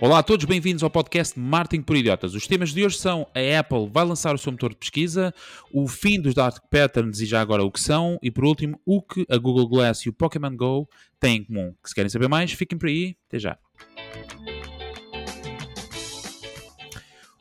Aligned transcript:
Olá 0.00 0.18
a 0.18 0.22
todos, 0.24 0.44
bem-vindos 0.44 0.82
ao 0.82 0.90
podcast 0.90 1.38
Marketing 1.38 1.82
por 1.82 1.96
Idiotas. 1.96 2.34
Os 2.34 2.48
temas 2.48 2.74
de 2.74 2.84
hoje 2.84 2.98
são 2.98 3.28
a 3.32 3.60
Apple 3.60 3.88
vai 3.90 4.04
lançar 4.04 4.34
o 4.34 4.38
seu 4.38 4.50
motor 4.50 4.70
de 4.70 4.76
pesquisa, 4.76 5.32
o 5.72 5.86
fim 5.86 6.20
dos 6.20 6.34
dark 6.34 6.64
patterns 6.68 7.20
e 7.20 7.26
já 7.26 7.40
agora 7.40 7.62
o 7.62 7.70
que 7.70 7.80
são, 7.80 8.18
e 8.20 8.30
por 8.30 8.44
último, 8.44 8.78
o 8.84 9.00
que 9.00 9.24
a 9.30 9.38
Google 9.38 9.68
Glass 9.68 10.00
e 10.00 10.08
o 10.08 10.12
Pokémon 10.12 10.54
Go 10.56 10.88
têm 11.20 11.36
em 11.36 11.44
comum. 11.44 11.74
Que 11.82 11.88
se 11.88 11.94
querem 11.94 12.08
saber 12.08 12.28
mais, 12.28 12.52
fiquem 12.52 12.76
por 12.76 12.88
aí. 12.88 13.16
Até 13.28 13.38
já. 13.38 13.56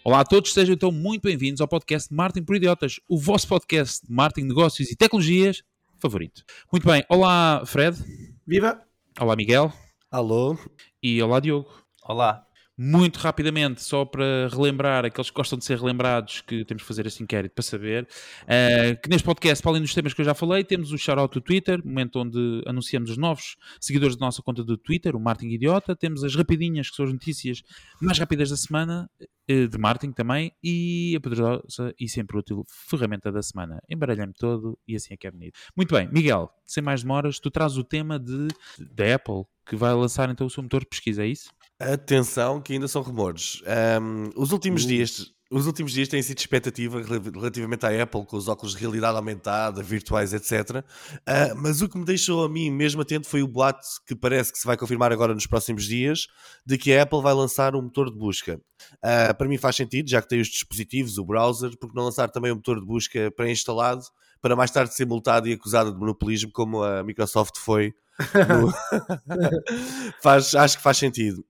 Olá 0.04 0.20
a 0.20 0.26
todos, 0.26 0.54
sejam 0.54 0.76
então 0.76 0.92
muito 0.92 1.24
bem-vindos 1.24 1.60
ao 1.60 1.68
podcast 1.68 2.14
Marketing 2.14 2.46
por 2.46 2.56
Idiotas, 2.56 3.00
o 3.10 3.18
vosso 3.18 3.48
podcast 3.48 4.06
de 4.06 4.14
marketing, 4.14 4.48
negócios 4.48 4.92
e 4.92 4.96
tecnologias 4.96 5.64
favorito. 6.00 6.44
Muito 6.72 6.86
bem, 6.86 7.04
olá 7.10 7.64
Fred. 7.66 7.98
Viva! 8.46 8.80
Olá 9.20 9.36
Miguel. 9.36 9.74
Alô. 10.12 10.58
E 11.02 11.22
olá 11.22 11.40
Diogo. 11.40 11.83
Olá. 12.06 12.46
Muito 12.78 13.18
rapidamente, 13.18 13.82
só 13.82 14.04
para 14.04 14.50
relembrar 14.52 15.06
aqueles 15.06 15.30
que 15.30 15.36
gostam 15.36 15.58
de 15.58 15.64
ser 15.64 15.78
relembrados, 15.78 16.42
que 16.42 16.66
temos 16.66 16.84
que 16.84 16.88
fazer 16.88 17.06
esse 17.06 17.24
inquérito 17.24 17.54
para 17.54 17.64
saber, 17.64 18.04
uh, 18.44 19.02
que 19.02 19.08
neste 19.08 19.24
podcast, 19.24 19.62
para 19.62 19.72
além 19.72 19.84
dos 19.84 19.94
temas 19.94 20.14
que 20.14 20.20
eu 20.20 20.26
já 20.26 20.34
falei, 20.34 20.66
temos 20.66 20.92
o 20.92 20.98
shout-out 20.98 21.34
do 21.34 21.40
Twitter, 21.40 21.86
momento 21.86 22.20
onde 22.20 22.62
anunciamos 22.66 23.12
os 23.12 23.18
novos 23.18 23.56
seguidores 23.80 24.18
da 24.18 24.26
nossa 24.26 24.42
conta 24.42 24.64
do 24.66 24.76
Twitter, 24.76 25.16
o 25.16 25.20
Martin 25.20 25.48
Idiota, 25.48 25.96
temos 25.96 26.26
as 26.26 26.36
rapidinhas, 26.36 26.90
que 26.90 26.96
são 26.96 27.06
as 27.06 27.14
notícias 27.14 27.62
mais 28.02 28.18
rápidas 28.18 28.50
da 28.50 28.58
semana, 28.58 29.10
uh, 29.22 29.68
de 29.68 29.78
Martin 29.78 30.12
também, 30.12 30.52
e 30.62 31.16
a 31.16 31.22
poderosa 31.22 31.94
e 31.98 32.10
sempre 32.10 32.38
útil 32.38 32.66
ferramenta 32.90 33.32
da 33.32 33.42
semana. 33.42 33.82
Embaralhei-me 33.88 34.34
todo 34.34 34.78
e 34.86 34.96
assim 34.96 35.14
é 35.14 35.18
que 35.18 35.28
é 35.28 35.32
bonito. 35.32 35.58
Muito 35.78 35.94
bem, 35.94 36.10
Miguel, 36.12 36.52
sem 36.66 36.84
mais 36.84 37.04
demoras, 37.04 37.40
tu 37.40 37.50
trazes 37.50 37.78
o 37.78 37.84
tema 37.84 38.20
de, 38.20 38.48
da 38.94 39.16
Apple, 39.16 39.46
que 39.66 39.76
vai 39.76 39.94
lançar 39.94 40.30
então 40.30 40.48
o 40.48 40.50
seu 40.50 40.64
motor 40.64 40.82
de 40.82 40.88
pesquisa, 40.88 41.24
é 41.24 41.28
isso? 41.28 41.50
Atenção, 41.80 42.62
que 42.62 42.74
ainda 42.74 42.88
são 42.88 43.02
rumores. 43.02 43.62
Um, 44.02 44.30
os 44.36 44.52
últimos 44.52 44.84
uh. 44.84 44.88
dias. 44.88 45.34
Os 45.52 45.68
últimos 45.68 45.92
dias 45.92 46.08
têm 46.08 46.20
sido 46.20 46.40
expectativa 46.40 47.00
relativamente 47.00 47.86
à 47.86 48.02
Apple, 48.02 48.26
com 48.26 48.36
os 48.36 48.48
óculos 48.48 48.74
de 48.74 48.80
realidade 48.80 49.16
aumentada, 49.16 49.84
virtuais, 49.84 50.34
etc. 50.34 50.78
Uh, 50.78 50.84
ah, 51.28 51.54
mas 51.56 51.80
o 51.84 51.88
que 51.88 51.96
me 51.96 52.04
deixou 52.04 52.44
a 52.44 52.50
mim 52.50 52.72
mesmo 52.72 53.04
atento 53.04 53.28
foi 53.28 53.44
o 53.44 53.48
boato 53.48 53.86
que 54.08 54.16
parece 54.16 54.52
que 54.52 54.58
se 54.58 54.66
vai 54.66 54.76
confirmar 54.76 55.12
agora 55.12 55.32
nos 55.32 55.46
próximos 55.46 55.84
dias, 55.84 56.26
de 56.66 56.76
que 56.76 56.92
a 56.92 57.04
Apple 57.04 57.22
vai 57.22 57.36
lançar 57.36 57.76
um 57.76 57.84
motor 57.84 58.10
de 58.10 58.18
busca. 58.18 58.60
Uh, 58.96 59.38
para 59.38 59.48
mim 59.48 59.60
faz 59.60 59.76
sentido, 59.76 60.10
já 60.10 60.24
que 60.24 60.28
tem 60.28 60.42
os 60.42 60.48
dispositivos, 60.48 61.20
o 61.20 61.26
browser, 61.26 61.78
porque 61.78 61.96
não 61.96 62.06
lançar 62.06 62.32
também 62.32 62.52
um 62.52 62.56
motor 62.56 62.80
de 62.80 62.86
busca 62.88 63.30
pré-instalado, 63.36 64.02
para 64.42 64.56
mais 64.56 64.72
tarde 64.72 64.96
ser 64.96 65.06
multado 65.06 65.48
e 65.48 65.54
acusado 65.54 65.94
de 65.94 66.00
monopolismo, 66.00 66.52
como 66.52 66.82
a 66.82 67.04
Microsoft 67.04 67.58
foi 67.60 67.94
faz, 70.22 70.54
acho 70.56 70.78
que 70.78 70.84
faz 70.84 70.98
sentido. 70.98 71.46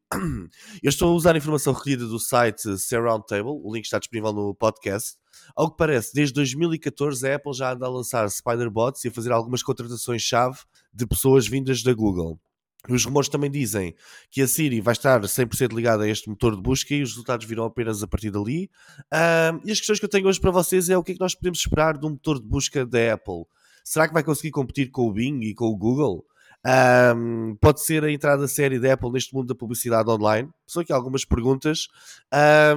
Eu 0.82 0.90
estou 0.90 1.12
a 1.12 1.16
usar 1.16 1.36
a 1.36 1.38
informação 1.38 1.74
recolhida 1.74 2.06
do 2.06 2.20
site 2.20 2.78
Surround 2.78 3.26
Table, 3.28 3.60
o 3.64 3.74
link 3.74 3.86
está 3.86 4.00
disponível 4.00 4.34
no 4.34 4.56
podcast. 4.56 5.18
Ao 5.56 5.70
que 5.70 5.78
parece, 5.78 6.14
desde 6.14 6.34
2014 6.36 7.28
a 7.28 7.36
Apple 7.36 7.54
já 7.54 7.74
anda 7.74 7.86
a 7.86 7.90
lançar 7.90 8.30
Spider-Bots 8.30 9.04
e 9.04 9.10
a 9.10 9.12
fazer 9.12 9.32
algumas 9.32 9.64
contratações-chave 9.64 10.60
de 10.94 11.06
pessoas 11.06 11.48
vindas 11.48 11.84
da 11.84 11.94
Google. 11.94 12.40
Os 12.90 13.06
rumores 13.06 13.30
também 13.30 13.50
dizem 13.50 13.96
que 14.30 14.42
a 14.42 14.48
Siri 14.48 14.82
vai 14.82 14.92
estar 14.92 15.22
100% 15.22 15.74
ligada 15.74 16.04
a 16.04 16.08
este 16.08 16.30
motor 16.30 16.54
de 16.54 16.62
busca 16.62 16.94
e 16.94 17.02
os 17.02 17.12
resultados 17.12 17.46
virão 17.46 17.64
apenas 17.64 18.04
a 18.04 18.08
partir 18.08 18.30
dali. 18.30 18.70
Uh, 19.06 19.60
e 19.64 19.72
as 19.72 19.80
questões 19.80 20.00
que 20.00 20.06
eu 20.06 20.10
tenho 20.10 20.28
hoje 20.28 20.40
para 20.40 20.52
vocês 20.52 20.90
é 20.90 20.98
o 20.98 21.04
que 21.04 21.14
é 21.14 21.16
que 21.16 21.22
nós 21.22 21.34
podemos 21.34 21.60
esperar 21.60 21.98
de 21.98 22.06
um 22.06 22.10
motor 22.10 22.42
de 22.42 22.48
busca 22.48 22.86
da 22.86 23.14
Apple. 23.14 23.46
Será 23.86 24.08
que 24.08 24.14
vai 24.14 24.24
conseguir 24.24 24.52
competir 24.52 24.92
com 24.92 25.08
o 25.08 25.14
Bing 25.14 25.42
e 25.44 25.54
com 25.54 25.66
o 25.66 25.78
Google? 25.78 26.26
Um, 26.66 27.58
pode 27.60 27.84
ser 27.84 28.06
a 28.06 28.12
entrada 28.12 28.48
séria 28.48 28.80
da 28.80 28.94
Apple 28.94 29.12
neste 29.12 29.34
mundo 29.34 29.48
da 29.48 29.56
publicidade 29.56 30.10
online? 30.10 30.50
São 30.66 30.82
aqui 30.82 30.94
algumas 30.94 31.26
perguntas. 31.26 31.88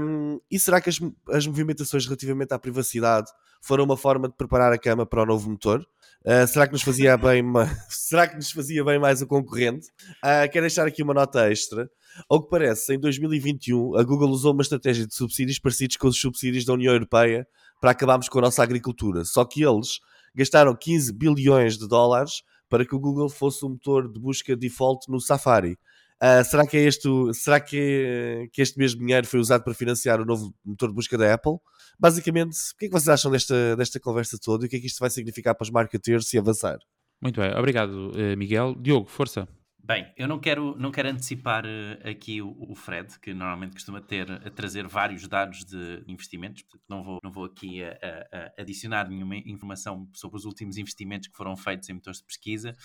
Um, 0.01 0.41
e 0.51 0.59
será 0.59 0.81
que 0.81 0.91
as, 0.91 0.99
as 1.31 1.47
movimentações 1.47 2.05
relativamente 2.05 2.53
à 2.53 2.59
privacidade 2.59 3.31
foram 3.63 3.85
uma 3.85 3.97
forma 3.97 4.29
de 4.29 4.35
preparar 4.35 4.73
a 4.73 4.79
cama 4.79 5.07
para 5.07 5.23
o 5.23 5.27
novo 5.27 5.49
motor? 5.49 5.87
Uh, 6.25 6.47
será 6.49 6.67
que 6.67 6.73
nos 6.73 6.83
fazia 6.83 7.15
bem 7.19 7.45
será 7.89 8.27
que 8.27 8.35
nos 8.35 8.51
fazia 8.51 8.85
bem 8.85 8.99
mais 8.99 9.23
o 9.23 9.27
concorrente? 9.27 9.87
Uh, 10.19 10.51
quero 10.51 10.63
deixar 10.63 10.87
aqui 10.87 11.03
uma 11.03 11.15
nota 11.15 11.49
extra. 11.51 11.89
Ao 12.29 12.43
que 12.43 12.51
parece, 12.51 12.95
em 12.95 12.99
2021 12.99 13.97
a 13.97 14.03
Google 14.03 14.31
usou 14.31 14.53
uma 14.53 14.63
estratégia 14.63 15.07
de 15.07 15.15
subsídios 15.15 15.61
parecidos 15.61 15.97
com 15.97 16.09
os 16.09 16.21
subsídios 16.21 16.65
da 16.65 16.73
União 16.73 16.93
Europeia 16.93 17.47
para 17.81 17.93
acabarmos 17.93 18.29
com 18.29 18.39
a 18.39 18.43
nossa 18.43 18.63
agricultura. 18.63 19.25
Só 19.25 19.45
que 19.45 19.63
eles 19.63 20.01
gastaram 20.35 20.75
15 20.75 21.13
bilhões 21.13 21.79
de 21.79 21.87
dólares 21.87 22.43
para 22.69 22.85
que 22.85 22.95
o 22.95 23.01
Google 23.01 23.29
fosse 23.29 23.65
o 23.65 23.69
motor 23.69 24.11
de 24.11 24.19
busca 24.19 24.57
default 24.57 25.11
no 25.11 25.21
Safari. 25.21 25.79
Uh, 26.23 26.43
será 26.45 26.67
que, 26.67 26.77
é 26.79 26.85
este, 26.85 27.09
será 27.35 27.61
que, 27.61 28.49
que 28.53 28.63
este 28.63 28.79
mesmo 28.79 29.01
dinheiro 29.01 29.27
foi 29.27 29.39
usado 29.39 29.63
para 29.63 29.75
financiar 29.75 30.21
o 30.21 30.25
novo 30.25 30.55
motor 30.65 30.89
de 30.89 30.95
busca 30.95 31.19
da 31.19 31.35
Apple? 31.35 31.59
Basicamente, 31.99 32.57
o 32.75 32.79
que 32.79 32.87
é 32.87 32.89
que 32.89 32.93
vocês 32.93 33.09
acham 33.09 33.31
desta, 33.31 33.77
desta 33.77 34.01
conversa 34.01 34.39
toda 34.43 34.65
e 34.65 34.67
o 34.67 34.71
que 34.71 34.77
é 34.77 34.81
que 34.81 34.87
isto 34.87 34.99
vai 34.99 35.11
significar 35.11 35.55
para 35.55 35.65
os 35.65 35.71
marketeiros 35.71 36.29
se 36.29 36.39
avançar? 36.39 36.79
Muito 37.21 37.41
bem, 37.41 37.55
obrigado, 37.55 38.13
eh, 38.19 38.37
Miguel. 38.37 38.75
Diogo, 38.79 39.09
força. 39.09 39.47
Bem, 39.87 40.13
eu 40.17 40.27
não 40.27 40.41
quero, 40.41 40.77
não 40.77 40.91
quero 40.91 41.09
antecipar 41.11 41.65
uh, 41.65 42.11
aqui 42.11 42.43
o, 42.43 42.57
o, 42.59 42.75
Fred, 42.75 43.21
que 43.21 43.33
normalmente 43.33 43.75
costuma 43.75 44.01
ter 44.01 44.29
a 44.29 44.51
trazer 44.51 44.85
vários 44.89 45.29
dados 45.29 45.65
de 45.65 46.03
investimentos, 46.09 46.63
portanto 46.63 46.83
não 46.89 47.05
vou, 47.05 47.21
não 47.23 47.31
vou 47.31 47.45
aqui 47.45 47.85
a, 47.85 47.91
a, 47.91 48.39
a 48.59 48.63
adicionar 48.63 49.09
nenhuma 49.09 49.37
informação 49.37 50.09
sobre 50.13 50.39
os 50.39 50.45
últimos 50.45 50.77
investimentos 50.77 51.29
que 51.29 51.37
foram 51.37 51.57
feitos 51.57 51.89
em 51.89 51.93
motores 51.93 52.19
de 52.19 52.25
pesquisa, 52.25 52.77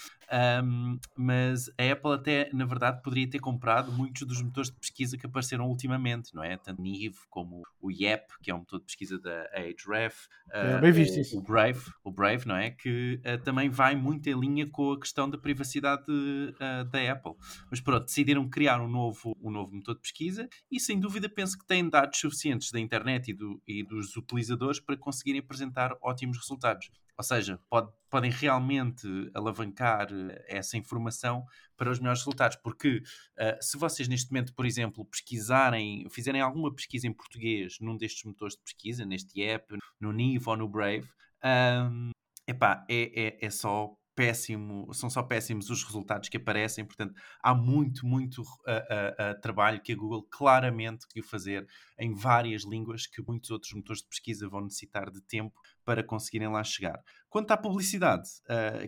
um, 0.64 1.00
mas 1.18 1.70
a 1.70 1.92
Apple 1.92 2.14
até, 2.14 2.52
na 2.54 2.66
verdade, 2.66 3.02
poderia 3.02 3.28
ter 3.28 3.40
comprado 3.40 3.92
muitos 3.92 4.22
dos 4.28 4.40
motores 4.40 4.70
de 4.70 4.78
pesquisa 4.78 5.18
que 5.18 5.26
apareceram 5.26 5.68
ultimamente, 5.68 6.36
não 6.36 6.44
é? 6.44 6.56
Tanto 6.56 6.80
Nive 6.84 7.18
como 7.32 7.64
o 7.82 7.90
Yep, 7.90 8.28
que 8.44 8.52
é 8.52 8.54
um 8.54 8.60
motor 8.60 8.78
de 8.78 8.86
pesquisa 8.86 9.18
da 9.18 9.50
Ahrefs, 9.56 10.26
uh, 10.50 10.78
é, 10.78 10.80
bem 10.80 10.92
visto 10.92 11.36
o, 11.36 11.40
o, 11.40 11.42
Brave, 11.42 11.82
o 12.04 12.12
Brave, 12.12 12.48
não 12.48 12.56
é? 12.56 12.70
Que 12.70 13.20
uh, 13.26 13.44
também 13.44 13.72
vai 13.72 13.96
muito 13.96 14.30
em 14.30 14.40
linha 14.40 14.68
com 14.68 14.92
a 14.92 15.00
questão 15.00 15.28
da 15.28 15.38
privacidade 15.40 16.04
uh, 16.08 16.91
da 16.92 17.12
Apple. 17.12 17.34
Mas 17.70 17.80
pronto, 17.80 18.06
decidiram 18.06 18.50
criar 18.50 18.82
um 18.82 18.88
novo, 18.88 19.36
um 19.42 19.50
novo 19.50 19.74
motor 19.74 19.96
de 19.96 20.02
pesquisa 20.02 20.50
e 20.72 20.80
sem 20.80 21.00
dúvida 21.00 21.30
penso 21.30 21.58
que 21.58 21.66
têm 21.66 21.90
dados 21.90 22.20
suficientes 22.20 22.72
da 22.72 22.80
internet 22.80 23.32
e, 23.32 23.34
do, 23.34 23.62
e 23.68 23.84
dos 23.84 24.16
utilizadores 24.16 24.80
para 24.80 24.98
conseguirem 24.98 25.40
apresentar 25.40 25.98
ótimos 26.02 26.38
resultados. 26.38 26.90
Ou 27.18 27.24
seja, 27.24 27.60
pode, 27.70 27.92
podem 28.10 28.32
realmente 28.32 29.08
alavancar 29.36 30.08
eh, 30.12 30.46
essa 30.48 30.76
informação 30.76 31.46
para 31.78 31.92
os 31.92 32.00
melhores 32.00 32.22
resultados. 32.22 32.58
Porque 32.58 32.98
uh, 32.98 33.58
se 33.62 33.78
vocês 33.78 34.08
neste 34.08 34.32
momento, 34.32 34.54
por 34.56 34.66
exemplo, 34.66 35.06
pesquisarem, 35.06 36.08
fizerem 36.10 36.42
alguma 36.42 36.74
pesquisa 36.74 37.08
em 37.08 37.14
português 37.14 37.78
num 37.80 37.96
destes 37.96 38.24
motores 38.24 38.56
de 38.56 38.64
pesquisa, 38.64 39.06
neste 39.06 39.42
app, 39.44 39.78
no 40.00 40.12
Nive 40.12 40.50
ou 40.50 40.58
no 40.58 40.68
Brave, 40.68 41.08
um, 41.44 42.10
epá, 42.48 42.86
é, 42.90 43.38
é, 43.42 43.46
é 43.46 43.50
só 43.50 43.96
péssimo, 44.16 44.94
são 44.94 45.10
só 45.10 45.24
péssimos 45.24 45.70
os 45.70 45.84
resultados 45.84 46.30
que 46.30 46.38
aparecem, 46.38 46.86
portanto, 46.86 47.14
há 47.42 47.56
muito, 47.56 48.06
muito 48.06 48.42
uh, 48.42 48.44
uh, 48.44 49.32
uh, 49.32 49.42
trabalho 49.42 49.82
que 49.82 49.94
a 49.94 49.96
Google 49.96 50.24
claramente 50.30 51.06
conseguiu 51.06 51.24
fazer 51.24 51.68
em 51.98 52.14
várias 52.14 52.64
línguas 52.64 53.08
que 53.08 53.22
muitos 53.26 53.50
outros 53.52 53.74
motores 53.74 54.02
de 54.02 54.10
pesquisa 54.10 54.50
vão 54.50 54.62
necessitar 54.62 55.10
de 55.10 55.22
tempo 55.22 55.60
para 55.86 56.04
conseguirem 56.04 56.50
lá 56.50 56.64
chegar. 56.64 57.02
Quanto 57.30 57.52
à 57.52 57.58
publicidade, 57.58 58.30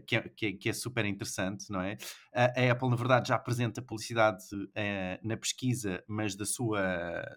que 0.05 0.15
é, 0.15 0.21
que, 0.29 0.45
é, 0.45 0.51
que, 0.53 0.69
é, 0.69 0.73
super 0.73 1.05
interessante, 1.05 1.69
não 1.69 1.81
é? 1.81 1.97
a 2.33 2.71
Apple, 2.71 2.89
na 2.89 2.95
verdade, 2.95 3.29
já 3.29 3.35
apresenta 3.35 3.81
publicidade 3.81 4.43
na 5.23 5.37
pesquisa, 5.37 6.03
mas 6.07 6.35
da 6.35 6.45
sua, 6.45 6.81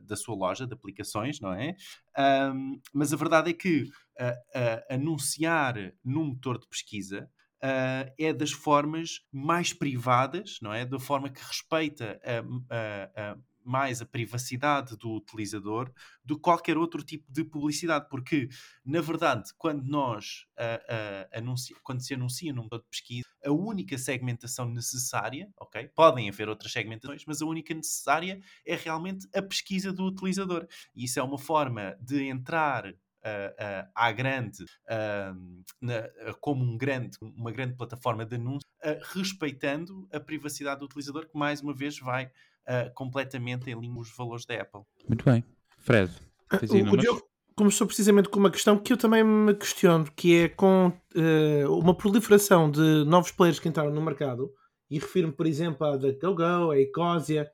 da 0.03 0.17
sua 0.17 0.35
loja 0.35 0.67
de 0.67 0.75
aplicações, 0.75 1.41
não 1.41 1.53
é? 1.53 1.77
Mas 2.93 3.13
a 3.13 3.17
verdade 3.17 3.51
é 3.51 3.55
que 3.55 3.89
anunciar 4.91 5.77
num 6.05 6.25
motor 6.25 6.59
de 6.59 6.69
pesquisa 6.69 7.31
uh, 7.63 8.13
é 8.19 8.33
das 8.33 8.53
formas 8.53 9.21
mais 9.33 9.73
privadas, 9.73 10.59
não 10.63 10.73
é? 10.73 10.85
Da 10.85 10.99
forma 10.99 11.31
que 11.31 11.43
respeita 11.43 12.21
a, 12.25 12.75
a, 12.75 13.33
a 13.33 13.39
mais 13.67 14.01
a 14.01 14.07
privacidade 14.07 14.97
do 14.97 15.11
utilizador 15.17 15.93
do 16.25 16.37
que 16.37 16.43
qualquer 16.43 16.79
outro 16.79 17.03
tipo 17.03 17.31
de 17.31 17.43
publicidade, 17.43 18.07
porque 18.09 18.49
na 18.85 19.01
verdade, 19.01 19.51
quando 19.59 19.83
nós 19.83 20.47
uh, 20.57 20.63
uh, 20.63 21.39
anuncia, 21.39 21.75
quando 21.83 22.01
se 22.01 22.15
anuncia 22.15 22.53
num 22.53 22.63
motor 22.63 22.79
de 22.81 22.89
pesquisa, 22.89 23.27
a 23.45 23.51
única 23.51 23.99
segmentação 23.99 24.69
necessária, 24.69 25.53
ok? 25.59 25.89
Podem 25.89 26.29
haver 26.29 26.49
outras 26.49 26.73
segmentações, 26.73 27.25
mas 27.27 27.43
a 27.43 27.47
única 27.47 27.75
necessária 27.75 28.41
é 28.65 28.77
realmente 28.77 29.27
a 29.35 29.43
pesquisa 29.43 29.93
do 29.93 30.05
utilizador. 30.05 30.67
E 30.95 31.05
isso 31.05 31.19
é 31.19 31.23
uma 31.23 31.39
forma 31.39 31.97
de 32.01 32.23
entrar 32.25 32.95
uh, 33.27 33.89
à 33.95 34.13
grande, 34.13 34.65
na, 35.81 36.09
como 36.41 36.65
um 36.65 36.77
grande, 36.77 37.17
uma 37.21 37.51
grande 37.51 37.75
plataforma 37.75 38.25
de 38.25 38.37
anúncio, 38.37 38.69
respeitando 39.13 40.09
a 40.13 40.21
privacidade 40.21 40.81
do 40.81 40.87
utilizador, 40.87 41.29
que 41.29 41.37
mais 41.37 41.61
uma 41.61 41.75
vez 41.75 41.99
vai 41.99 42.31
completamente 42.95 43.71
em 43.71 43.79
linha 43.79 43.95
com 43.95 44.01
os 44.01 44.17
valores 44.17 44.45
da 44.45 44.61
Apple. 44.61 44.83
Muito 45.09 45.25
bem. 45.25 45.45
Fred, 45.79 46.11
o 46.91 46.97
Diogo 46.97 47.23
começou 47.57 47.87
precisamente 47.87 48.29
com 48.29 48.39
uma 48.39 48.51
questão 48.51 48.79
que 48.79 48.93
eu 48.93 48.97
também 48.99 49.25
me 49.25 49.55
questiono, 49.55 50.05
que 50.15 50.43
é 50.43 50.49
com 50.49 50.89
uh, 50.89 51.79
uma 51.79 51.97
proliferação 51.97 52.71
de 52.71 53.05
novos 53.07 53.33
players 53.33 53.59
que 53.59 53.69
entraram 53.69 53.91
no 53.91 54.03
mercado, 54.03 54.53
e 54.91 54.99
refiro-me, 54.99 55.33
por 55.33 55.47
exemplo, 55.47 55.87
à 55.87 55.97
DuckDuckGo, 55.97 56.71
à 56.71 56.79
Ecosia, 56.79 57.51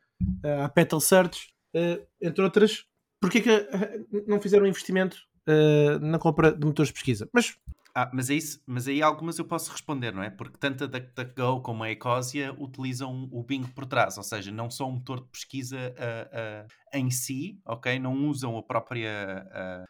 à 0.63 0.69
Petal 0.69 1.01
Search, 1.01 1.55
uh, 1.75 2.05
entre 2.21 2.43
outras, 2.43 2.85
porque 3.21 3.39
é 3.39 3.41
que 3.41 3.51
uh, 3.51 4.25
não 4.27 4.41
fizeram 4.41 4.67
investimento 4.67 5.17
uh, 5.49 5.99
na 6.01 6.19
compra 6.19 6.53
de 6.53 6.67
motores 6.67 6.89
de 6.89 6.95
pesquisa? 6.95 7.29
Mas 7.33 7.57
ah, 7.95 8.11
mas, 8.13 8.31
é 8.31 8.35
isso, 8.35 8.59
mas 8.67 8.89
aí 8.89 9.03
algumas 9.03 9.39
eu 9.39 9.45
posso 9.45 9.71
responder, 9.71 10.15
não 10.15 10.23
é? 10.23 10.31
Porque 10.31 10.57
tanto 10.59 10.85
a 10.85 10.87
DuckDuckGo 10.87 11.61
como 11.61 11.85
a 11.85 11.91
Ecosia 11.91 12.55
utilizam 12.59 13.29
o 13.31 13.43
Bing 13.43 13.65
por 13.65 13.85
trás, 13.85 14.17
ou 14.17 14.23
seja, 14.23 14.51
não 14.51 14.71
são 14.71 14.89
um 14.89 14.93
motor 14.93 15.21
de 15.21 15.27
pesquisa 15.27 15.77
uh, 15.77 16.65
uh, 16.65 16.99
em 16.99 17.11
si, 17.11 17.61
ok? 17.67 17.99
Não 17.99 18.29
usam 18.29 18.57
a 18.57 18.63
própria. 18.63 19.87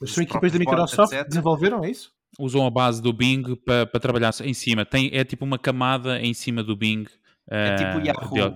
Uh, 0.00 0.06
são 0.06 0.22
equipas 0.22 0.50
da 0.50 0.58
Microsoft 0.58 1.12
que 1.12 1.24
desenvolveram, 1.24 1.84
é 1.84 1.90
isso? 1.90 2.10
Usam 2.38 2.66
a 2.66 2.70
base 2.70 3.02
do 3.02 3.12
Bing 3.12 3.54
para 3.56 3.86
pa 3.86 4.00
trabalhar 4.00 4.32
em 4.42 4.54
cima. 4.54 4.86
Tem, 4.86 5.10
é 5.12 5.22
tipo 5.22 5.44
uma 5.44 5.58
camada 5.58 6.18
em 6.18 6.32
cima 6.32 6.62
do 6.62 6.74
Bing. 6.74 7.04
é 7.50 7.74
tipo 7.74 8.00
Yahoo. 8.00 8.50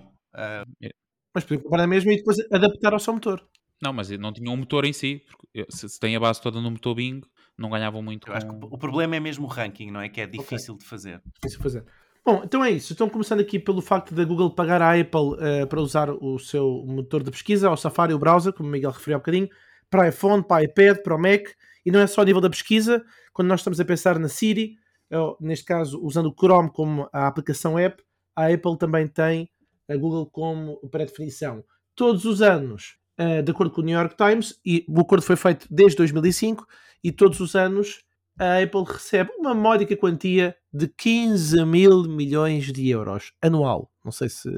De... 0.81 0.95
Mas 1.35 1.45
podem 1.45 1.63
comprar 1.63 1.87
mesmo 1.87 2.11
e 2.11 2.17
depois 2.17 2.39
adaptar 2.51 2.95
ao 2.95 2.99
seu 2.99 3.13
motor. 3.13 3.47
Não, 3.83 3.93
mas 3.93 4.11
não 4.11 4.33
tinha 4.33 4.51
um 4.51 4.57
motor 4.57 4.85
em 4.85 4.93
si. 4.93 5.23
Se, 5.71 5.89
se 5.89 5.99
tem 5.99 6.15
a 6.15 6.21
base 6.21 6.41
toda 6.41 6.61
no 6.61 6.71
motor 6.71 6.95
Bing, 6.95 7.23
não 7.57 7.71
ganhavam 7.71 8.03
muito. 8.03 8.29
Eu 8.29 8.33
com... 8.33 8.37
acho 8.37 8.47
que 8.47 8.67
o 8.67 8.79
problema 8.79 9.17
é 9.17 9.21
mesmo 9.21 9.47
o 9.47 9.49
ranking, 9.49 9.91
não 9.91 10.01
é? 10.01 10.09
Que 10.09 10.21
é 10.21 10.27
difícil 10.27 10.75
okay. 10.75 10.85
de 10.85 10.89
fazer. 10.89 11.23
Difícil 11.35 11.59
de 11.59 11.63
fazer. 11.63 11.85
Bom, 12.25 12.43
então 12.45 12.63
é 12.63 12.71
isso. 12.71 12.93
Estão 12.93 13.09
começando 13.09 13.41
aqui 13.41 13.59
pelo 13.59 13.81
facto 13.81 14.15
da 14.15 14.25
Google 14.25 14.55
pagar 14.55 14.83
à 14.83 14.93
Apple 14.93 15.35
uh, 15.63 15.67
para 15.67 15.81
usar 15.81 16.11
o 16.11 16.39
seu 16.39 16.85
motor 16.87 17.23
de 17.23 17.31
pesquisa, 17.31 17.71
o 17.71 17.77
Safari, 17.77 18.13
o 18.13 18.19
browser, 18.19 18.53
como 18.53 18.69
o 18.69 18.73
Miguel 18.73 18.91
referiu 18.91 19.17
há 19.17 19.19
bocadinho, 19.19 19.49
para 19.89 20.09
iPhone, 20.09 20.43
para 20.43 20.63
iPad, 20.63 20.99
para 20.99 21.17
o 21.17 21.19
Mac. 21.19 21.49
E 21.85 21.91
não 21.91 22.01
é 22.01 22.07
só 22.07 22.21
a 22.21 22.25
nível 22.25 22.41
da 22.41 22.51
pesquisa. 22.51 23.03
Quando 23.33 23.49
nós 23.49 23.61
estamos 23.61 23.81
a 23.81 23.85
pensar 23.85 24.19
na 24.19 24.29
Siri, 24.29 24.77
ou, 25.11 25.37
neste 25.41 25.65
caso 25.65 25.99
usando 26.03 26.27
o 26.27 26.35
Chrome 26.35 26.71
como 26.71 27.09
a 27.13 27.27
aplicação 27.27 27.79
app, 27.79 28.03
a 28.37 28.47
Apple 28.49 28.77
também 28.79 29.09
tem 29.09 29.51
a 29.89 29.97
Google 29.97 30.27
como 30.27 30.77
pré-definição. 30.91 31.65
Todos 31.97 32.25
os 32.27 32.43
anos, 32.43 33.00
uh, 33.21 33.43
de 33.43 33.51
acordo 33.51 33.73
com 33.73 33.81
o 33.81 33.85
New 33.85 33.97
York 33.97 34.17
Times, 34.17 34.59
e 34.65 34.85
o 34.89 35.01
acordo 35.01 35.25
foi 35.25 35.37
feito 35.37 35.67
desde 35.71 35.97
2005, 35.99 36.67
e 37.05 37.13
todos 37.13 37.41
os 37.41 37.55
anos 37.55 38.03
a 38.39 38.63
Apple 38.63 38.85
recebe 38.85 39.31
uma 39.39 39.55
módica 39.55 39.95
quantia 39.97 40.57
de 40.73 40.89
15 40.89 41.63
mil 41.67 42.05
milhões 42.05 42.73
de 42.73 42.89
euros 42.89 43.33
anual. 43.43 43.91
Não 44.03 44.11
sei 44.11 44.31
se 44.31 44.49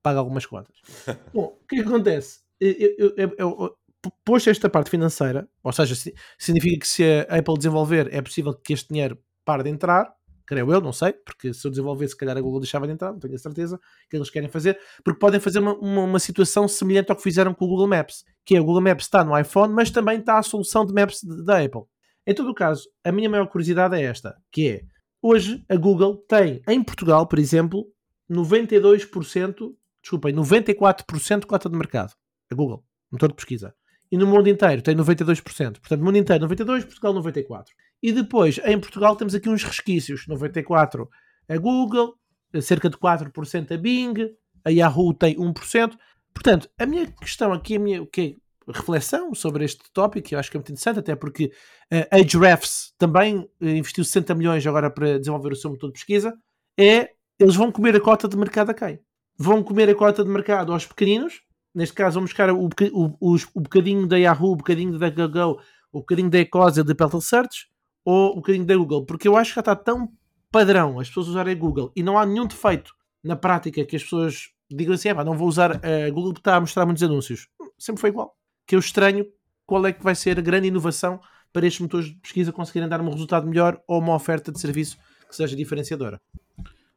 paga 0.00 0.20
algumas 0.20 0.46
contas. 0.46 0.76
Bom, 1.34 1.58
o 1.60 1.66
que, 1.66 1.76
é 1.76 1.82
que 1.82 1.88
acontece? 1.88 2.40
Eu, 2.60 2.94
eu, 2.98 3.14
eu, 3.16 3.34
eu, 3.38 3.76
posto 4.24 4.50
esta 4.50 4.70
parte 4.70 4.90
financeira, 4.90 5.48
ou 5.62 5.72
seja, 5.72 5.94
significa 6.38 6.78
que 6.78 6.86
se 6.86 7.02
a 7.28 7.38
Apple 7.38 7.56
desenvolver, 7.56 8.12
é 8.12 8.22
possível 8.22 8.54
que 8.54 8.72
este 8.72 8.88
dinheiro 8.88 9.18
pare 9.44 9.64
de 9.64 9.70
entrar, 9.70 10.12
creio 10.52 10.70
eu, 10.70 10.80
não 10.82 10.92
sei, 10.92 11.14
porque 11.14 11.54
se 11.54 11.66
eu 11.66 11.70
desenvolver, 11.70 12.06
se 12.06 12.16
calhar 12.16 12.36
a 12.36 12.40
Google 12.40 12.60
deixava 12.60 12.86
de 12.86 12.92
entrar, 12.92 13.10
não 13.10 13.18
tenho 13.18 13.34
a 13.34 13.38
certeza 13.38 13.80
que 14.10 14.16
eles 14.16 14.28
querem 14.28 14.50
fazer, 14.50 14.78
porque 15.02 15.18
podem 15.18 15.40
fazer 15.40 15.60
uma, 15.60 15.74
uma, 15.74 16.02
uma, 16.02 16.18
situação 16.18 16.68
semelhante 16.68 17.10
ao 17.10 17.16
que 17.16 17.22
fizeram 17.22 17.54
com 17.54 17.64
o 17.64 17.68
Google 17.68 17.88
Maps, 17.88 18.22
que 18.44 18.54
é 18.54 18.60
o 18.60 18.64
Google 18.64 18.82
Maps 18.82 19.06
está 19.06 19.24
no 19.24 19.38
iPhone, 19.38 19.72
mas 19.72 19.90
também 19.90 20.18
está 20.18 20.38
a 20.38 20.42
solução 20.42 20.84
de 20.84 20.92
Maps 20.92 21.22
da 21.46 21.62
Apple. 21.62 21.82
Em 22.26 22.34
todo 22.34 22.50
o 22.50 22.54
caso, 22.54 22.86
a 23.02 23.10
minha 23.10 23.30
maior 23.30 23.46
curiosidade 23.48 23.96
é 23.96 24.02
esta, 24.02 24.36
que 24.50 24.68
é, 24.68 24.82
hoje 25.22 25.64
a 25.68 25.76
Google 25.76 26.18
tem, 26.28 26.60
em 26.68 26.82
Portugal, 26.84 27.26
por 27.26 27.38
exemplo, 27.38 27.86
92%, 28.30 29.54
desculpem, 30.02 30.34
94% 30.34 31.40
de 31.40 31.46
cota 31.46 31.70
de 31.70 31.76
mercado. 31.76 32.12
A 32.50 32.54
Google, 32.54 32.84
motor 33.10 33.30
de 33.30 33.36
pesquisa. 33.36 33.74
E 34.10 34.18
no 34.18 34.26
mundo 34.26 34.46
inteiro 34.48 34.82
tem 34.82 34.94
92%. 34.94 35.42
Portanto, 35.80 36.04
mundo 36.04 36.18
inteiro 36.18 36.46
92%, 36.46 36.84
Portugal 36.84 37.14
94%. 37.14 37.64
E 38.02 38.12
depois, 38.12 38.58
em 38.64 38.78
Portugal, 38.80 39.14
temos 39.14 39.34
aqui 39.34 39.48
uns 39.48 39.62
resquícios. 39.62 40.26
94% 40.26 41.06
a 41.48 41.56
Google, 41.58 42.14
cerca 42.60 42.88
de 42.88 42.96
4% 42.96 43.72
a 43.72 43.76
Bing, 43.76 44.14
a 44.64 44.70
Yahoo 44.70 45.14
tem 45.14 45.36
1%. 45.36 45.96
Portanto, 46.32 46.68
a 46.78 46.86
minha 46.86 47.06
questão 47.06 47.52
aqui, 47.52 47.76
a 47.76 47.78
minha, 47.78 48.02
o 48.02 48.06
que 48.06 48.38
reflexão 48.68 49.34
sobre 49.34 49.64
este 49.64 49.82
tópico, 49.92 50.28
que 50.28 50.34
eu 50.34 50.38
acho 50.38 50.50
que 50.50 50.56
é 50.56 50.58
muito 50.58 50.70
interessante, 50.70 50.98
até 50.98 51.14
porque 51.14 51.46
uh, 51.92 52.06
a 52.10 52.16
Ahrefs 52.16 52.94
também 52.96 53.38
uh, 53.38 53.48
investiu 53.60 54.04
60 54.04 54.34
milhões 54.34 54.66
agora 54.66 54.90
para 54.90 55.18
desenvolver 55.18 55.52
o 55.52 55.56
seu 55.56 55.70
motor 55.70 55.88
de 55.88 55.94
pesquisa, 55.94 56.34
é 56.78 57.10
eles 57.38 57.56
vão 57.56 57.72
comer 57.72 57.96
a 57.96 58.00
cota 58.00 58.28
de 58.28 58.36
mercado 58.36 58.70
a 58.70 58.74
quem? 58.74 59.00
Vão 59.36 59.62
comer 59.62 59.88
a 59.88 59.94
cota 59.94 60.22
de 60.22 60.30
mercado 60.30 60.72
aos 60.72 60.86
pequeninos, 60.86 61.42
neste 61.74 61.94
caso 61.94 62.14
vão 62.14 62.24
buscar 62.24 62.50
o, 62.50 62.66
o, 62.66 63.06
o, 63.20 63.36
o 63.54 63.60
bocadinho 63.60 64.06
da 64.06 64.16
Yahoo, 64.16 64.52
o 64.52 64.56
bocadinho 64.56 64.96
da 64.96 65.08
DuckDuckGo, 65.08 65.60
o 65.92 65.98
bocadinho 65.98 66.30
da 66.30 66.38
Ecosia, 66.38 66.84
da 66.84 66.94
Petal 66.94 67.20
Search, 67.20 67.66
ou 68.04 68.32
o 68.32 68.36
bocadinho 68.36 68.64
da 68.64 68.76
Google, 68.76 69.04
porque 69.04 69.28
eu 69.28 69.36
acho 69.36 69.50
que 69.50 69.56
já 69.56 69.60
está 69.60 69.76
tão 69.76 70.12
padrão 70.50 71.00
as 71.00 71.08
pessoas 71.08 71.28
usarem 71.28 71.56
Google 71.56 71.90
e 71.96 72.02
não 72.02 72.18
há 72.18 72.26
nenhum 72.26 72.46
defeito 72.46 72.94
na 73.24 73.34
prática 73.34 73.84
que 73.84 73.96
as 73.96 74.02
pessoas 74.02 74.50
digam 74.70 74.94
assim, 74.94 75.12
não 75.12 75.36
vou 75.36 75.48
usar 75.48 75.72
a 75.72 76.10
Google 76.10 76.32
porque 76.32 76.40
está 76.40 76.56
a 76.56 76.60
mostrar 76.60 76.84
muitos 76.84 77.02
anúncios. 77.02 77.48
Sempre 77.78 78.00
foi 78.00 78.10
igual 78.10 78.36
que 78.66 78.74
eu 78.74 78.78
estranho 78.78 79.26
qual 79.66 79.84
é 79.86 79.92
que 79.92 80.02
vai 80.02 80.14
ser 80.14 80.38
a 80.38 80.42
grande 80.42 80.68
inovação 80.68 81.20
para 81.52 81.66
estes 81.66 81.80
motores 81.80 82.06
de 82.06 82.14
pesquisa 82.16 82.52
conseguirem 82.52 82.88
dar 82.88 83.00
um 83.00 83.10
resultado 83.10 83.46
melhor 83.46 83.80
ou 83.86 83.98
uma 83.98 84.14
oferta 84.14 84.50
de 84.50 84.60
serviço 84.60 84.98
que 85.28 85.36
seja 85.36 85.56
diferenciadora. 85.56 86.20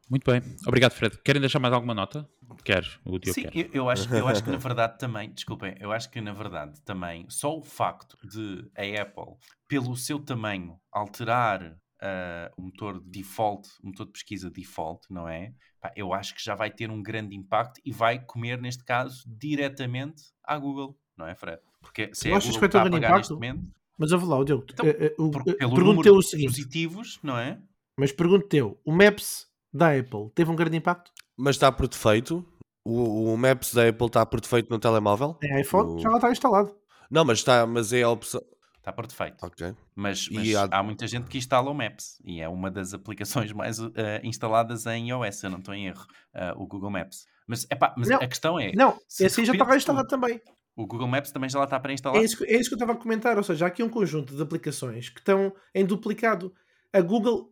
Muito 0.09 0.29
bem, 0.29 0.41
obrigado 0.67 0.91
Fred. 0.91 1.17
Querem 1.23 1.39
deixar 1.39 1.59
mais 1.59 1.73
alguma 1.73 1.93
nota? 1.93 2.27
Queres? 2.65 2.99
O 3.05 3.19
Sim, 3.23 3.43
quer. 3.43 3.55
Eu, 3.55 3.69
eu, 3.73 3.89
acho, 3.89 4.13
eu 4.13 4.27
acho 4.27 4.43
que 4.43 4.49
na 4.49 4.57
verdade 4.59 4.97
também, 4.97 5.31
desculpem, 5.31 5.75
eu 5.79 5.91
acho 5.91 6.09
que 6.09 6.19
na 6.19 6.33
verdade 6.33 6.81
também 6.81 7.25
só 7.29 7.55
o 7.55 7.61
facto 7.61 8.17
de 8.27 8.67
a 8.75 9.01
Apple, 9.03 9.35
pelo 9.67 9.95
seu 9.95 10.19
tamanho, 10.19 10.79
alterar 10.91 11.63
uh, 11.63 12.51
o 12.57 12.63
motor 12.63 12.99
de 12.99 13.19
default, 13.19 13.69
o 13.83 13.87
motor 13.87 14.07
de 14.07 14.13
pesquisa 14.13 14.49
default, 14.49 15.05
não 15.11 15.29
é? 15.29 15.53
Pá, 15.79 15.93
eu 15.95 16.11
acho 16.11 16.33
que 16.33 16.43
já 16.43 16.55
vai 16.55 16.71
ter 16.71 16.89
um 16.89 17.03
grande 17.03 17.35
impacto 17.35 17.79
e 17.85 17.91
vai 17.91 18.17
comer, 18.17 18.59
neste 18.59 18.83
caso, 18.83 19.23
diretamente 19.27 20.23
à 20.43 20.57
Google 20.57 20.97
não 21.15 21.27
é, 21.27 21.35
Fred? 21.35 21.61
Porque 21.79 22.09
se 22.13 22.29
eu 22.29 22.33
é 22.33 22.37
acho 22.37 22.51
que 22.51 22.59
vai 22.59 22.69
ter 22.69 22.77
um 22.77 22.83
grande 22.83 22.97
impacto, 22.97 23.33
momento, 23.35 23.63
mas 23.97 24.11
eu 24.11 24.19
vou 24.19 24.27
lá, 24.27 24.37
o 24.37 24.43
Diogo, 24.43 24.65
então, 24.69 24.85
uh, 24.85 25.23
uh, 25.23 25.27
uh, 25.27 25.55
pelo 25.55 25.93
número 25.93 26.15
o 26.15 26.21
seguinte, 26.21 26.47
positivos, 26.47 27.19
não 27.23 27.37
é? 27.37 27.61
Mas 27.97 28.11
pergunto 28.11 28.47
teu, 28.47 28.79
o 28.83 28.91
Maps 28.91 29.47
da 29.71 29.97
Apple 29.97 30.31
teve 30.33 30.49
um 30.49 30.55
grande 30.55 30.77
impacto? 30.77 31.11
Mas 31.37 31.55
está 31.55 31.71
por 31.71 31.87
defeito? 31.87 32.45
O, 32.85 33.33
o 33.33 33.37
Maps 33.37 33.73
da 33.73 33.89
Apple 33.89 34.05
está 34.05 34.23
por 34.25 34.39
defeito 34.39 34.69
no 34.69 34.77
telemóvel? 34.77 35.37
É 35.41 35.59
iPhone, 35.59 35.95
o... 35.95 35.99
já 35.99 36.09
lá 36.09 36.17
está 36.17 36.31
instalado. 36.31 36.75
Não, 37.09 37.25
mas 37.25 37.39
está, 37.39 37.65
mas 37.65 37.91
é 37.91 38.03
a 38.03 38.09
opção. 38.09 38.41
Está 38.77 38.93
por 38.93 39.07
defeito. 39.07 39.43
Ok. 39.43 39.73
Mas, 39.95 40.29
mas 40.29 40.55
há... 40.55 40.67
há... 40.71 40.83
muita 40.83 41.07
gente 41.07 41.27
que 41.27 41.39
instala 41.39 41.71
o 41.71 41.73
Maps 41.73 42.21
e 42.23 42.39
é 42.39 42.47
uma 42.47 42.69
das 42.69 42.93
aplicações 42.93 43.51
mais 43.51 43.79
uh, 43.79 43.91
instaladas 44.21 44.85
em 44.85 45.09
iOS, 45.09 45.43
eu 45.43 45.49
não 45.49 45.57
estou 45.57 45.73
em 45.73 45.87
erro, 45.87 46.05
uh, 46.35 46.61
o 46.61 46.67
Google 46.67 46.91
Maps. 46.91 47.25
Mas, 47.47 47.65
epá, 47.71 47.95
mas 47.97 48.07
não, 48.07 48.17
a 48.17 48.27
questão 48.27 48.59
é. 48.59 48.71
Não, 48.73 48.97
esse 49.19 49.43
já 49.43 49.53
estava 49.53 49.75
instalado 49.75 50.07
também. 50.07 50.39
O 50.75 50.85
Google 50.85 51.07
Maps 51.07 51.31
também 51.31 51.49
já 51.49 51.57
lá 51.57 51.65
está 51.65 51.79
para 51.79 51.93
instalar? 51.93 52.21
É 52.21 52.25
isso, 52.25 52.43
é 52.43 52.53
isso 52.57 52.69
que 52.69 52.75
eu 52.75 52.77
estava 52.77 52.93
a 52.93 53.01
comentar. 53.01 53.37
Ou 53.37 53.43
seja, 53.43 53.65
há 53.65 53.67
aqui 53.69 53.81
um 53.81 53.89
conjunto 53.89 54.35
de 54.35 54.41
aplicações 54.41 55.09
que 55.09 55.19
estão 55.19 55.53
em 55.73 55.85
duplicado. 55.85 56.53
A 56.91 57.01
Google, 57.01 57.51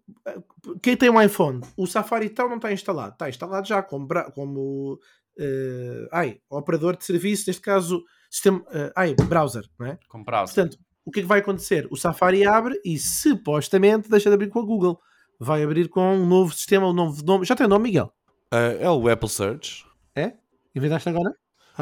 quem 0.82 0.96
tem 0.96 1.10
um 1.10 1.22
iPhone, 1.22 1.62
o 1.76 1.86
Safari 1.86 2.30
tal 2.30 2.50
não 2.50 2.58
está 2.58 2.72
instalado. 2.72 3.14
Está 3.14 3.30
instalado 3.30 3.68
já 3.68 3.82
como, 3.82 4.08
como 4.34 5.00
uh, 5.40 6.08
ai, 6.12 6.38
operador 6.50 6.98
de 6.98 7.06
serviço, 7.06 7.46
neste 7.48 7.62
caso, 7.62 8.04
sistema, 8.30 8.60
uh, 8.60 8.92
ai, 8.96 9.16
browser, 9.16 9.64
não 9.80 9.88
é? 9.88 10.00
Como 10.08 10.24
browser. 10.24 10.56
Portanto, 10.56 10.78
o 11.06 11.12
que 11.12 11.20
é 11.20 11.24
que 11.24 11.28
vai 11.28 11.40
acontecer? 11.40 11.88
O 11.92 11.98
Safari 11.98 12.46
abre 12.46 12.80
e 12.86 12.98
supostamente 12.98 14.10
deixa 14.10 14.30
de 14.30 14.36
abrir 14.36 14.50
com 14.50 14.60
a 14.60 14.66
Google. 14.66 15.00
Vai 15.40 15.64
abrir 15.64 15.90
com 15.90 16.16
um 16.16 16.26
novo 16.26 16.54
sistema, 16.54 16.88
um 16.88 16.94
novo 16.94 17.24
nome. 17.24 17.46
Já 17.46 17.56
tem 17.56 17.66
o 17.66 17.70
nome, 17.70 17.90
Miguel? 17.90 18.14
Uh, 18.54 18.78
é 18.80 18.90
o 18.90 19.10
Apple 19.10 19.30
Search. 19.30 19.86
É? 20.16 20.34
Inventaste 20.76 21.10
agora? 21.10 21.36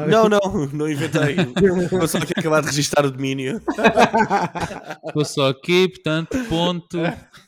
Não, 0.08 0.26
não, 0.30 0.66
não 0.72 0.90
inventei. 0.90 1.36
Vou 1.90 2.08
só 2.08 2.18
aqui 2.18 2.32
acabar 2.36 2.60
de 2.60 2.68
registrar 2.68 3.04
o 3.04 3.10
domínio. 3.10 3.60
Vou 5.14 5.24
só 5.24 5.50
aqui, 5.50 5.88
portanto, 5.88 6.36
ponto. 6.48 6.98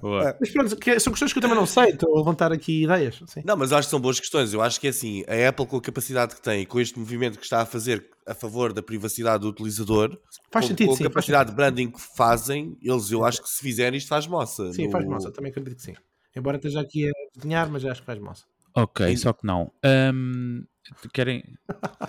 Boa. 0.00 0.36
Mas 0.40 0.50
pronto, 0.50 0.68
são 1.00 1.12
questões 1.12 1.32
que 1.32 1.38
eu 1.38 1.42
também 1.42 1.56
não 1.56 1.66
sei, 1.66 1.90
estou 1.90 2.14
a 2.14 2.18
levantar 2.18 2.52
aqui 2.52 2.84
ideias. 2.84 3.20
Sim. 3.26 3.42
Não, 3.44 3.56
mas 3.56 3.72
acho 3.72 3.88
que 3.88 3.90
são 3.90 4.00
boas 4.00 4.18
questões. 4.18 4.52
Eu 4.52 4.62
acho 4.62 4.80
que 4.80 4.86
é 4.86 4.90
assim, 4.90 5.24
a 5.28 5.48
Apple 5.48 5.66
com 5.66 5.76
a 5.76 5.80
capacidade 5.80 6.34
que 6.34 6.40
tem, 6.40 6.64
com 6.64 6.80
este 6.80 6.98
movimento 6.98 7.38
que 7.38 7.44
está 7.44 7.62
a 7.62 7.66
fazer 7.66 8.08
a 8.26 8.34
favor 8.34 8.72
da 8.72 8.82
privacidade 8.82 9.42
do 9.42 9.48
utilizador, 9.48 10.18
faz 10.50 10.64
com, 10.64 10.68
sentido, 10.68 10.88
com 10.88 10.94
a 10.94 10.96
sim, 10.96 11.04
capacidade 11.04 11.50
de 11.50 11.56
branding 11.56 11.90
que 11.90 12.00
fazem, 12.16 12.76
eles 12.82 13.10
eu 13.10 13.24
acho 13.24 13.42
que 13.42 13.48
se 13.48 13.60
fizerem 13.60 13.98
isto 13.98 14.08
faz 14.08 14.26
moça. 14.26 14.72
Sim, 14.72 14.86
no... 14.86 14.90
faz 14.90 15.04
moça, 15.04 15.30
também 15.30 15.50
acredito 15.50 15.76
que 15.76 15.82
sim. 15.82 15.94
Embora 16.36 16.56
esteja 16.56 16.80
aqui 16.80 17.08
a 17.08 17.12
desenhar, 17.34 17.70
mas 17.70 17.84
acho 17.84 18.00
que 18.00 18.06
faz 18.06 18.18
moça. 18.18 18.44
Ok, 18.74 19.16
só 19.16 19.32
que 19.32 19.46
não. 19.46 19.72
Um, 20.14 20.62
Querem. 21.12 21.44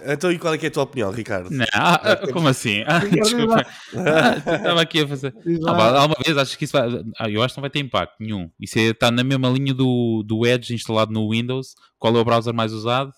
Então, 0.05 0.31
e 0.31 0.39
qual 0.39 0.53
é, 0.53 0.57
é 0.57 0.67
a 0.67 0.71
tua 0.71 0.83
opinião, 0.83 1.11
Ricardo? 1.11 1.49
Não, 1.51 1.65
ah, 1.73 2.17
como 2.31 2.47
assim? 2.47 2.83
Ah, 2.87 2.99
desculpa. 2.99 3.65
Ah, 3.95 4.55
estava 4.55 4.81
aqui 4.81 5.01
a 5.01 5.07
fazer. 5.07 5.33
Ah, 5.67 6.05
uma 6.05 6.15
vez, 6.23 6.37
acho 6.37 6.57
que 6.57 6.65
isso 6.65 6.73
vai. 6.73 6.87
Ah, 7.17 7.29
eu 7.29 7.41
acho 7.43 7.53
que 7.53 7.59
não 7.59 7.63
vai 7.63 7.69
ter 7.69 7.79
impacto 7.79 8.15
nenhum. 8.19 8.49
Isso 8.59 8.79
está 8.79 9.07
é, 9.07 9.11
na 9.11 9.23
mesma 9.23 9.49
linha 9.49 9.73
do, 9.73 10.23
do 10.25 10.45
Edge 10.45 10.73
instalado 10.73 11.11
no 11.11 11.29
Windows. 11.29 11.75
Qual 11.97 12.15
é 12.15 12.19
o 12.19 12.25
browser 12.25 12.53
mais 12.53 12.73
usado? 12.73 13.11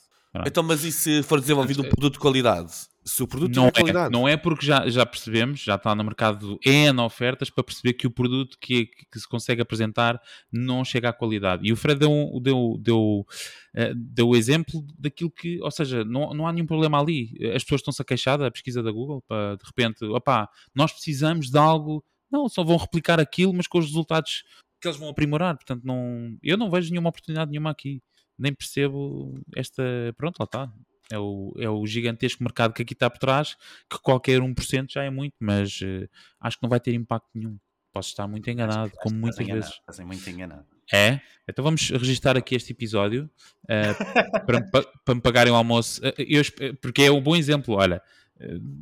Então, 0.45 0.63
mas 0.63 0.83
e 0.83 0.91
se 0.91 1.23
for 1.23 1.39
desenvolvido 1.39 1.81
um 1.81 1.89
produto 1.89 2.13
de 2.13 2.19
qualidade? 2.19 2.71
Se 3.03 3.23
o 3.23 3.27
produto 3.27 3.55
Não 3.55 3.67
é, 3.67 3.71
qualidade. 3.71 4.11
não 4.11 4.27
é 4.27 4.37
porque 4.37 4.63
já, 4.63 4.87
já 4.87 5.03
percebemos, 5.05 5.61
já 5.61 5.73
está 5.73 5.95
no 5.95 6.03
mercado 6.03 6.59
N 6.63 6.99
ofertas 7.01 7.49
para 7.49 7.63
perceber 7.63 7.93
que 7.93 8.05
o 8.05 8.11
produto 8.11 8.57
que, 8.61 8.85
que 8.85 9.19
se 9.19 9.27
consegue 9.27 9.61
apresentar 9.61 10.21
não 10.51 10.85
chega 10.85 11.09
à 11.09 11.13
qualidade. 11.13 11.67
E 11.67 11.73
o 11.73 11.75
Fred 11.75 11.99
deu, 11.99 12.39
deu, 12.41 12.77
deu, 12.79 13.25
eh, 13.73 13.93
deu 13.95 14.29
o 14.29 14.35
exemplo 14.35 14.85
daquilo 14.99 15.31
que, 15.31 15.59
ou 15.61 15.71
seja, 15.71 16.05
não, 16.05 16.31
não 16.33 16.45
há 16.45 16.53
nenhum 16.53 16.67
problema 16.67 16.99
ali. 17.01 17.31
As 17.55 17.63
pessoas 17.63 17.81
estão-se 17.81 18.01
a 18.01 18.05
queixar 18.05 18.37
da 18.37 18.51
pesquisa 18.51 18.83
da 18.83 18.91
Google, 18.91 19.23
para 19.27 19.55
de 19.55 19.65
repente, 19.65 20.05
opá, 20.05 20.47
nós 20.75 20.91
precisamos 20.91 21.49
de 21.49 21.57
algo, 21.57 22.03
não, 22.31 22.47
só 22.47 22.63
vão 22.63 22.77
replicar 22.77 23.19
aquilo, 23.19 23.51
mas 23.51 23.67
com 23.67 23.79
os 23.79 23.85
resultados 23.85 24.43
que 24.79 24.87
eles 24.87 24.97
vão 24.99 25.09
aprimorar. 25.09 25.55
Portanto, 25.55 25.83
não, 25.83 26.37
eu 26.43 26.57
não 26.57 26.69
vejo 26.69 26.91
nenhuma 26.91 27.09
oportunidade 27.09 27.49
nenhuma 27.49 27.71
aqui. 27.71 28.01
Nem 28.37 28.53
percebo 28.53 29.39
esta. 29.55 29.83
Pronto, 30.17 30.37
lá 30.39 30.45
está. 30.45 30.73
É 31.11 31.19
o, 31.19 31.53
é 31.57 31.69
o 31.69 31.85
gigantesco 31.85 32.43
mercado 32.43 32.73
que 32.73 32.81
aqui 32.81 32.93
está 32.93 33.09
por 33.09 33.19
trás, 33.19 33.55
que 33.89 33.99
qualquer 34.01 34.39
1% 34.39 34.91
já 34.91 35.03
é 35.03 35.09
muito, 35.09 35.33
mas 35.39 35.79
eh, 35.83 36.07
acho 36.39 36.57
que 36.57 36.63
não 36.63 36.69
vai 36.69 36.79
ter 36.79 36.93
impacto 36.93 37.27
nenhum. 37.33 37.57
Posso 37.93 38.09
estar 38.09 38.27
muito 38.27 38.49
enganado, 38.49 38.87
Acho 38.87 38.95
como 39.01 39.17
muitas 39.17 39.39
enganado, 39.39 39.65
vezes. 39.65 39.79
Estás 39.79 39.99
muito 40.07 40.29
enganado. 40.29 40.65
É? 40.93 41.21
Então 41.47 41.63
vamos 41.63 41.89
registrar 41.89 42.37
aqui 42.37 42.55
este 42.55 42.71
episódio 42.71 43.29
eh, 43.67 43.93
para, 44.45 44.61
para 45.05 45.15
me 45.15 45.21
pagarem 45.21 45.51
o 45.51 45.55
almoço. 45.55 46.01
Eh, 46.03 46.13
eu 46.17 46.43
porque 46.81 47.03
é 47.03 47.11
um 47.11 47.21
bom 47.21 47.35
exemplo. 47.35 47.75
Olha, 47.75 48.01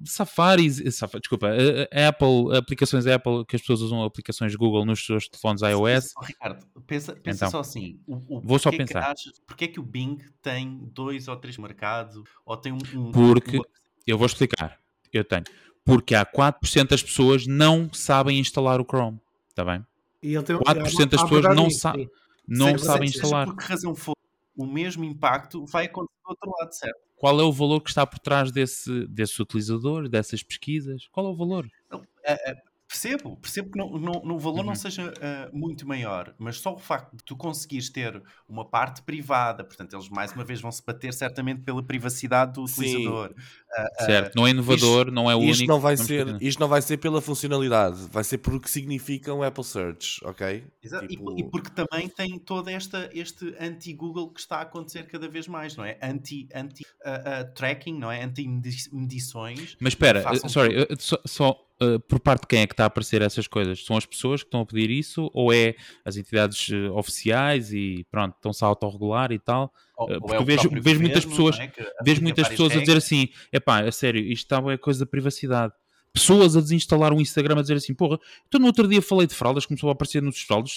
Safari, 0.05 0.67
eh, 0.67 0.91
Safari 0.91 1.21
desculpa, 1.21 1.47
eh, 1.49 1.87
eh, 1.91 2.07
Apple, 2.07 2.55
aplicações 2.57 3.05
Apple, 3.07 3.45
que 3.45 3.55
as 3.55 3.61
pessoas 3.61 3.81
usam 3.81 4.03
aplicações 4.03 4.55
Google 4.55 4.85
nos 4.85 5.05
seus 5.05 5.27
telefones 5.27 5.61
iOS. 5.61 6.13
Ricardo, 6.23 6.65
pensa, 6.87 7.13
pensa 7.15 7.45
Então. 7.45 7.51
só 7.51 7.59
assim. 7.59 7.99
O, 8.07 8.15
o, 8.37 8.41
Vou 8.41 8.57
só 8.59 8.69
porquê 8.69 8.85
que 8.85 8.93
pensar. 8.93 9.11
achas- 9.11 9.39
porquê 9.45 9.65
é 9.65 9.67
que 9.67 9.79
o 9.79 9.83
Bing 9.83 10.17
tem 10.41 10.89
dois 10.93 11.27
ou 11.27 11.35
três 11.35 11.57
mercados? 11.57 12.21
Ou 12.45 12.57
tem 12.57 12.71
um. 12.71 12.77
um- 12.95 13.11
Porque- 13.11 13.57
uma- 13.57 13.65
Eu 14.07 14.17
vou 14.17 14.25
explicar. 14.25 14.79
Eu 15.13 15.23
tenho. 15.23 15.43
Porque 15.85 16.15
há 16.15 16.25
4% 16.25 16.89
das 16.89 17.01
pessoas 17.03 17.45
não 17.47 17.89
sabem 17.93 18.39
instalar 18.39 18.79
o 18.81 18.85
Chrome. 18.85 19.19
Está 19.49 19.63
bem? 19.65 19.85
E 20.21 20.33
ele 20.35 20.43
tem, 20.43 20.55
4% 20.57 21.09
das 21.11 21.21
há- 21.21 21.23
há 21.23 21.27
pessoas 21.27 21.55
não 21.55 21.69
sim. 21.69 22.09
Não 22.47 22.77
sabem 22.77 23.07
seja 23.07 23.25
instalar. 23.25 23.45
por 23.45 23.55
que 23.57 23.63
razão 23.63 23.93
for, 23.95 24.13
o 24.57 24.65
mesmo 24.65 25.03
impacto 25.03 25.65
vai 25.65 25.85
acontecer 25.85 26.17
do 26.23 26.29
outro 26.29 26.51
lado, 26.59 26.71
certo? 26.73 26.99
Qual 27.19 27.38
é 27.38 27.43
o 27.43 27.51
valor 27.51 27.81
que 27.81 27.89
está 27.89 28.07
por 28.07 28.17
trás 28.17 28.49
desse, 28.49 29.05
desse 29.07 29.41
utilizador, 29.41 30.07
dessas 30.07 30.41
pesquisas? 30.41 31.05
Qual 31.11 31.25
é 31.25 31.29
o 31.29 31.35
valor? 31.35 31.69
Não, 31.91 32.01
ah, 32.25 32.38
ah, 32.47 32.55
percebo, 32.89 33.38
percebo 33.38 33.69
que 33.72 33.77
não, 33.77 33.91
não- 34.00 34.22
no 34.25 34.39
valor 34.39 34.62
Uhum. 34.62 34.65
não 34.65 34.75
seja 34.75 35.13
ah, 35.22 35.48
muito 35.53 35.88
maior, 35.88 36.34
mas 36.39 36.58
só 36.58 36.74
o 36.74 36.77
facto 36.79 37.15
de 37.15 37.24
tu 37.24 37.38
conseguires 37.38 37.88
ter 37.89 38.19
uma 38.48 38.65
parte 38.67 39.03
privada, 39.03 39.63
portanto, 39.63 39.93
eles 39.96 40.10
mais 40.10 40.34
uma 40.34 40.43
vez 40.43 40.60
vão 40.60 40.72
se 40.72 40.84
bater 40.84 41.13
certamente 41.13 41.62
pela 41.62 41.84
privacidade 41.84 42.53
do 42.53 42.67
Sim. 42.67 42.81
utilizador. 42.81 43.36
Ah, 43.77 44.05
certo? 44.05 44.36
Não 44.36 44.48
é 44.48 44.50
inovador, 44.50 45.12
não 45.12 45.29
é 45.29 45.36
o 45.36 45.43
Isto 45.43 45.60
único. 45.60 45.72
não, 45.74 45.79
vai 45.79 45.96
ser, 45.96 46.19
continuar. 46.25 46.41
isto 46.41 46.60
não 46.60 46.67
vai 46.67 46.81
ser 46.81 46.98
pela 46.98 47.22
funcionalidade, 47.22 48.08
vai 48.12 48.24
ser 48.24 48.39
por 48.39 48.55
o 48.55 48.60
que 48.60 48.69
significa 48.72 49.31
um 49.36 49.43
Apple 49.43 49.63
Search, 49.63 50.19
ok? 50.25 50.65
Exato, 50.84 51.05
e- 51.05 51.10
Tipo- 51.10 51.39
E, 51.39 51.43
porque 51.43 51.69
também 51.69 52.10
tem 52.10 52.39
todo 52.39 52.67
esta, 52.69 53.08
este 53.13 53.55
anti-Google 53.60 54.29
que 54.34 54.39
está 54.39 54.58
a 54.58 54.62
acontecer 54.62 55.03
cada 55.03 55.27
vez 55.29 55.48
mais, 55.48 55.75
não 55.75 55.86
é? 55.86 56.00
Anti-tracking, 56.01 58.00
não 58.00 58.12
é? 58.12 58.24
Anti-medições. 58.24 59.77
Mas 59.79 59.93
espera, 59.93 60.24
sorry, 60.50 60.88
só, 60.98 61.17
só, 61.25 61.68
eh, 61.81 61.98
por 62.07 62.19
parte 62.19 62.41
de 62.41 62.48
quem 62.48 62.62
é 62.62 62.67
que 62.67 62.74
está 62.74 62.83
a 62.83 62.88
aparecer 62.88 63.21
essas 63.21 63.48
coisas? 63.48 63.83
São 63.86 63.95
as 63.98 64.05
pessoas 64.05 64.41
que 64.43 64.48
estão 64.48 64.62
a 64.62 64.65
pedir 64.65 64.89
isso 64.89 65.29
ou 65.33 65.53
é 65.53 65.75
as 66.03 66.17
entidades 66.17 66.69
eh, 66.71 66.89
oficiais 66.91 67.71
e 67.74 68.05
pronto, 68.12 68.36
estão-se 68.36 68.63
a 68.63 68.67
autorregular 68.67 69.31
e 69.31 69.39
tal? 69.39 69.74
Ou- 69.98 70.09
Eh, 70.12 70.19
porque 70.19 70.36
é 70.36 70.43
vejo- 70.43 70.69
vejo 70.81 71.00
muitas 71.01 71.25
pessoas- 71.25 71.59
é? 71.59 71.67
Que 71.67 71.81
Vejo 72.03 72.21
muitas 72.21 72.48
pessoas 72.50 72.71
a 72.71 72.75
dizer 72.81 72.98
assim: 72.98 73.29
epá, 73.51 73.81
a 73.83 73.91
sério, 73.91 74.21
isto 74.21 74.43
está 74.53 74.71
é 74.71 74.77
coisa 74.77 75.00
da 75.01 75.05
privacidade. 75.09 75.74
Pessoas 76.12 76.57
a 76.57 76.59
desinstalar 76.62 77.13
o 77.13 77.21
Instagram 77.21 77.59
a 77.59 77.62
dizer 77.62 77.75
assim: 77.75 77.93
porra, 77.93 78.19
então 78.48 78.59
no 78.59 78.65
outro 78.65 78.88
dia 78.88 79.00
falei 79.01 79.27
de 79.27 79.36
fraldas, 79.36 79.65
começou 79.67 79.89
a 79.89 79.91
aparecer 79.93 80.21
nos 80.24 80.41
fraldas, 80.41 80.75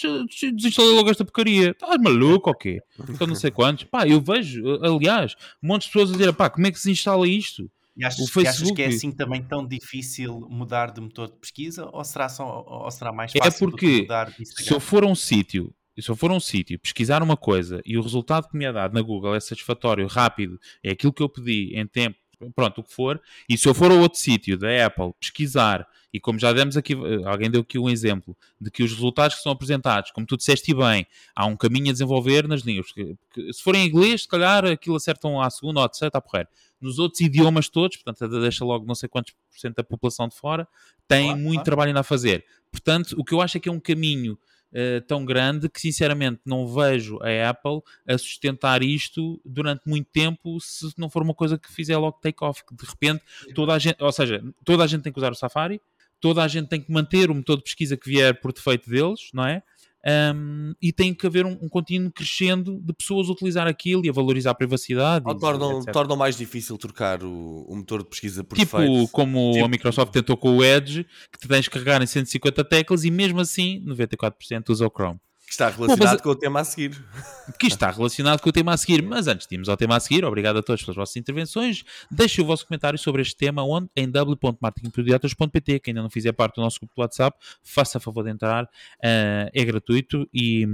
desinstalei 0.54 0.94
logo 0.94 1.10
esta 1.10 1.24
porcaria. 1.24 1.70
Estás 1.70 2.00
maluco 2.00 2.50
ou 2.50 2.54
quê? 2.56 2.80
Então 3.08 3.26
não 3.26 3.34
sei 3.34 3.50
quantos. 3.50 3.84
Pá, 3.84 4.06
eu 4.06 4.20
vejo, 4.20 4.62
aliás, 4.84 5.34
um 5.62 5.68
monte 5.68 5.82
de 5.82 5.88
pessoas 5.88 6.10
a 6.10 6.12
dizer: 6.12 6.32
pá, 6.34 6.50
como 6.50 6.66
é 6.66 6.70
que 6.70 6.78
se 6.78 6.90
instala 6.90 7.26
isto? 7.26 7.70
E 7.96 8.04
achas, 8.04 8.20
o 8.20 8.40
achas 8.40 8.70
que 8.70 8.82
é 8.82 8.86
Facebook- 8.86 8.94
assim 8.94 9.12
também 9.12 9.42
tão 9.42 9.66
difícil 9.66 10.40
mudar 10.50 10.90
de 10.92 11.00
motor 11.00 11.30
de 11.30 11.36
pesquisa 11.38 11.88
ou 11.92 12.02
será, 12.04 12.28
só, 12.28 12.64
ou 12.66 12.90
será 12.90 13.12
mais 13.12 13.34
É 13.34 13.38
fácil 13.38 13.66
que 13.66 13.70
porque 13.70 14.00
mudar 14.02 14.30
de 14.30 14.32
Se 14.36 14.40
eu 14.42 14.44
Instagram? 14.44 14.80
for 14.80 15.04
a 15.04 15.06
um 15.06 15.14
sítio, 15.14 15.74
se 16.00 16.08
eu 16.10 16.16
for 16.16 16.30
a 16.30 16.34
um 16.34 16.40
sítio, 16.40 16.78
pesquisar 16.78 17.22
uma 17.22 17.36
coisa 17.36 17.82
e 17.84 17.98
o 17.98 18.02
resultado 18.02 18.48
que 18.48 18.56
me 18.56 18.64
é 18.64 18.72
dado 18.72 18.94
na 18.94 19.02
Google 19.02 19.34
é 19.34 19.40
satisfatório, 19.40 20.06
rápido, 20.06 20.58
é 20.82 20.92
aquilo 20.92 21.12
que 21.12 21.22
eu 21.22 21.28
pedi 21.28 21.72
em 21.78 21.86
tempo, 21.86 22.16
pronto, 22.50 22.80
o 22.80 22.84
que 22.84 22.92
for, 22.92 23.20
e 23.48 23.56
se 23.56 23.68
eu 23.68 23.74
for 23.74 23.90
a 23.90 23.94
outro 23.94 24.18
sítio 24.18 24.56
da 24.58 24.86
Apple 24.86 25.12
pesquisar, 25.20 25.86
e 26.12 26.20
como 26.20 26.38
já 26.38 26.52
demos 26.52 26.76
aqui, 26.76 26.92
eh, 26.94 27.24
alguém 27.24 27.50
deu 27.50 27.62
aqui 27.62 27.78
um 27.78 27.88
exemplo, 27.88 28.36
de 28.60 28.70
que 28.70 28.82
os 28.82 28.92
resultados 28.92 29.36
que 29.36 29.42
são 29.42 29.52
apresentados, 29.52 30.10
como 30.10 30.26
tu 30.26 30.36
disseste 30.36 30.74
bem, 30.74 31.06
há 31.34 31.46
um 31.46 31.56
caminho 31.56 31.88
a 31.88 31.92
desenvolver 31.92 32.46
nas 32.46 32.62
línguas. 32.62 32.88
se 33.52 33.62
for 33.62 33.74
em 33.74 33.86
inglês, 33.86 34.22
se 34.22 34.28
calhar 34.28 34.64
aquilo 34.66 34.96
acertam 34.96 35.40
à 35.40 35.48
segunda 35.48 35.80
ou 35.80 35.86
à 35.86 35.88
terceira, 35.88 36.08
está 36.08 36.20
porreiro. 36.20 36.48
Nos 36.80 36.98
outros 36.98 37.20
idiomas 37.20 37.68
todos, 37.68 37.96
portanto, 37.96 38.28
deixa 38.40 38.64
logo 38.64 38.84
não 38.84 38.94
sei 38.94 39.08
quantos 39.08 39.32
por 39.32 39.58
cento 39.58 39.76
da 39.76 39.84
população 39.84 40.28
de 40.28 40.34
fora, 40.34 40.66
tem 41.06 41.26
Claro, 41.26 41.40
muito 41.40 41.54
claro. 41.54 41.64
trabalho 41.64 41.88
ainda 41.88 42.00
a 42.00 42.04
fazer. 42.04 42.44
Portanto, 42.70 43.14
o 43.18 43.24
que 43.24 43.32
eu 43.32 43.40
acho 43.40 43.56
é 43.56 43.60
que 43.60 43.68
é 43.68 43.72
um 43.72 43.80
caminho 43.80 44.36
eh, 44.72 45.00
tão 45.00 45.24
grande 45.24 45.68
que 45.68 45.80
sinceramente 45.80 46.40
não 46.46 46.66
vejo 46.66 47.18
a 47.22 47.50
Apple 47.50 47.80
a 48.06 48.16
sustentar 48.16 48.82
isto 48.82 49.40
durante 49.44 49.82
muito 49.86 50.08
tempo 50.10 50.58
se 50.60 50.92
não 50.96 51.10
for 51.10 51.22
uma 51.22 51.34
coisa 51.34 51.58
que 51.58 51.70
fizer 51.70 51.96
logo 51.96 52.18
take 52.20 52.42
off, 52.42 52.64
que 52.64 52.74
de 52.74 52.84
repente 52.86 53.22
toda 53.54 53.74
a 53.74 53.78
gente, 53.78 54.02
ou 54.02 54.12
seja, 54.12 54.42
toda 54.64 54.84
a 54.84 54.86
gente 54.86 55.02
tem 55.02 55.12
que 55.12 55.18
usar 55.18 55.32
o 55.32 55.34
Safari, 55.34 55.80
toda 56.20 56.42
a 56.42 56.48
gente 56.48 56.68
tem 56.68 56.80
que 56.80 56.90
manter 56.90 57.30
o 57.30 57.34
motor 57.34 57.56
de 57.56 57.64
pesquisa 57.64 57.96
que 57.96 58.08
vier 58.08 58.40
por 58.40 58.52
defeito 58.52 58.88
deles, 58.88 59.30
não 59.34 59.44
é? 59.44 59.62
Um, 60.04 60.72
e 60.82 60.92
tem 60.92 61.14
que 61.14 61.24
haver 61.26 61.46
um, 61.46 61.56
um 61.62 61.68
contínuo 61.68 62.10
crescendo 62.10 62.80
de 62.82 62.92
pessoas 62.92 63.28
a 63.28 63.32
utilizar 63.32 63.68
aquilo 63.68 64.04
e 64.04 64.08
a 64.08 64.12
valorizar 64.12 64.50
a 64.50 64.54
privacidade. 64.54 65.24
Ou 65.28 65.34
tornam, 65.38 65.84
tornam 65.84 66.16
mais 66.16 66.36
difícil 66.36 66.76
trocar 66.76 67.22
o, 67.22 67.64
o 67.68 67.76
motor 67.76 68.02
de 68.02 68.08
pesquisa 68.08 68.42
por 68.42 68.58
Tipo 68.58 68.78
defeito. 68.78 69.08
como 69.12 69.52
Tipo- 69.52 69.64
a 69.64 69.68
Microsoft 69.68 70.12
tentou 70.12 70.36
com 70.36 70.56
o 70.56 70.64
Edge, 70.64 71.06
que 71.32 71.38
te 71.38 71.46
tens 71.46 71.68
que 71.68 71.72
carregar 71.74 72.02
em 72.02 72.06
150 72.06 72.64
teclas 72.64 73.04
e 73.04 73.10
mesmo 73.10 73.40
assim 73.40 73.80
94% 73.86 74.70
usa 74.70 74.86
o 74.86 74.90
Chrome. 74.90 75.20
Que 75.52 75.54
está 75.54 75.68
relacionado 75.68 76.12
mas- 76.14 76.20
com 76.22 76.30
o 76.30 76.34
tema 76.34 76.60
a 76.60 76.64
seguir. 76.64 77.04
Que 77.58 77.66
está 77.66 77.90
relacionado 77.90 78.40
com 78.40 78.48
o 78.48 78.52
tema 78.52 78.72
a 78.72 78.76
seguir. 78.78 79.02
Mas 79.02 79.26
antes 79.26 79.46
de 79.46 79.54
irmos 79.54 79.68
ao 79.68 79.76
tema 79.76 79.96
a 79.96 80.00
seguir, 80.00 80.24
obrigado 80.24 80.56
a 80.58 80.62
todos 80.62 80.80
pelas 80.82 80.96
vossas 80.96 81.14
intervenções. 81.16 81.84
Deixem 82.10 82.42
o 82.42 82.46
vosso 82.46 82.66
comentário 82.66 82.98
sobre 82.98 83.20
este 83.20 83.36
tema 83.36 83.62
onde, 83.62 83.90
em 83.94 84.08
w.marketingpediatras.pt. 84.10 85.80
Quem 85.80 85.92
ainda 85.92 86.02
não 86.02 86.08
fizer 86.08 86.32
parte 86.32 86.56
do 86.56 86.62
nosso 86.62 86.78
grupo 86.80 86.94
do 86.96 87.00
WhatsApp, 87.00 87.36
faça 87.62 87.98
a 87.98 88.00
favor 88.00 88.24
de 88.24 88.30
entrar. 88.30 88.66
eh, 89.02 89.50
é 89.54 89.64
gratuito 89.64 90.26
e, 90.32 90.66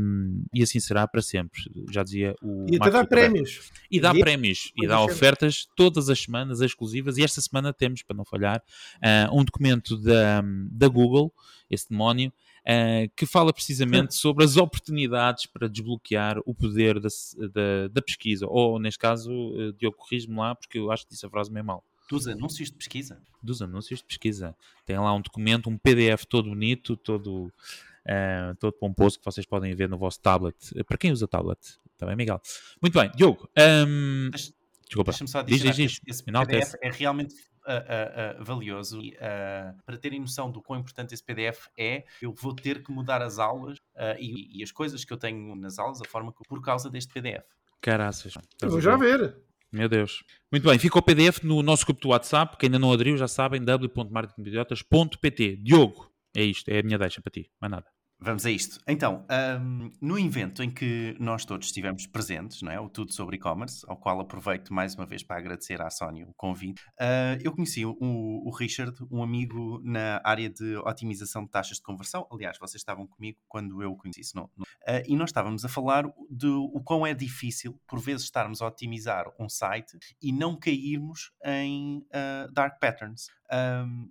e 0.55 0.63
assim 0.63 0.79
será 0.79 1.09
para 1.09 1.23
sempre. 1.23 1.61
Já 1.91 2.05
dizia 2.05 2.37
o 2.41 2.67
E 2.71 2.77
até 2.77 2.91
dá 2.91 3.05
prémios. 3.05 3.73
E 3.91 3.99
dá 4.01 4.15
E- 4.15 4.21
prémios 4.21 4.71
e 4.77 4.87
dá 4.87 4.95
é. 4.95 4.99
ofertas 4.99 5.67
todas 5.75 6.09
as 6.09 6.21
semanas 6.21 6.61
exclusivas. 6.61 7.19
E 7.19 7.25
esta 7.25 7.41
semana 7.41 7.73
temos, 7.73 8.03
para 8.03 8.17
não 8.17 8.25
falhar, 8.25 8.63
ah, 9.03 9.29
um 9.33 9.45
documento 9.45 9.97
da, 9.97 10.43
da 10.71 10.87
Google, 10.87 11.33
esse 11.71 11.89
demónio, 11.91 12.33
ah, 12.69 13.09
que 13.17 13.25
fala 13.25 13.53
precisamente 13.53 14.15
sobre 14.15 14.45
as 14.45 14.57
oportunidades 14.59 15.47
para 15.47 15.69
desbloquear 15.69 16.39
o 16.45 16.55
poder 16.55 17.01
da, 17.01 17.09
da, 17.53 17.89
da 17.91 18.03
pesquisa. 18.03 18.47
Ou, 18.47 18.79
neste 18.79 18.99
caso, 18.99 19.31
eh, 19.59 19.73
Diogo, 19.79 19.97
corrijo-me 19.97 20.37
lá, 20.37 20.55
porque 20.55 20.79
eu 20.79 20.91
acho 20.93 21.05
que 21.05 21.11
disse 21.13 21.25
a 21.25 21.31
frase 21.31 21.51
meio 21.51 21.65
mal. 21.65 21.83
Dos 22.11 22.27
anúncios 22.29 22.71
de 22.71 22.77
pesquisa? 22.77 23.21
Dos 23.43 23.61
anúncios 23.63 24.01
de 24.01 24.05
pesquisa. 24.07 24.55
Tem 24.87 24.99
lá 24.99 25.13
um 25.15 25.21
documento, 25.21 25.69
um 25.71 25.77
PDF 25.79 26.25
todo 26.29 26.49
bonito, 26.51 26.97
todo, 26.97 27.53
ah, 28.07 28.55
todo 28.59 28.73
pomposo, 28.73 29.19
que 29.19 29.25
vocês 29.25 29.47
podem 29.47 29.75
ver 29.75 29.89
no 29.89 29.97
vosso 29.99 30.21
tablet. 30.21 30.57
Para 30.87 30.97
quem 30.99 31.11
usa 31.13 31.27
tablet? 31.29 31.59
Bem, 32.01 32.15
Miguel? 32.17 32.41
Muito 32.81 32.99
bem, 32.99 33.11
Diogo. 33.17 33.49
ahm, 33.57 34.31
Deixa- 34.31 34.53
Desculpa. 34.87 35.11
Deixa-me 35.11 35.29
só 35.29 35.43
Diz, 35.43 35.57
dizer 35.59 35.73
diz, 35.75 35.77
diz. 35.77 35.99
que 35.99 36.11
esse 36.11 36.23
Enaltece. 36.27 36.79
PDF 36.79 36.95
é 36.95 36.99
realmente 36.99 37.35
ah, 37.73 38.37
ah, 38.39 38.43
valioso 38.43 39.01
e 39.01 39.17
para 39.85 39.97
terem 39.99 40.21
noção 40.21 40.51
do 40.51 40.63
quão 40.63 40.81
importante 40.81 41.15
esse 41.15 41.23
PDF 41.23 41.69
é, 41.77 42.05
eu 42.23 42.33
vou 42.33 42.55
ter 42.55 42.83
que 42.83 42.91
mudar 42.91 43.23
as 43.23 43.39
aulas 43.39 43.79
e, 44.19 44.59
e 44.59 44.63
as 44.63 44.73
coisas 44.73 45.05
que 45.05 45.13
eu 45.13 45.17
tenho 45.17 45.55
nas 45.57 45.79
aulas, 45.79 46.01
a 46.01 46.05
forma 46.05 46.33
que 46.33 46.43
por 46.49 46.63
causa 46.63 46.89
deste 46.91 47.13
PDF. 47.13 47.45
Caraças. 47.81 48.35
Eu 48.61 48.71
vou 48.71 48.79
a 48.79 48.81
já 48.81 48.97
ver? 48.97 49.37
Meu 49.71 49.89
Deus. 49.89 50.25
Muito 50.51 50.67
bem, 50.67 50.79
fica 50.79 50.99
o 50.99 51.03
PDF 51.03 51.43
no 51.43 51.63
nosso 51.63 51.85
grupo 51.85 52.01
do 52.01 52.09
WhatsApp. 52.09 52.57
Quem 52.57 52.69
ainda 52.69 52.79
não 52.79 52.93
aderiu, 52.93 53.17
já 53.17 53.29
sabem, 53.29 53.63
w.marketingpediotas.pt. 53.63 55.57
Diogo, 55.57 56.11
é 56.35 56.43
isto, 56.43 56.69
é 56.71 56.79
a 56.81 56.83
minha 56.83 56.99
deixa 56.99 57.21
para 57.21 57.31
ti, 57.31 57.51
mais 57.61 57.71
nada. 57.71 57.87
Vamos 58.21 58.45
a 58.45 58.51
isto. 58.51 58.81
Então, 58.87 59.25
um, 59.61 59.93
no 60.01 60.19
evento 60.19 60.61
em 60.61 60.69
que 60.69 61.17
nós 61.21 61.45
todos 61.45 61.69
estivemos 61.69 62.05
presentes, 62.05 62.63
não 62.63 62.73
é? 62.73 62.81
o 62.81 62.89
Tudo 62.89 63.13
sobre 63.13 63.37
E-Commerce, 63.37 63.85
ao 63.87 63.97
qual 63.97 64.19
aproveito 64.19 64.75
mais 64.75 64.97
uma 64.97 65.07
vez 65.07 65.23
para 65.23 65.39
agradecer 65.39 65.81
à 65.81 65.89
Sónia 65.89 66.27
o 66.27 66.35
convite, 66.35 66.83
uh, 67.01 67.39
eu 67.41 67.53
conheci 67.53 67.87
o, 67.87 67.97
o, 68.01 68.51
Richard, 68.51 68.97
um 69.09 69.23
amigo 69.23 69.81
na 69.85 70.21
área 70.25 70.51
de 70.51 70.77
otimização 70.79 71.45
de 71.45 71.51
taxas 71.51 71.77
de 71.77 71.85
conversão. 71.85 72.27
Aliás, 72.33 72.59
vocês 72.59 72.81
estavam 72.81 73.07
comigo 73.07 73.39
quando 73.47 73.81
eu 73.81 73.93
o 73.93 73.97
conheci, 73.97 74.35
não, 74.35 74.51
não. 74.57 74.65
Uh, 74.65 75.03
e 75.07 75.15
nós 75.15 75.31
estávamos 75.31 75.65
a 75.65 75.69
falar 75.69 76.05
de 76.29 76.49
o 76.49 76.81
quão 76.83 77.07
é 77.07 77.15
difícil, 77.15 77.81
por 77.87 78.01
vezes, 78.01 78.25
estarmos 78.25 78.61
a 78.61 78.67
otimizar 78.67 79.33
um 79.39 79.49
site 79.49 79.97
e 80.21 80.33
não 80.33 80.57
cairmos 80.57 81.31
em 81.45 81.99
uh, 81.99 82.53
dark 82.53 82.81
patterns. 82.81 83.29
Um, 83.51 84.11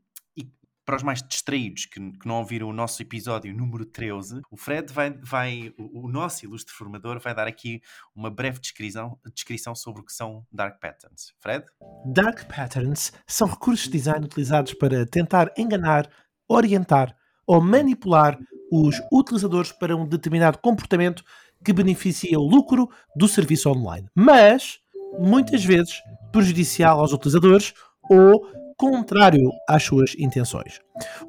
para 0.87 0.95
os 0.95 1.03
mais 1.03 1.21
distraídos 1.21 1.85
que, 1.85 1.99
que, 1.99 2.25
não 2.25 2.35
ouviram 2.35 2.69
o 2.69 2.73
nosso 2.73 3.01
episódio 3.01 3.53
número 3.53 3.85
13, 3.85 4.39
o 4.49 4.55
Fred 4.55 4.93
vai, 4.93 5.11
vai 5.21 5.73
o, 5.77 6.05
o, 6.05 6.07
nosso 6.07 6.45
ilustre 6.45 6.73
formador, 6.73 7.19
vai 7.19 7.35
dar 7.35 7.45
aqui 7.45 7.81
uma 8.15 8.31
breve 8.31 8.57
descrição, 8.61 9.19
descrição 9.35 9.75
sobre 9.75 10.01
o 10.01 10.05
que 10.05 10.13
são 10.13 10.47
Dark 10.49 10.79
Patterns. 10.79 11.33
Fred? 11.41 11.65
Dark 12.05 12.45
Patterns 12.45 13.11
são 13.27 13.49
recursos 13.49 13.87
de 13.87 13.91
design 13.91 14.25
utilizados 14.25 14.73
para 14.75 15.05
tentar 15.05 15.51
enganar, 15.57 16.09
orientar 16.47 17.13
ou 17.45 17.59
manipular 17.59 18.39
os 18.71 18.95
utilizadores 19.11 19.73
para 19.73 19.93
um 19.93 20.07
determinado 20.07 20.57
comportamento 20.59 21.21
que 21.65 21.73
beneficia 21.73 22.39
o 22.39 22.47
lucro 22.47 22.89
do 23.13 23.27
serviço 23.27 23.69
online, 23.69 24.07
mas 24.15 24.79
muitas 25.19 25.65
vezes 25.65 26.01
prejudicial 26.31 27.01
aos 27.01 27.11
utilizadores 27.11 27.73
ou 28.09 28.66
contrário 28.77 29.51
às 29.67 29.83
suas 29.83 30.13
intenções. 30.17 30.79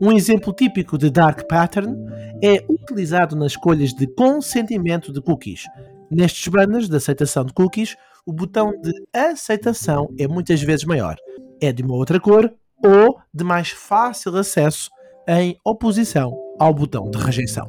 Um 0.00 0.12
exemplo 0.12 0.52
típico 0.52 0.99
de 0.99 1.11
dark 1.11 1.49
pattern 1.49 1.97
é 2.43 2.64
utilizado 2.69 3.35
nas 3.35 3.52
escolhas 3.52 3.95
de 3.95 4.07
consentimento 4.07 5.12
de 5.12 5.21
cookies. 5.21 5.64
Nestes 6.11 6.47
banners 6.49 6.88
de 6.88 6.97
aceitação 6.97 7.45
de 7.45 7.52
cookies, 7.52 7.97
o 8.26 8.33
botão 8.33 8.71
de 8.81 8.93
aceitação 9.12 10.09
é 10.19 10.28
muitas 10.28 10.62
vezes 10.62 10.85
maior. 10.85 11.17
É 11.61 11.73
de 11.73 11.83
uma 11.83 11.95
outra 11.95 12.21
cor 12.21 12.52
ou 12.85 13.19
de 13.33 13.43
mais 13.43 13.71
fácil 13.71 14.37
acesso 14.37 14.90
em 15.26 15.59
oposição 15.64 16.37
ao 16.59 16.73
botão 16.73 17.11
de 17.11 17.19
rejeição. 17.19 17.69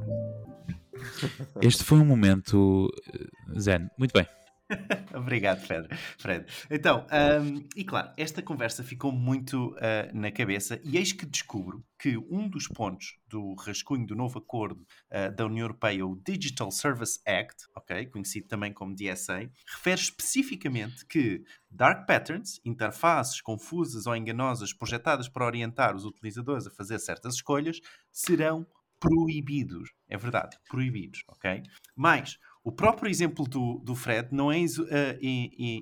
Este 1.61 1.83
foi 1.83 1.99
um 1.99 2.05
momento 2.05 2.87
eh, 3.13 3.59
zen. 3.59 3.89
Muito 3.97 4.13
bem. 4.13 4.25
Obrigado, 5.15 5.61
Fred. 5.65 5.87
Fred. 6.17 6.45
Então, 6.69 7.05
um, 7.41 7.67
e 7.75 7.83
claro, 7.83 8.11
esta 8.15 8.41
conversa 8.41 8.83
ficou 8.83 9.11
muito 9.11 9.69
uh, 9.75 9.79
na 10.13 10.31
cabeça 10.31 10.79
e 10.83 10.97
eis 10.97 11.11
que 11.11 11.25
descubro 11.25 11.83
que 11.97 12.17
um 12.17 12.47
dos 12.47 12.67
pontos 12.67 13.17
do 13.27 13.55
rascunho 13.55 14.05
do 14.05 14.15
novo 14.15 14.39
acordo 14.39 14.85
uh, 15.11 15.35
da 15.35 15.45
União 15.45 15.65
Europeia, 15.65 16.05
o 16.05 16.15
Digital 16.15 16.71
Service 16.71 17.19
Act, 17.25 17.65
okay, 17.75 18.05
conhecido 18.05 18.47
também 18.47 18.71
como 18.71 18.95
DSA, 18.95 19.49
refere 19.67 19.99
especificamente 19.99 21.05
que 21.05 21.43
dark 21.69 22.05
patterns, 22.05 22.59
interfaces 22.63 23.41
confusas 23.41 24.05
ou 24.05 24.15
enganosas 24.15 24.71
projetadas 24.71 25.27
para 25.27 25.45
orientar 25.45 25.95
os 25.95 26.05
utilizadores 26.05 26.67
a 26.67 26.71
fazer 26.71 26.99
certas 26.99 27.35
escolhas, 27.35 27.79
serão 28.11 28.65
proibidos. 28.99 29.91
É 30.07 30.17
verdade, 30.17 30.57
proibidos, 30.69 31.23
ok? 31.27 31.63
Mas 31.95 32.37
o 32.63 32.71
próprio 32.71 33.09
exemplo 33.09 33.45
do, 33.47 33.79
do 33.79 33.95
Fred 33.95 34.29
não 34.31 34.51
é 34.51 34.57
uh, 34.57 35.17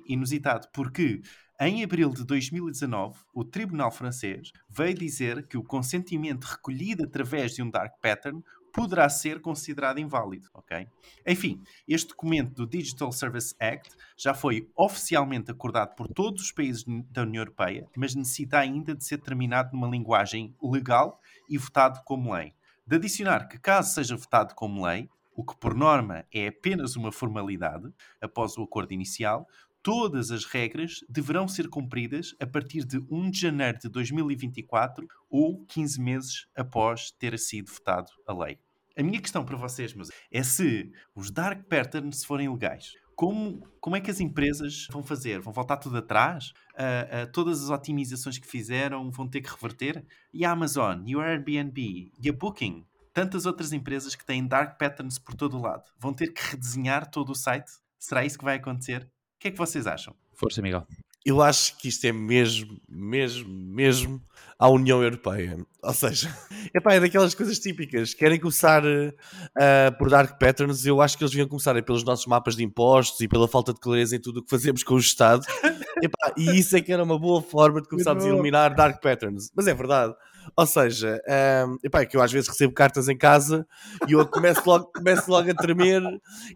inusitado, 0.06 0.68
porque 0.72 1.22
em 1.60 1.82
abril 1.82 2.10
de 2.10 2.24
2019, 2.24 3.18
o 3.34 3.44
Tribunal 3.44 3.90
francês 3.90 4.52
veio 4.68 4.94
dizer 4.94 5.44
que 5.48 5.58
o 5.58 5.64
consentimento 5.64 6.44
recolhido 6.44 7.02
através 7.02 7.52
de 7.52 7.62
um 7.62 7.68
dark 7.68 7.94
pattern 8.00 8.44
poderá 8.72 9.08
ser 9.08 9.40
considerado 9.40 9.98
inválido, 9.98 10.48
ok? 10.54 10.86
Enfim, 11.26 11.60
este 11.88 12.10
documento 12.10 12.54
do 12.54 12.64
Digital 12.64 13.10
Service 13.10 13.56
Act 13.58 13.90
já 14.16 14.34
foi 14.34 14.70
oficialmente 14.76 15.50
acordado 15.50 15.96
por 15.96 16.06
todos 16.06 16.42
os 16.42 16.52
países 16.52 16.84
da 17.10 17.22
União 17.22 17.42
Europeia, 17.42 17.88
mas 17.96 18.14
necessita 18.14 18.60
ainda 18.60 18.94
de 18.94 19.04
ser 19.04 19.18
terminado 19.18 19.72
numa 19.72 19.88
linguagem 19.88 20.54
legal 20.62 21.20
e 21.48 21.58
votado 21.58 22.00
como 22.04 22.32
lei. 22.32 22.54
De 22.86 22.94
adicionar 22.94 23.48
que, 23.48 23.58
caso 23.58 23.94
seja 23.94 24.16
votado 24.16 24.54
como 24.54 24.86
lei, 24.86 25.10
o 25.38 25.44
que 25.44 25.56
por 25.56 25.72
norma 25.72 26.26
é 26.34 26.48
apenas 26.48 26.96
uma 26.96 27.12
formalidade, 27.12 27.94
após 28.20 28.58
o 28.58 28.64
acordo 28.64 28.92
inicial, 28.92 29.46
todas 29.80 30.32
as 30.32 30.44
regras 30.44 31.04
deverão 31.08 31.46
ser 31.46 31.68
cumpridas 31.68 32.34
a 32.40 32.46
partir 32.46 32.84
de 32.84 32.98
1 33.08 33.30
de 33.30 33.42
janeiro 33.42 33.78
de 33.78 33.88
2024 33.88 35.06
ou 35.30 35.64
15 35.66 36.00
meses 36.00 36.48
após 36.56 37.12
ter 37.12 37.38
sido 37.38 37.70
votado 37.70 38.10
a 38.26 38.32
lei. 38.32 38.58
A 38.96 39.02
minha 39.04 39.20
questão 39.20 39.44
para 39.44 39.56
vocês, 39.56 39.94
meus, 39.94 40.10
é 40.28 40.42
se 40.42 40.90
os 41.14 41.30
dark 41.30 41.68
patterns 41.68 42.24
forem 42.24 42.50
legais. 42.50 42.94
Como, 43.14 43.62
como 43.80 43.94
é 43.94 44.00
que 44.00 44.10
as 44.10 44.18
empresas 44.18 44.88
vão 44.90 45.04
fazer? 45.04 45.40
Vão 45.40 45.52
voltar 45.52 45.76
tudo 45.76 45.98
atrás? 45.98 46.48
Uh, 46.74 47.26
uh, 47.26 47.32
todas 47.32 47.62
as 47.62 47.70
otimizações 47.70 48.38
que 48.38 48.46
fizeram 48.46 49.08
vão 49.08 49.28
ter 49.28 49.40
que 49.40 49.50
reverter? 49.50 50.04
E 50.32 50.44
a 50.44 50.50
Amazon, 50.50 51.02
e 51.06 51.14
o 51.14 51.20
Airbnb, 51.20 52.10
e 52.20 52.28
a 52.28 52.32
Booking, 52.32 52.84
tantas 53.18 53.46
outras 53.46 53.72
empresas 53.72 54.14
que 54.14 54.24
têm 54.24 54.46
dark 54.46 54.78
patterns 54.78 55.18
por 55.18 55.34
todo 55.34 55.58
o 55.58 55.60
lado 55.60 55.82
vão 55.98 56.12
ter 56.12 56.28
que 56.28 56.40
redesenhar 56.52 57.10
todo 57.10 57.30
o 57.30 57.34
site? 57.34 57.68
Será 57.98 58.24
isso 58.24 58.38
que 58.38 58.44
vai 58.44 58.54
acontecer? 58.54 59.02
O 59.02 59.40
que 59.40 59.48
é 59.48 59.50
que 59.50 59.58
vocês 59.58 59.88
acham? 59.88 60.14
Força, 60.34 60.62
Miguel. 60.62 60.86
Eu 61.26 61.42
acho 61.42 61.76
que 61.78 61.88
isto 61.88 62.06
é 62.06 62.12
mesmo, 62.12 62.80
mesmo, 62.88 63.48
mesmo 63.48 64.22
à 64.56 64.68
União 64.68 65.02
Europeia. 65.02 65.58
Ou 65.82 65.92
seja, 65.92 66.32
epá, 66.72 66.94
é 66.94 67.00
daquelas 67.00 67.34
coisas 67.34 67.58
típicas. 67.58 68.14
Querem 68.14 68.38
começar 68.38 68.84
uh, 68.84 69.98
por 69.98 70.08
dark 70.08 70.38
patterns. 70.38 70.86
Eu 70.86 71.02
acho 71.02 71.18
que 71.18 71.24
eles 71.24 71.32
deviam 71.32 71.48
começar 71.48 71.74
pelos 71.82 72.04
nossos 72.04 72.26
mapas 72.26 72.54
de 72.54 72.62
impostos 72.62 73.20
e 73.20 73.26
pela 73.26 73.48
falta 73.48 73.74
de 73.74 73.80
clareza 73.80 74.14
em 74.14 74.20
tudo 74.20 74.38
o 74.38 74.44
que 74.44 74.50
fazemos 74.50 74.84
com 74.84 74.94
o 74.94 74.98
Estado. 74.98 75.44
epá, 76.00 76.32
e 76.36 76.56
isso 76.56 76.76
é 76.76 76.80
que 76.80 76.92
era 76.92 77.02
uma 77.02 77.18
boa 77.18 77.42
forma 77.42 77.82
de 77.82 77.88
começarmos 77.88 78.24
a 78.24 78.28
eliminar 78.28 78.76
dark 78.76 79.02
patterns. 79.02 79.50
Mas 79.56 79.66
é 79.66 79.74
verdade. 79.74 80.14
Ou 80.58 80.66
seja, 80.66 81.22
um, 81.68 81.78
epá, 81.84 82.00
é 82.00 82.04
que 82.04 82.16
eu 82.16 82.20
às 82.20 82.32
vezes 82.32 82.48
recebo 82.48 82.74
cartas 82.74 83.08
em 83.08 83.16
casa 83.16 83.64
e 84.08 84.12
eu 84.12 84.26
começo 84.26 84.60
logo, 84.66 84.90
começo 84.92 85.30
logo 85.30 85.48
a 85.48 85.54
tremer, 85.54 86.02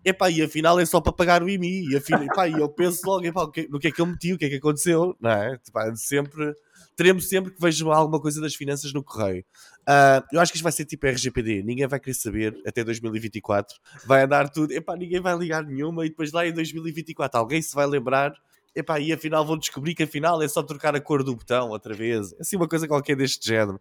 epá, 0.05 0.29
e 0.29 0.43
afinal 0.43 0.81
é 0.81 0.85
só 0.85 1.01
para 1.01 1.13
pagar 1.13 1.41
o 1.41 1.49
IMI, 1.49 1.89
e, 1.89 1.97
afinal, 1.97 2.25
epá, 2.25 2.49
e 2.49 2.55
eu 2.55 2.69
penso 2.69 3.01
logo 3.07 3.25
epá, 3.25 3.49
no 3.71 3.79
que 3.79 3.87
é 3.87 3.93
que 3.93 4.01
eu 4.01 4.07
meti, 4.07 4.33
o 4.33 4.39
que 4.39 4.47
é 4.47 4.49
que 4.49 4.57
aconteceu, 4.57 5.17
não 5.21 5.31
é? 5.31 5.57
Epá, 5.69 5.95
sempre, 5.95 6.53
teremos 6.97 7.29
sempre 7.29 7.53
que 7.55 7.61
vejo 7.61 7.93
alguma 7.93 8.21
coisa 8.21 8.41
das 8.41 8.57
finanças 8.57 8.93
no 8.93 9.05
correio. 9.05 9.45
Uh, 9.83 10.27
eu 10.33 10.41
acho 10.41 10.51
que 10.51 10.57
isto 10.59 10.65
vai 10.65 10.73
ser 10.73 10.85
tipo 10.85 11.07
RGPD, 11.07 11.63
ninguém 11.63 11.87
vai 11.87 12.01
querer 12.01 12.15
saber 12.15 12.61
até 12.67 12.83
2024, 12.83 13.77
vai 14.05 14.25
andar 14.25 14.49
tudo, 14.49 14.73
epá, 14.73 14.97
ninguém 14.97 15.21
vai 15.21 15.39
ligar 15.39 15.63
nenhuma, 15.63 16.05
e 16.05 16.09
depois 16.09 16.33
lá 16.33 16.45
em 16.45 16.53
2024 16.53 17.39
alguém 17.39 17.63
se 17.63 17.73
vai 17.73 17.87
lembrar 17.87 18.35
epá, 18.75 18.99
e 19.01 19.13
afinal 19.13 19.45
vão 19.45 19.59
descobrir 19.59 19.95
que 19.95 20.03
afinal 20.03 20.43
é 20.43 20.49
só 20.49 20.63
trocar 20.63 20.95
a 20.95 21.01
cor 21.01 21.23
do 21.23 21.35
botão 21.35 21.71
outra 21.71 21.95
vez. 21.95 22.35
Assim, 22.41 22.57
uma 22.57 22.69
coisa 22.69 22.89
qualquer 22.89 23.17
deste 23.17 23.47
género. 23.47 23.81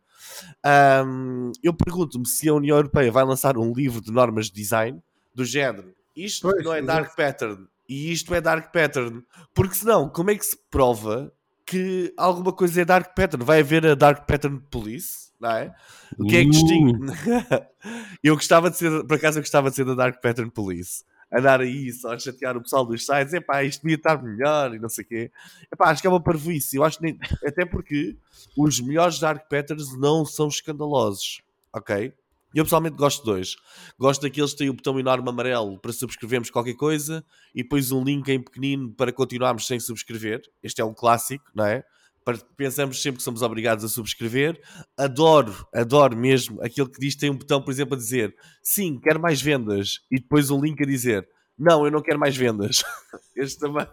Um, 1.06 1.52
eu 1.64 1.74
pergunto-me 1.74 2.28
se 2.28 2.48
a 2.50 2.54
União 2.54 2.78
Europeia 2.78 3.12
vai 3.12 3.24
lançar 3.24 3.58
um 3.58 3.74
livro 3.74 4.02
de 4.02 4.12
normas 4.12 4.48
de 4.48 4.54
design 4.54 5.02
do 5.34 5.46
género. 5.46 5.94
Isto 6.16 6.50
pois, 6.50 6.64
não 6.64 6.74
é 6.74 6.82
Dark 6.82 7.16
Pattern 7.16 7.68
e 7.92 8.12
isto 8.12 8.34
é 8.34 8.40
Dark 8.40 8.72
Pattern. 8.72 9.22
Porque 9.54 9.76
senão, 9.76 10.08
como 10.08 10.32
é 10.32 10.36
que 10.36 10.46
se 10.46 10.58
prova 10.70 11.32
que 11.66 12.14
alguma 12.16 12.54
coisa 12.54 12.82
é 12.82 12.86
Dark 12.86 13.14
Pattern? 13.16 13.44
Vai 13.44 13.60
haver 13.60 13.86
a 13.86 13.96
Dark 13.96 14.26
Pattern 14.26 14.62
Police? 14.72 15.32
Não 15.40 15.52
é? 15.52 15.74
O 16.18 16.26
que 16.26 16.38
é 16.38 16.44
que 16.44 16.52
distingue? 16.52 16.94
Uh. 16.94 17.66
eu 18.24 18.36
gostava 18.36 18.70
de 18.70 18.78
ser, 18.78 19.06
por 19.06 19.18
acaso, 19.18 19.40
eu 19.40 19.42
gostava 19.42 19.70
de 19.70 19.76
ser 19.76 19.86
da 19.86 19.94
Dark 19.94 20.22
Pattern 20.22 20.52
Police 20.52 21.04
andar 21.32 21.62
aí 21.62 21.92
só 21.94 22.14
a 22.14 22.20
chatear 22.20 22.58
o 22.58 22.62
pessoal 22.62 22.86
dos 22.86 23.06
sites, 23.06 23.34
epá, 23.34 23.64
isto 23.64 23.82
devia 23.82 23.96
estar 23.96 24.22
melhor 24.22 24.76
e 24.76 24.80
não 24.80 24.90
sei 24.90 25.06
o 25.06 25.08
quê. 25.08 25.32
Epá, 25.72 25.90
acho 25.90 26.02
que 26.02 26.08
é 26.08 26.10
uma 26.10 26.22
parvoíce, 26.22 26.76
eu 26.76 26.84
acho 26.84 27.02
nem, 27.02 27.18
até 27.46 27.66
porque 27.66 28.18
os 28.58 28.80
melhores 28.80 29.20
Dark 29.20 29.48
Patterns 29.50 29.98
não 29.98 30.26
são 30.26 30.48
escandalosos, 30.48 31.42
ok? 31.74 32.14
Eu 32.54 32.66
pessoalmente 32.66 32.98
gosto 32.98 33.20
de 33.20 33.26
dois. 33.26 33.56
Gosto 33.98 34.24
daqueles 34.24 34.52
que 34.52 34.58
têm 34.58 34.70
o 34.70 34.74
botão 34.74 35.00
enorme 35.00 35.30
amarelo 35.30 35.80
para 35.80 35.94
subscrevermos 35.94 36.50
qualquer 36.50 36.74
coisa 36.74 37.24
e 37.56 37.64
depois 37.64 37.94
um 37.94 38.04
link 38.04 38.28
em 38.28 38.42
pequenino 38.42 38.92
para 38.94 39.14
continuarmos 39.14 39.66
sem 39.66 39.80
subscrever. 39.80 40.42
Este 40.62 40.82
é 40.82 40.86
um 40.86 40.94
clássico, 40.94 41.46
não 41.56 41.66
é? 41.66 41.86
Pensamos 42.56 43.02
sempre 43.02 43.18
que 43.18 43.24
somos 43.24 43.42
obrigados 43.42 43.84
a 43.84 43.88
subscrever. 43.88 44.62
Adoro, 44.98 45.68
adoro 45.74 46.16
mesmo 46.16 46.62
aquele 46.62 46.90
que 46.90 47.00
diz 47.00 47.16
tem 47.16 47.30
um 47.30 47.38
botão, 47.38 47.62
por 47.62 47.72
exemplo, 47.72 47.96
a 47.96 47.98
dizer 47.98 48.36
sim, 48.64 49.00
quero 49.00 49.20
mais 49.20 49.42
vendas, 49.42 50.00
e 50.10 50.20
depois 50.20 50.50
um 50.50 50.62
link 50.62 50.82
a 50.82 50.86
dizer 50.86 51.28
não, 51.62 51.86
eu 51.86 51.92
não 51.92 52.02
quero 52.02 52.20
mais 52.20 52.36
vendas. 52.36 52.84
Este 53.34 53.60
também, 53.60 53.88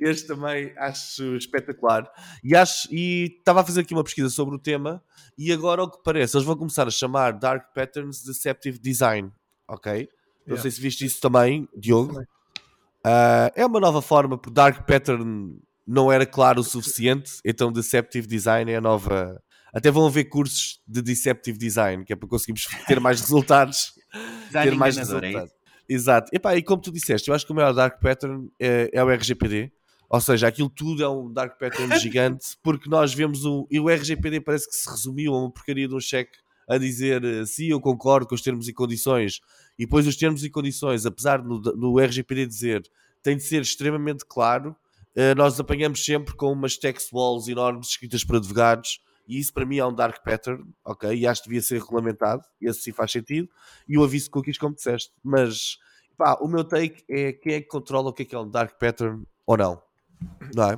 este 0.00 0.26
também 0.26 0.72
acho 0.78 1.36
espetacular. 1.36 2.10
E 2.42 2.56
acho, 2.56 2.88
e 2.90 3.36
estava 3.38 3.60
a 3.60 3.64
fazer 3.64 3.82
aqui 3.82 3.92
uma 3.92 4.02
pesquisa 4.02 4.30
sobre 4.30 4.56
o 4.56 4.58
tema, 4.58 5.02
e 5.36 5.52
agora, 5.52 5.84
o 5.84 5.90
que 5.90 6.02
parece, 6.02 6.36
eles 6.36 6.46
vão 6.46 6.56
começar 6.56 6.88
a 6.88 6.90
chamar 6.90 7.32
Dark 7.32 7.72
Patterns 7.72 8.24
Deceptive 8.24 8.78
Design. 8.78 9.30
Ok? 9.68 9.92
Yeah. 9.92 10.08
Não 10.46 10.56
sei 10.56 10.70
se 10.70 10.80
viste 10.80 11.04
isso 11.04 11.20
também, 11.20 11.68
Diogo. 11.76 12.20
Uh, 12.20 13.52
é 13.54 13.64
uma 13.64 13.78
nova 13.78 14.02
forma, 14.02 14.36
por 14.36 14.50
Dark 14.50 14.86
Pattern 14.86 15.60
não 15.88 16.12
era 16.12 16.26
claro 16.26 16.60
o 16.60 16.64
suficiente, 16.64 17.40
então 17.42 17.72
Deceptive 17.72 18.26
Design 18.26 18.70
é 18.70 18.76
a 18.76 18.80
nova, 18.80 19.42
Até 19.72 19.90
vão 19.90 20.06
haver 20.06 20.24
cursos 20.24 20.82
de 20.86 21.00
Deceptive 21.00 21.56
Design, 21.56 22.04
que 22.04 22.12
é 22.12 22.16
para 22.16 22.28
conseguirmos 22.28 22.66
ter 22.86 23.00
mais 23.00 23.22
resultados. 23.22 23.94
Ter 24.52 24.74
mais 24.74 24.98
é 24.98 25.00
resultados. 25.00 25.50
Exato. 25.88 26.30
Epá, 26.30 26.54
e 26.54 26.62
como 26.62 26.82
tu 26.82 26.92
disseste, 26.92 27.30
eu 27.30 27.34
acho 27.34 27.46
que 27.46 27.52
o 27.52 27.54
maior 27.54 27.72
dark 27.72 27.98
pattern 28.02 28.50
é, 28.60 28.90
é 28.92 29.02
o 29.02 29.08
RGPD. 29.10 29.72
Ou 30.10 30.20
seja, 30.20 30.48
aquilo 30.48 30.68
tudo 30.68 31.02
é 31.02 31.08
um 31.08 31.32
dark 31.32 31.58
pattern 31.58 31.96
gigante, 32.00 32.56
porque 32.62 32.88
nós 32.90 33.14
vemos 33.14 33.46
um. 33.46 33.66
E 33.70 33.80
o 33.80 33.88
RGPD 33.88 34.42
parece 34.42 34.68
que 34.68 34.74
se 34.74 34.90
resumiu 34.90 35.34
a 35.34 35.38
uma 35.38 35.50
porcaria 35.50 35.88
de 35.88 35.94
um 35.94 36.00
cheque 36.00 36.36
a 36.68 36.76
dizer 36.76 37.24
eh, 37.24 37.46
sim, 37.46 37.68
eu 37.68 37.80
concordo 37.80 38.26
com 38.26 38.34
os 38.34 38.42
termos 38.42 38.68
e 38.68 38.74
condições. 38.74 39.40
E 39.78 39.86
depois 39.86 40.06
os 40.06 40.16
termos 40.16 40.44
e 40.44 40.50
condições, 40.50 41.06
apesar 41.06 41.42
no, 41.42 41.60
no 41.60 41.98
RGPD 41.98 42.46
dizer 42.46 42.82
tem 43.22 43.36
de 43.36 43.42
ser 43.42 43.62
extremamente 43.62 44.24
claro, 44.26 44.76
nós 45.36 45.58
apanhamos 45.58 46.04
sempre 46.04 46.34
com 46.34 46.52
umas 46.52 46.76
text 46.76 47.12
walls 47.12 47.48
enormes 47.48 47.88
escritas 47.88 48.24
por 48.24 48.36
advogados. 48.36 49.00
E 49.26 49.38
isso 49.38 49.52
para 49.52 49.66
mim 49.66 49.76
é 49.76 49.84
um 49.84 49.92
dark 49.94 50.24
pattern, 50.24 50.64
ok? 50.84 51.14
E 51.14 51.26
acho 51.26 51.42
que 51.42 51.48
devia 51.50 51.60
ser 51.60 51.78
regulamentado, 51.80 52.42
e 52.60 52.66
esse 52.66 52.80
sim 52.80 52.92
faz 52.92 53.12
sentido. 53.12 53.48
E 53.86 53.98
o 53.98 54.02
aviso 54.04 54.30
cookies, 54.30 54.56
como 54.56 54.74
disseste. 54.74 55.12
Mas 55.22 55.76
pá, 56.16 56.38
o 56.40 56.48
meu 56.48 56.64
take 56.64 57.04
é 57.08 57.32
quem 57.32 57.54
é 57.54 57.60
que 57.60 57.68
controla 57.68 58.08
o 58.08 58.12
que 58.12 58.22
é 58.22 58.24
que 58.24 58.34
é 58.34 58.38
um 58.38 58.48
dark 58.48 58.78
pattern 58.78 59.24
ou 59.46 59.56
não. 59.56 59.82
Não 60.54 60.70
é? 60.70 60.76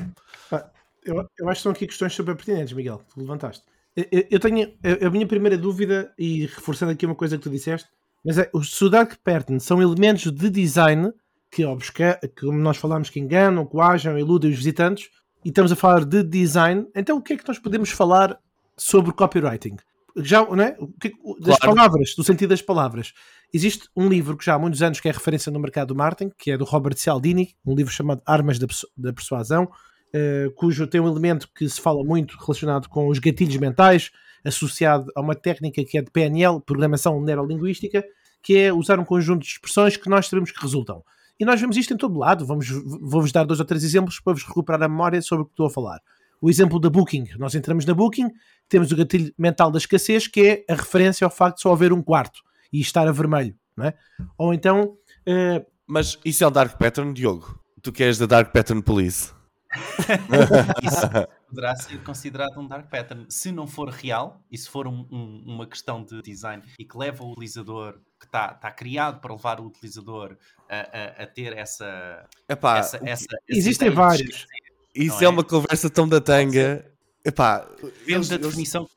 Eu, 1.04 1.24
eu 1.38 1.48
acho 1.48 1.60
que 1.60 1.62
são 1.62 1.72
aqui 1.72 1.86
questões 1.86 2.12
super 2.12 2.34
pertinentes, 2.34 2.72
Miguel, 2.72 3.00
que 3.12 3.20
levantaste. 3.20 3.64
Eu, 3.96 4.26
eu- 4.30 4.40
tenho 4.40 4.72
a, 5.06 5.10
minha 5.10 5.26
primeira 5.26 5.56
dúvida, 5.56 6.12
e 6.18 6.46
reforçando 6.46 6.92
aqui 6.92 7.06
uma 7.06 7.14
coisa 7.14 7.36
que 7.38 7.42
tu 7.42 7.50
disseste, 7.50 7.88
mas 8.24 8.36
é 8.36 8.50
se 8.62 8.84
o 8.84 8.90
Dark 8.90 9.14
Pattern 9.24 9.58
são 9.60 9.80
elementos 9.80 10.30
de 10.30 10.50
design 10.50 11.12
que, 11.50 11.64
obsca, 11.64 12.18
que 12.22 12.46
como 12.46 12.58
nós 12.58 12.76
falámos, 12.76 13.10
que 13.10 13.18
enganam, 13.20 13.66
coagem, 13.66 14.18
iludem 14.18 14.50
os 14.50 14.56
visitantes, 14.56 15.08
e 15.44 15.48
estamos 15.48 15.72
a 15.72 15.76
falar 15.76 16.04
de 16.04 16.22
design, 16.22 16.86
então 16.94 17.16
o 17.16 17.22
que 17.22 17.32
é 17.32 17.36
que 17.36 17.48
nós 17.48 17.58
podemos 17.58 17.90
falar 17.90 18.38
sobre 18.76 19.12
copywriting? 19.12 19.76
Já, 20.16 20.44
não 20.44 20.62
é? 20.62 20.76
O 20.78 20.88
que- 20.88 21.12
o- 21.22 21.34
das 21.40 21.56
Claro. 21.58 21.76
palavras, 21.76 22.14
do 22.16 22.24
sentido 22.24 22.50
das 22.50 22.60
palavras. 22.62 23.12
Existe 23.52 23.88
um 23.96 24.08
livro 24.08 24.36
que 24.36 24.44
já 24.44 24.54
há 24.54 24.58
muitos 24.58 24.82
anos 24.82 25.00
que 25.00 25.08
é 25.08 25.12
referência 25.12 25.50
no 25.50 25.58
mercado 25.60 25.88
do 25.88 25.96
marketing, 25.96 26.32
que 26.36 26.50
é 26.50 26.56
do 26.58 26.64
Robert 26.64 26.96
Cialdini, 26.96 27.54
um 27.64 27.74
livro 27.74 27.92
chamado 27.92 28.20
Armas 28.26 28.58
da, 28.58 28.66
da 28.96 29.12
Persuasão, 29.12 29.70
eh, 30.12 30.48
cujo 30.56 30.86
tem 30.86 31.00
um 31.00 31.08
elemento 31.08 31.48
que 31.54 31.68
se 31.68 31.80
fala 31.80 32.02
muito 32.04 32.36
relacionado 32.38 32.88
com 32.88 33.06
os 33.08 33.18
gatilhos 33.18 33.56
mentais, 33.56 34.10
associado 34.44 35.10
a 35.14 35.20
uma 35.20 35.34
técnica 35.34 35.84
que 35.84 35.96
é 35.98 36.02
de 36.02 36.10
PNL, 36.10 36.60
Programação 36.60 37.20
Neurolinguística, 37.22 38.04
que 38.42 38.56
é 38.56 38.72
usar 38.72 38.98
um 38.98 39.04
conjunto 39.04 39.42
de 39.42 39.48
expressões 39.48 39.96
que 39.96 40.08
nós 40.08 40.26
sabemos 40.26 40.50
que 40.50 40.60
resultam. 40.60 41.04
E 41.40 41.44
nós 41.44 41.58
vemos 41.58 41.76
isto 41.78 41.94
em 41.94 41.96
todo 41.96 42.18
lado. 42.18 42.44
Vamos, 42.44 42.68
vou-vos 43.00 43.32
dar 43.32 43.44
dois 43.44 43.58
ou 43.58 43.66
três 43.66 43.82
exemplos 43.82 44.20
para 44.20 44.34
vos 44.34 44.44
recuperar 44.44 44.82
a 44.82 44.88
memória 44.88 45.22
sobre 45.22 45.44
o 45.44 45.46
que 45.46 45.52
estou 45.52 45.66
a 45.66 45.70
falar. 45.70 45.98
O 46.38 46.50
exemplo 46.50 46.78
da 46.78 46.90
Booking. 46.90 47.28
Nós 47.38 47.54
entramos 47.54 47.86
na 47.86 47.94
Booking, 47.94 48.30
temos 48.68 48.92
o 48.92 48.96
gatilho 48.96 49.32
mental 49.38 49.70
da 49.70 49.78
escassez, 49.78 50.26
que 50.26 50.40
é 50.68 50.72
a 50.72 50.76
referência 50.76 51.24
ao 51.24 51.30
facto 51.30 51.56
de 51.56 51.62
só 51.62 51.72
haver 51.72 51.92
um 51.92 52.02
quarto 52.02 52.40
e 52.70 52.80
estar 52.80 53.08
a 53.08 53.12
vermelho. 53.12 53.54
Não 53.74 53.86
é? 53.86 53.94
Ou 54.36 54.52
então, 54.52 54.96
eh, 55.26 55.64
Mas 55.86 56.18
isso 56.24 56.44
é 56.44 56.46
um 56.46 56.52
dark 56.52 56.78
pattern, 56.78 57.14
Diogo? 57.14 57.58
Tu 57.82 57.90
que 57.90 58.04
és 58.04 58.18
da 58.18 58.26
Dark 58.26 58.52
Pattern 58.52 58.82
Police? 58.82 59.32
Isso 60.82 61.06
poderá 61.50 61.76
ser 61.76 62.02
considerado 62.02 62.58
um 62.58 62.66
dark 62.66 62.88
pattern. 62.88 63.26
Se 63.28 63.52
não 63.52 63.66
for 63.66 63.88
real 63.90 64.40
e 64.50 64.56
se 64.56 64.68
for 64.68 64.86
um- 64.86 65.06
um- 65.10 65.42
uma 65.46 65.66
questão 65.66 66.02
de 66.02 66.22
design 66.22 66.62
e 66.78 66.84
que 66.84 66.96
leva 66.96 67.22
o 67.22 67.32
utilizador, 67.32 67.98
que 68.18 68.24
está 68.26 68.54
tá 68.54 68.70
criado 68.70 69.20
para 69.20 69.34
levar 69.34 69.60
o 69.60 69.66
utilizador 69.66 70.36
a, 70.68 70.76
a- 70.76 71.22
a 71.24 71.26
ter 71.26 71.56
essa. 71.56 72.24
Epá, 72.48 72.78
essa, 72.78 72.96
o 72.96 73.00
que- 73.00 73.08
essa- 73.10 73.26
existem 73.48 73.90
vários. 73.90 74.20
esquecer. 74.28 74.46
isso 74.94 75.22
é 75.22 75.26
é? 75.26 75.28
uma 75.28 75.44
conversa 75.44 75.90
tão 75.90 76.08
da 76.08 76.20
tanga. 76.20 76.84
Epá, 77.24 77.58
Depende 77.58 78.12
eles- 78.12 78.28
da 78.28 78.34
eles- 78.36 78.46
definição. 78.48 78.88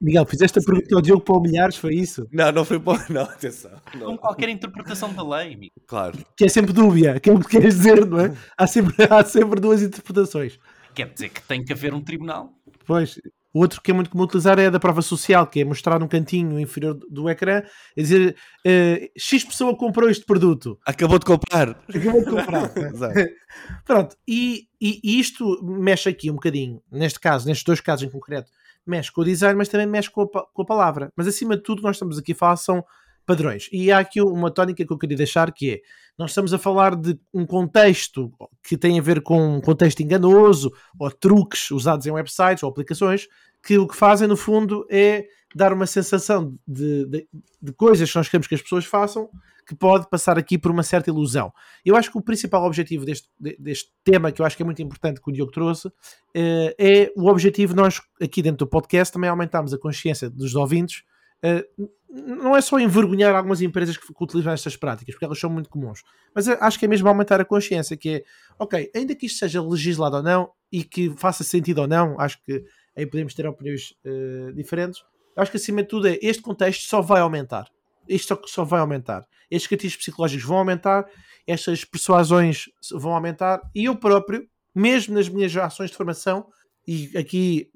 Miguel, 0.00 0.26
fizeste 0.26 0.58
a 0.58 0.62
pergunta 0.62 0.94
ao 0.96 1.00
Diogo 1.00 1.22
para 1.22 1.36
humilhares, 1.36 1.76
foi 1.76 1.94
isso? 1.94 2.26
Não, 2.30 2.52
não 2.52 2.64
foi 2.64 2.78
bom. 2.78 2.94
Não, 3.08 3.22
atenção. 3.22 3.70
Como 3.90 4.04
Não, 4.04 4.16
qualquer 4.18 4.50
interpretação 4.50 5.14
da 5.14 5.22
lei, 5.22 5.54
amigo. 5.54 5.72
claro. 5.86 6.18
Que 6.36 6.44
é 6.44 6.48
sempre 6.48 6.72
dúbia, 6.74 7.14
aquilo 7.14 7.40
que 7.40 7.48
queres 7.48 7.76
dizer, 7.76 8.04
não 8.04 8.20
é? 8.20 8.36
Há 8.58 8.66
sempre, 8.66 8.94
há 9.10 9.24
sempre 9.24 9.60
duas 9.60 9.80
interpretações. 9.82 10.58
Quer 10.94 11.12
dizer 11.12 11.28
que 11.30 11.42
tem 11.42 11.64
que 11.64 11.72
haver 11.72 11.92
um 11.94 12.00
tribunal. 12.02 12.52
Pois, 12.86 13.18
o 13.52 13.60
outro 13.60 13.80
que 13.80 13.90
é 13.90 13.94
muito 13.94 14.10
comum 14.10 14.24
utilizar 14.24 14.58
é 14.58 14.66
a 14.66 14.70
da 14.70 14.80
prova 14.80 15.00
social, 15.02 15.46
que 15.46 15.60
é 15.60 15.64
mostrar 15.64 15.98
num 15.98 16.08
cantinho 16.08 16.58
inferior 16.60 16.94
do- 16.94 17.28
ecrã 17.28 17.62
e 17.96 18.02
dizer 18.02 18.36
eh, 18.64 19.10
X 19.16 19.44
pessoa 19.44 19.76
comprou 19.76 20.08
este 20.10 20.24
produto. 20.24 20.78
Acabou 20.86 21.18
de 21.18 21.24
comprar. 21.24 21.70
Acabou 21.70 22.24
de 22.24 22.30
comprar. 22.30 22.70
Exato. 22.76 23.14
Pronto, 23.84 24.16
e, 24.28 24.66
e- 24.80 25.00
e 25.02 25.20
isto 25.20 25.60
mexe 25.64 26.08
aqui 26.08 26.30
um 26.30 26.34
bocadinho, 26.34 26.82
neste 26.90 27.18
caso, 27.20 27.46
nestes 27.46 27.64
dois 27.64 27.80
casos 27.80 28.06
em 28.06 28.10
concreto, 28.10 28.50
mexe 28.86 29.10
com 29.12 29.20
o 29.22 29.24
design, 29.24 29.56
mas 29.56 29.68
também 29.68 29.86
mexe 29.86 30.10
com 30.10 30.22
a, 30.22 30.26
com 30.28 30.62
a 30.62 30.66
palavra. 30.66 31.12
Mas 31.16 31.26
acima 31.26 31.56
de 31.56 31.62
tudo, 31.62 31.80
nós 31.82 31.96
estamos 31.96 32.18
aqui 32.18 32.32
a 32.32 32.36
falar 32.36 32.56
são 32.56 32.84
padrões. 33.24 33.68
E 33.72 33.90
há 33.90 33.98
aqui 33.98 34.20
uma 34.20 34.50
tónica 34.50 34.84
que 34.84 34.92
eu 34.92 34.98
queria 34.98 35.16
deixar 35.16 35.52
que 35.52 35.70
é: 35.70 35.80
nós 36.18 36.30
estamos 36.30 36.52
a 36.54 36.58
falar 36.58 36.94
de 36.96 37.18
um 37.32 37.44
contexto 37.46 38.32
que 38.62 38.76
tem 38.76 38.98
a 38.98 39.02
ver 39.02 39.22
com 39.22 39.56
um 39.56 39.60
contexto 39.60 40.00
enganoso 40.00 40.72
ou 40.98 41.10
truques 41.10 41.70
usados 41.70 42.06
em 42.06 42.10
websites 42.10 42.62
ou 42.62 42.70
aplicações 42.70 43.26
que 43.62 43.78
o 43.78 43.86
que 43.88 43.96
fazem 43.96 44.28
no 44.28 44.36
fundo 44.36 44.86
é 44.90 45.24
dar 45.54 45.72
uma 45.72 45.86
sensação 45.86 46.54
de, 46.66 47.06
de, 47.06 47.28
de 47.62 47.72
coisas 47.72 48.10
que 48.10 48.16
nós 48.16 48.28
queremos 48.28 48.46
que 48.46 48.54
as 48.54 48.60
pessoas 48.62 48.84
façam 48.84 49.28
que 49.66 49.74
pode 49.74 50.10
passar 50.10 50.36
aqui 50.38 50.58
por 50.58 50.70
uma 50.70 50.82
certa 50.82 51.08
ilusão. 51.08 51.50
Eu 51.82 51.96
acho 51.96 52.12
que 52.12 52.18
o 52.18 52.22
principal 52.22 52.66
objetivo 52.66 53.06
deste, 53.06 53.28
de- 53.40 53.56
deste 53.58 53.90
tema, 54.04 54.30
que 54.30 54.42
eu 54.42 54.44
acho 54.44 54.54
que 54.54 54.62
é 54.62 54.66
muito 54.66 54.82
importante 54.82 55.22
que 55.22 55.30
o 55.30 55.32
Diogo 55.32 55.50
trouxe, 55.50 55.90
eh, 56.34 56.74
é 56.78 57.12
o 57.16 57.30
objetivo 57.30 57.74
nós, 57.74 57.98
aqui 58.20 58.42
dentro 58.42 58.58
do 58.58 58.66
podcast, 58.66 59.14
também 59.14 59.30
aumentarmos 59.30 59.72
a 59.72 59.78
consciência 59.78 60.28
dos 60.28 60.54
ouvintes. 60.54 61.02
Eh, 61.42 61.66
não 62.14 62.56
é 62.56 62.60
só 62.60 62.78
envergonhar 62.78 63.34
algumas 63.34 63.60
empresas 63.60 63.96
que, 63.96 64.06
que 64.06 64.24
utilizam 64.24 64.52
estas 64.52 64.76
práticas, 64.76 65.14
porque 65.14 65.24
elas 65.24 65.38
são 65.38 65.50
muito 65.50 65.68
comuns, 65.68 66.02
mas 66.34 66.46
eh, 66.46 66.56
acho 66.60 66.78
que 66.78 66.84
é 66.84 66.88
mesmo 66.88 67.08
aumentar 67.08 67.40
a 67.40 67.44
consciência, 67.44 67.96
que 67.96 68.08
é, 68.08 68.24
ok, 68.58 68.90
ainda 68.94 69.14
que 69.14 69.26
isto 69.26 69.38
seja 69.38 69.62
legislado 69.62 70.16
ou 70.16 70.22
não, 70.22 70.50
e 70.70 70.84
que 70.84 71.10
faça 71.16 71.42
sentido 71.42 71.80
ou 71.80 71.88
não, 71.88 72.18
acho 72.20 72.40
que 72.42 72.64
aí 72.96 73.06
podemos 73.06 73.34
ter 73.34 73.46
opiniões 73.46 73.94
eh, 74.04 74.52
diferentes, 74.54 75.02
acho 75.36 75.50
que 75.50 75.56
acima 75.56 75.82
de 75.82 75.88
tudo 75.88 76.08
é, 76.08 76.18
este 76.22 76.42
contexto 76.42 76.88
só 76.88 77.00
vai 77.00 77.20
aumentar. 77.20 77.68
Isto 78.08 78.28
só, 78.28 78.42
só 78.46 78.64
vai 78.64 78.80
aumentar. 78.80 79.26
Estes 79.50 79.70
gatilhos 79.70 79.96
psicológicos 79.96 80.44
vão 80.44 80.58
aumentar, 80.58 81.06
estas 81.46 81.84
persuasões 81.84 82.66
vão 82.92 83.14
aumentar, 83.14 83.60
e 83.74 83.86
eu 83.86 83.96
próprio, 83.96 84.48
mesmo 84.74 85.14
nas 85.14 85.28
minhas 85.28 85.56
ações 85.56 85.90
de 85.90 85.96
formação, 85.96 86.46
e 86.86 87.10
aqui 87.16 87.70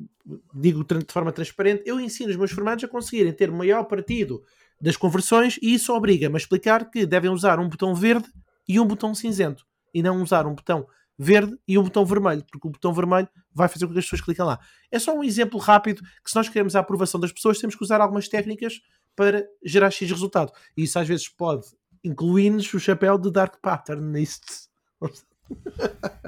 digo 0.54 0.84
de 0.84 1.12
forma 1.12 1.32
transparente, 1.32 1.82
eu 1.86 1.98
ensino 2.00 2.30
os 2.30 2.36
meus 2.36 2.50
formandos 2.50 2.84
a 2.84 2.88
conseguirem 2.88 3.32
ter 3.32 3.50
maior 3.50 3.84
partido 3.84 4.42
das 4.80 4.96
conversões 4.96 5.58
e 5.62 5.74
isso 5.74 5.92
obriga-me 5.92 6.36
a 6.36 6.38
explicar 6.38 6.90
que 6.90 7.06
devem 7.06 7.30
usar 7.30 7.58
um 7.58 7.68
botão 7.68 7.94
verde 7.94 8.28
e 8.68 8.78
um 8.78 8.86
botão 8.86 9.14
cinzento 9.14 9.66
e 9.92 10.02
não 10.02 10.22
usar 10.22 10.46
um 10.46 10.54
botão 10.54 10.86
verde 11.18 11.58
e 11.66 11.76
um 11.76 11.82
botão 11.82 12.04
vermelho, 12.04 12.44
porque 12.50 12.68
o 12.68 12.70
botão 12.70 12.92
vermelho 12.92 13.28
vai 13.52 13.68
fazer 13.68 13.86
com 13.86 13.92
que 13.92 13.98
as 13.98 14.04
pessoas 14.04 14.20
cliquem 14.20 14.44
lá. 14.44 14.60
É 14.90 14.98
só 14.98 15.12
um 15.12 15.24
exemplo 15.24 15.58
rápido 15.58 16.00
que 16.24 16.30
se 16.30 16.36
nós 16.36 16.48
queremos 16.48 16.76
a 16.76 16.80
aprovação 16.80 17.18
das 17.18 17.32
pessoas 17.32 17.58
temos 17.58 17.74
que 17.74 17.82
usar 17.82 18.00
algumas 18.00 18.28
técnicas 18.28 18.80
para 19.16 19.44
gerar 19.64 19.90
X 19.90 20.08
resultado. 20.08 20.52
E 20.76 20.84
isso 20.84 20.96
às 20.98 21.08
vezes 21.08 21.28
pode 21.28 21.66
incluir-nos 22.04 22.72
o 22.72 22.78
chapéu 22.78 23.18
de 23.18 23.32
Dark 23.32 23.56
Pattern 23.60 24.04
nisto. 24.12 24.46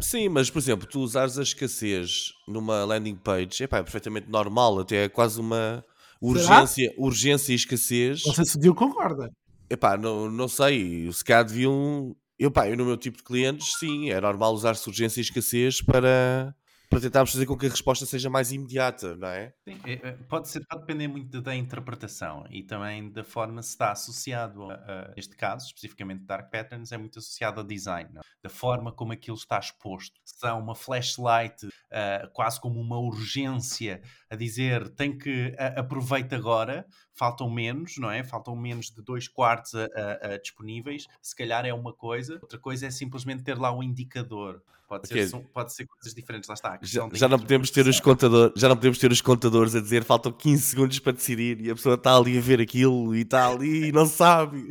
Sim, 0.00 0.28
mas 0.28 0.50
por 0.50 0.58
exemplo, 0.58 0.86
tu 0.86 1.00
usares 1.00 1.38
a 1.38 1.42
escassez 1.42 2.32
numa 2.48 2.84
landing 2.84 3.16
page, 3.16 3.64
epá, 3.64 3.78
é 3.78 3.82
perfeitamente 3.82 4.28
normal, 4.28 4.80
até 4.80 5.04
é 5.04 5.08
quase 5.08 5.40
uma 5.40 5.84
urgência, 6.20 6.92
urgência 6.98 7.52
e 7.52 7.56
escassez. 7.56 8.22
Não 8.26 8.34
sei 8.34 8.44
se 8.44 8.56
o 8.56 8.60
Diogo 8.60 8.78
concorda. 8.78 9.30
Epá, 9.68 9.96
não, 9.96 10.30
não 10.30 10.48
sei, 10.48 11.10
se 11.12 11.24
calhar 11.24 11.44
deviam. 11.44 12.14
Eu, 12.38 12.50
pá, 12.50 12.68
eu 12.68 12.76
no 12.76 12.86
meu 12.86 12.96
tipo 12.96 13.18
de 13.18 13.22
clientes, 13.22 13.74
sim, 13.78 14.10
é 14.10 14.20
normal 14.20 14.54
usar-se 14.54 14.88
urgência 14.88 15.20
e 15.20 15.22
escassez 15.22 15.82
para, 15.82 16.54
para 16.90 17.00
tentarmos 17.00 17.30
fazer 17.30 17.46
com 17.46 17.56
que 17.56 17.66
a 17.66 17.70
resposta 17.70 18.04
seja 18.04 18.28
mais 18.28 18.50
imediata, 18.50 19.16
não 19.16 19.28
é? 19.28 19.54
Sim, 19.66 19.80
é, 19.86 19.92
é, 20.08 20.12
pode, 20.28 20.48
ser, 20.48 20.60
pode 20.68 20.80
depender 20.82 21.06
muito 21.06 21.40
da 21.40 21.54
interpretação 21.54 22.44
e 22.50 22.64
também 22.64 23.12
da 23.12 23.22
forma 23.22 23.62
se 23.62 23.70
está 23.70 23.92
associado 23.92 24.68
a, 24.70 24.74
a 24.74 25.12
este 25.16 25.36
caso, 25.36 25.66
especificamente 25.66 26.24
Dark 26.24 26.50
Patterns, 26.50 26.90
é 26.90 26.98
muito 26.98 27.20
associado 27.20 27.60
ao 27.60 27.66
design, 27.66 28.10
não 28.12 28.20
é? 28.20 28.24
da 28.42 28.50
forma 28.50 28.92
como 28.92 29.12
aquilo 29.12 29.36
está 29.36 29.58
exposto. 29.58 30.18
Se 30.24 30.44
há 30.46 30.54
uma 30.56 30.74
flashlight 30.74 31.68
ah, 31.92 32.28
quase 32.32 32.60
como 32.60 32.80
uma 32.80 32.98
urgência 32.98 34.02
a 34.28 34.34
dizer 34.34 34.88
tem 34.94 35.16
que 35.16 35.54
a- 35.58 35.80
aproveita 35.80 36.34
agora, 36.34 36.84
faltam 37.20 37.50
menos, 37.50 37.98
não 37.98 38.10
é? 38.10 38.24
Faltam 38.24 38.56
menos 38.56 38.90
de 38.90 39.02
dois 39.02 39.28
quartos 39.28 39.74
a- 39.74 39.84
a- 40.22 40.26
a 40.32 40.38
disponíveis, 40.38 41.06
se 41.20 41.36
calhar 41.36 41.66
é 41.66 41.74
uma 41.74 41.92
coisa, 41.92 42.38
outra 42.40 42.58
coisa 42.58 42.86
é 42.86 42.90
simplesmente 42.90 43.42
ter 43.42 43.58
lá 43.58 43.70
o 43.70 43.82
indicador. 43.82 44.62
Pode, 44.88 45.04
Ok. 45.06 45.22
ser, 45.22 45.28
são- 45.28 45.44
pode 45.44 45.72
ser 45.74 45.86
coisas 45.86 46.14
diferentes, 46.14 46.48
lá 46.48 46.54
está. 46.54 46.70
a 46.72 46.78
Já, 46.82 47.06
já 47.12 47.28
não 47.28 47.38
podemos 47.38 47.70
ter 47.70 47.86
os 47.86 48.00
contadores, 48.00 48.54
já 48.56 48.68
não 48.70 48.74
podemos 48.74 48.98
ter 48.98 49.12
os 49.12 49.20
contadores 49.20 49.74
a 49.74 49.80
dizer 49.82 50.02
faltam 50.02 50.32
15 50.32 50.62
segundos 50.62 50.98
para 50.98 51.12
decidir 51.12 51.60
e 51.60 51.70
a 51.70 51.74
pessoa 51.74 51.94
está 51.94 52.16
ali 52.16 52.38
a 52.38 52.40
ver 52.40 52.58
aquilo 52.58 53.14
e 53.14 53.20
está 53.20 53.48
ali 53.48 53.88
e 53.88 53.92
não 53.92 54.06
sabe. 54.06 54.70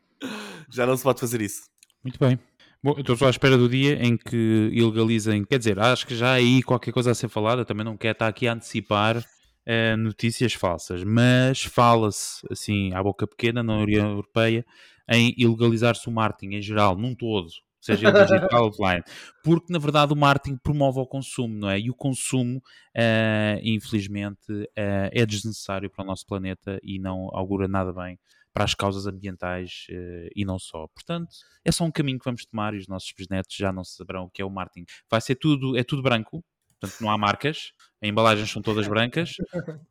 Já 0.71 0.87
não 0.87 0.97
se 0.97 1.03
pode 1.03 1.19
fazer 1.19 1.41
isso. 1.41 1.69
Muito 2.03 2.17
bem. 2.19 2.39
Bom, 2.83 2.93
eu 2.93 3.01
estou 3.01 3.15
só 3.15 3.27
à 3.27 3.29
espera 3.29 3.57
do 3.57 3.69
dia 3.69 4.03
em 4.03 4.17
que 4.17 4.69
ilegalizem. 4.73 5.43
Quer 5.45 5.59
dizer, 5.59 5.77
acho 5.79 6.07
que 6.07 6.15
já 6.15 6.31
há 6.31 6.33
aí 6.33 6.63
qualquer 6.63 6.91
coisa 6.91 7.11
a 7.11 7.15
ser 7.15 7.29
falada. 7.29 7.63
Também 7.63 7.85
não 7.85 7.95
quero 7.95 8.13
estar 8.13 8.27
aqui 8.27 8.47
a 8.47 8.53
antecipar 8.53 9.23
uh, 9.69 9.97
notícias 9.97 10.53
falsas, 10.53 11.03
mas 11.03 11.63
fala-se, 11.63 12.41
assim, 12.51 12.93
à 12.93 13.03
boca 13.03 13.27
pequena, 13.27 13.61
na 13.61 13.77
União 13.77 14.09
Europeia, 14.09 14.65
em 15.07 15.33
ilegalizar-se 15.37 16.07
o 16.07 16.11
marketing 16.11 16.55
em 16.55 16.61
geral, 16.61 16.95
num 16.97 17.15
todo, 17.15 17.49
seja 17.79 18.09
ele 18.09 18.23
digital 18.25 18.63
ou 18.63 18.69
offline, 18.69 19.03
porque 19.43 19.71
na 19.71 19.79
verdade 19.79 20.13
o 20.13 20.15
marketing 20.15 20.57
promove 20.57 20.99
o 20.99 21.05
consumo, 21.05 21.57
não 21.57 21.69
é? 21.69 21.79
E 21.79 21.89
o 21.89 21.95
consumo, 21.95 22.57
uh, 22.57 23.59
infelizmente, 23.63 24.51
uh, 24.51 25.09
é 25.11 25.25
desnecessário 25.25 25.89
para 25.89 26.03
o 26.03 26.07
nosso 26.07 26.25
planeta 26.25 26.79
e 26.83 26.99
não 26.99 27.29
augura 27.31 27.67
nada 27.67 27.93
bem 27.93 28.19
para 28.53 28.63
as 28.63 28.73
causas 28.73 29.07
ambientais 29.07 29.85
uh, 29.89 30.29
e 30.35 30.43
não 30.43 30.59
só. 30.59 30.87
Portanto, 30.89 31.29
é 31.63 31.71
só 31.71 31.85
um 31.85 31.91
caminho 31.91 32.19
que 32.19 32.25
vamos 32.25 32.45
tomar 32.45 32.73
e 32.73 32.77
os 32.77 32.87
nossos 32.87 33.11
bisnetos 33.17 33.55
já 33.55 33.71
não 33.71 33.83
saberão 33.83 34.25
o 34.25 34.29
que 34.29 34.41
é 34.41 34.45
o 34.45 34.49
marketing. 34.49 34.85
Vai 35.09 35.21
ser 35.21 35.35
tudo, 35.35 35.77
é 35.77 35.83
tudo 35.83 36.01
branco, 36.01 36.43
portanto 36.79 37.01
não 37.01 37.11
há 37.11 37.17
marcas, 37.17 37.71
as 38.01 38.09
embalagens 38.09 38.49
são 38.49 38.61
todas 38.61 38.87
brancas. 38.87 39.31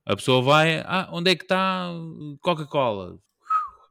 A 0.05 0.17
pessoa 0.17 0.43
vai, 0.43 0.81
ah, 0.81 1.09
onde 1.13 1.31
é 1.31 1.37
que 1.37 1.45
está 1.45 1.91
Coca-Cola? 2.41 3.19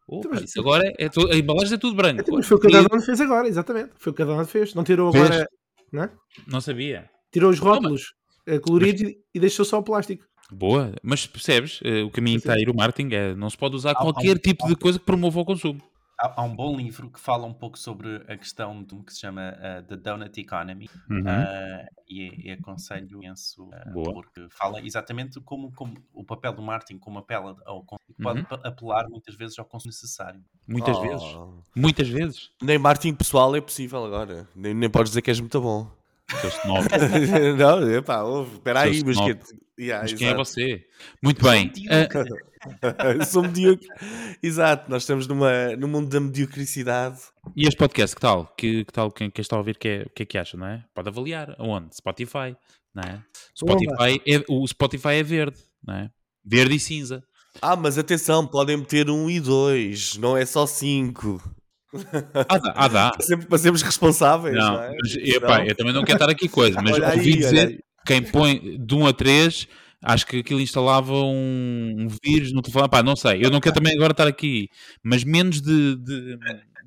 Opa, 0.08 0.30
então, 0.30 0.44
isso 0.44 0.60
agora 0.60 0.94
é, 0.98 1.10
tudo, 1.10 1.32
a 1.34 1.36
embalagem 1.36 1.74
é 1.74 1.78
tudo 1.78 1.96
branco. 1.96 2.22
Então, 2.22 2.42
foi 2.42 2.58
o 2.58 2.60
que 2.60 2.68
a 2.68 2.82
Danone 2.82 3.06
fez 3.06 3.20
agora, 3.20 3.48
exatamente. 3.48 3.92
Foi 3.98 4.12
o 4.12 4.16
que 4.16 4.22
a 4.22 4.26
Danone 4.26 4.48
fez. 4.48 4.74
Não 4.74 4.84
tirou 4.84 5.10
agora. 5.10 5.48
Não, 5.92 6.04
é? 6.04 6.12
não 6.48 6.62
sabia. 6.62 7.10
Tirou 7.32 7.52
os 7.52 7.60
rótulos 7.60 8.14
Toma. 8.46 8.60
coloridos 8.62 9.04
mas... 9.04 9.14
e 9.36 9.40
deixou 9.40 9.66
só 9.66 9.80
o 9.80 9.84
plástico. 9.84 10.26
Boa, 10.50 10.94
mas 11.04 11.28
percebes? 11.28 11.82
Uh, 11.82 12.06
o 12.06 12.10
caminho 12.10 12.40
que 12.40 12.48
está 12.48 12.54
a 12.54 12.60
ir 12.60 12.70
o 12.70 12.76
marketing 12.76 13.14
é 13.14 13.36
não 13.36 13.50
se 13.50 13.58
pode 13.58 13.76
usar 13.76 13.96
qualquer 13.96 14.40
tipo 14.40 14.66
de 14.66 14.78
coisa 14.78 14.98
que 14.98 15.06
promova 15.06 15.42
o 15.42 15.46
consumo. 15.46 15.82
Há, 16.20 16.42
há, 16.42 16.44
um 16.44 16.56
bom 16.56 16.76
livro 16.76 17.10
que 17.12 17.20
fala 17.20 17.46
um 17.46 17.54
pouco 17.54 17.78
sobre 17.78 18.18
a 18.28 18.38
questão 18.38 18.84
do 18.84 19.04
que 19.04 19.14
se 19.14 19.20
chama 19.20 19.54
uh, 19.54 19.84
The 19.84 19.98
Donut 19.98 20.40
Economy 20.40 20.90
uhum. 21.10 21.22
uh, 21.22 21.88
e, 22.08 22.48
e, 22.48 22.52
aconselho 22.52 23.22
imenso 23.24 23.66
uh, 23.66 24.14
porque 24.14 24.48
fala 24.50 24.82
exatamente 24.82 25.40
como, 25.42 25.72
como, 25.74 25.94
o 26.14 26.24
papel 26.24 26.54
do 26.54 26.62
marketing 26.62 26.98
como 26.98 27.20
apela 27.20 27.56
ao 27.66 27.86
pode 28.22 28.40
uhum. 28.40 28.46
apelar 28.64 29.08
muitas 29.10 29.36
vezes 29.36 29.58
ao 29.60 29.66
consumo 29.66 29.90
necessário. 29.90 30.44
Muitas 30.68 30.98
oh. 30.98 31.02
vezes. 31.02 31.38
Muitas 31.76 32.10
vezes. 32.10 32.52
Nem 32.62 32.78
marketing 32.78 33.16
pessoal 33.16 33.56
é 33.56 33.62
possível 33.62 34.04
agora. 34.04 34.48
Nem, 34.56 34.74
nem 34.74 34.90
podes 34.90 35.12
dizer 35.12 35.22
que 35.22 35.30
és 35.30 35.40
muito 35.40 35.62
bom. 35.62 35.97
não, 37.58 37.90
epá, 37.90 38.22
ouve, 38.24 38.56
espera 38.56 38.82
aí, 38.82 39.02
mas, 39.04 39.18
que, 39.18 39.82
yeah, 39.82 40.04
mas 40.04 40.14
quem 40.14 40.28
é 40.28 40.34
você? 40.34 40.86
Muito 41.24 41.42
bem. 41.44 41.72
Uh... 41.88 42.48
sou 43.26 43.44
medíocre. 43.44 43.88
Exato, 44.44 44.90
nós 44.90 45.04
estamos 45.04 45.28
numa, 45.28 45.76
num 45.78 45.88
mundo 45.88 46.10
da 46.10 46.20
mediocricidade. 46.20 47.20
E 47.56 47.66
este 47.66 47.78
podcast, 47.78 48.16
que 48.16 48.22
tal? 48.22 48.54
Que, 48.58 48.84
que 48.84 48.92
tal 48.92 49.12
quem, 49.12 49.30
quem 49.30 49.42
está 49.42 49.56
a 49.56 49.60
ouvir, 49.60 49.78
que 49.78 49.88
é, 49.88 50.02
o 50.04 50.10
que 50.10 50.24
é 50.24 50.26
que 50.26 50.38
acha, 50.38 50.58
não 50.58 50.68
é? 50.68 50.84
Pode 50.94 51.08
avaliar. 51.08 51.56
Aonde? 51.58 51.96
Spotify, 51.96 52.58
não 52.94 53.04
é? 53.04 53.24
Spotify 53.56 54.22
é, 54.28 54.44
o 54.50 54.68
Spotify 54.68 55.14
é 55.14 55.24
verde, 55.24 55.58
não 55.86 55.96
é? 55.96 56.10
Verde 56.44 56.76
e 56.76 56.80
cinza. 56.80 57.24
Ah, 57.62 57.76
mas 57.76 57.98
atenção, 57.98 58.46
podem 58.46 58.78
meter 58.78 59.10
um 59.10 59.30
e 59.30 59.40
dois, 59.40 60.18
não 60.18 60.36
é 60.38 60.46
só 60.46 60.68
cinco. 60.68 61.42
Ah, 62.50 62.58
dá. 62.58 62.74
Ah, 62.76 62.88
dá. 62.88 63.12
Sempre, 63.22 63.48
para 63.48 63.58
sermos 63.58 63.82
responsáveis. 63.82 64.56
Não, 64.56 64.74
não 64.74 64.84
é? 64.84 64.96
mas, 65.02 65.16
epá, 65.16 65.66
eu 65.66 65.76
também 65.76 65.94
não 65.94 66.04
quero 66.04 66.18
estar 66.18 66.30
aqui 66.30 66.50
coisa, 66.50 66.82
mas 66.82 66.94
olha 66.94 67.14
ouvi 67.14 67.30
aí, 67.30 67.38
dizer 67.38 67.86
quem 68.06 68.24
põe 68.24 68.78
de 68.78 68.96
1 68.96 69.08
a 69.08 69.14
3, 69.14 69.68
acho 70.02 70.26
que 70.26 70.40
aquilo 70.40 70.62
instalava 70.62 71.14
um, 71.14 71.96
um 71.98 72.08
vírus 72.24 72.54
no 72.54 72.62
telefone. 72.62 72.90
Pá, 72.90 73.04
não 73.04 73.16
sei, 73.16 73.44
eu 73.44 73.50
não 73.50 73.60
quero 73.60 73.76
também 73.76 73.94
agora 73.94 74.12
estar 74.12 74.28
aqui, 74.28 74.70
mas 75.04 75.24
menos 75.24 75.62
de, 75.62 75.96
de, 75.98 76.38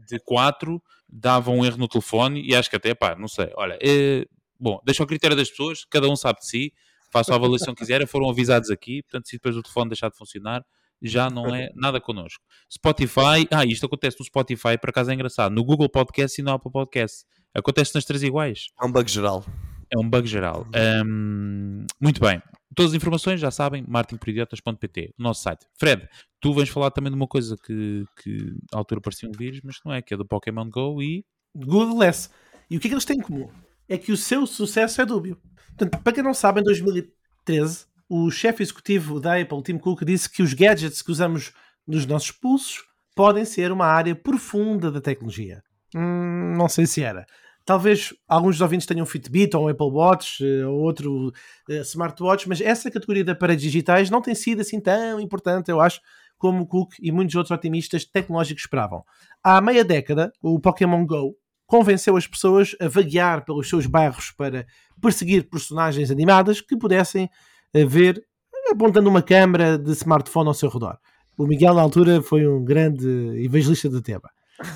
de 0.09 0.19
4 0.25 0.83
dava 1.09 1.51
um 1.51 1.65
erro 1.65 1.79
no 1.79 1.89
telefone 1.89 2.43
e 2.43 2.55
acho 2.55 2.71
que 2.71 2.77
até, 2.77 2.95
pá, 2.95 3.17
não 3.17 3.29
sei. 3.29 3.51
Olha, 3.57 3.79
é, 3.83 4.25
bom, 4.59 4.81
deixa 4.85 5.03
ao 5.03 5.07
critério 5.07 5.37
das 5.37 5.51
pessoas, 5.51 5.85
cada 5.85 6.09
um 6.09 6.17
sabe 6.17 6.41
de 6.41 6.47
si, 6.47 6.73
faça 7.11 7.33
a 7.33 7.37
avaliação 7.37 7.75
que 7.75 7.81
quiser, 7.81 8.07
foram 8.07 8.31
avisados 8.31 8.71
aqui, 8.71 9.03
portanto, 9.03 9.29
se 9.29 9.37
depois 9.37 9.57
o 9.57 9.63
telefone 9.63 9.91
deixar 9.91 10.09
de 10.09 10.17
funcionar, 10.17 10.65
já 11.03 11.31
não 11.31 11.55
é 11.55 11.71
nada 11.75 12.01
connosco. 12.01 12.43
Spotify, 12.71 13.47
ah, 13.51 13.65
isto 13.65 13.87
acontece 13.87 14.19
no 14.19 14.25
Spotify, 14.25 14.79
por 14.79 14.91
acaso 14.91 15.11
é 15.11 15.15
engraçado, 15.15 15.53
no 15.53 15.65
Google 15.65 15.89
Podcast 15.89 16.41
e 16.41 16.45
no 16.45 16.53
Apple 16.53 16.71
Podcast. 16.71 17.25
Acontece 17.55 17.95
nas 17.95 18.05
três 18.05 18.23
iguais. 18.23 18.67
É 18.81 18.85
um 18.85 18.93
bug 18.93 19.11
geral. 19.11 19.45
É 19.93 19.99
um 19.99 20.09
bug 20.09 20.27
geral. 20.27 20.67
Um, 21.05 21.85
muito 22.01 22.21
bem. 22.21 22.41
Todas 22.75 22.93
as 22.93 22.97
informações 22.97 23.41
já 23.41 23.51
sabem, 23.51 23.85
martinporidiotas.pt, 23.89 25.15
o 25.19 25.23
nosso 25.23 25.43
site. 25.43 25.67
Fred, 25.77 26.09
tu 26.41 26.55
vens 26.55 26.69
falar 26.69 26.93
também 26.93 27.11
de 27.11 27.17
uma 27.17 27.27
coisa 27.27 27.57
que, 27.57 28.05
que 28.23 28.55
à 28.73 28.79
altura 28.79 29.01
parecia 29.01 29.29
um 29.29 29.33
vírus, 29.33 29.61
mas 29.65 29.81
não 29.85 29.93
é, 29.93 30.01
que 30.01 30.15
é 30.15 30.17
do 30.17 30.25
Pokémon 30.25 30.71
GO 30.71 31.03
e... 31.03 31.25
Google 31.55 31.97
Glass. 31.97 32.31
E 32.71 32.77
o 32.77 32.81
que 32.81 32.87
é 32.87 32.91
que 32.91 32.95
eles 32.95 33.05
têm 33.05 33.19
em 33.19 33.23
comum? 33.23 33.51
É 33.89 33.99
que 33.99 34.13
o 34.13 34.17
seu 34.17 34.47
sucesso 34.47 35.03
é 35.03 35.05
dúbio. 35.05 35.37
Portanto, 35.77 36.01
para 36.03 36.13
quem 36.13 36.23
não 36.23 36.33
sabe, 36.33 36.61
em 36.61 36.65
2013 36.65 37.90
o 38.11 38.29
chefe 38.29 38.61
executivo 38.61 39.21
da 39.21 39.41
Apple, 39.41 39.63
Tim 39.63 39.79
Cook, 39.79 40.05
disse 40.05 40.29
que 40.29 40.43
os 40.43 40.53
gadgets 40.53 41.01
que 41.01 41.13
usamos 41.13 41.53
nos 41.87 42.05
nossos 42.05 42.33
pulsos 42.33 42.83
podem 43.15 43.45
ser 43.45 43.71
uma 43.71 43.87
área 43.87 44.17
profunda 44.17 44.91
da 44.91 45.01
tecnologia. 45.01 45.63
Hum, 45.95 46.57
não 46.57 46.69
sei 46.69 46.87
se 46.87 47.05
era. 47.05 47.25
Talvez 47.65 48.13
alguns 48.27 48.57
dos 48.57 48.63
ouvintes 48.63 48.87
tenham 48.87 49.05
um 49.05 49.07
Fitbit 49.07 49.57
ou 49.57 49.67
um 49.67 49.69
Apple 49.69 49.91
Watch 49.93 50.45
eh, 50.45 50.67
ou 50.67 50.81
outro 50.81 51.29
uh, 51.29 51.73
smartwatch, 51.83 52.49
mas 52.49 52.61
essa 52.61 52.91
categoria 52.91 53.23
de 53.23 53.31
aparelhos 53.31 53.63
digitais 53.63 54.11
não 54.11 54.21
tem 54.21 54.35
sido 54.35 54.61
assim 54.61 54.81
tão 54.81 55.21
importante, 55.21 55.71
eu 55.71 55.81
acho, 55.81 56.01
como 56.37 56.67
Cook 56.67 56.95
e 57.01 57.13
muitos 57.13 57.37
outros 57.37 57.57
otimistas 57.57 58.05
tecnológicos 58.05 58.65
esperavam. 58.65 59.05
Há 59.45 59.61
meia 59.61 59.85
década, 59.85 60.33
o 60.43 60.59
Pokémon 60.59 61.07
Go 61.07 61.37
convenceu 61.65 62.17
as 62.17 62.27
pessoas 62.27 62.75
a 62.81 62.89
vaguear 62.89 63.45
pelos 63.45 63.69
seus 63.69 63.87
bairros 63.87 64.33
para 64.33 64.67
perseguir 65.01 65.49
personagens 65.49 66.11
animadas 66.11 66.61
que 66.61 66.77
pudessem 66.77 67.31
a 67.75 67.85
ver 67.85 68.23
apontando 68.71 69.09
uma 69.09 69.23
câmera 69.23 69.79
de 69.79 69.91
smartphone 69.93 70.49
ao 70.49 70.55
seu 70.55 70.69
redor. 70.69 70.97
O 71.37 71.47
Miguel, 71.47 71.75
na 71.75 71.83
altura, 71.83 72.23
foi 72.23 72.47
um 72.47 72.65
grande 72.65 73.07
evangelista 73.43 73.89
do 73.89 74.03
tema. 74.03 74.31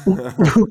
O, 0.07 0.11
o, 0.61 0.69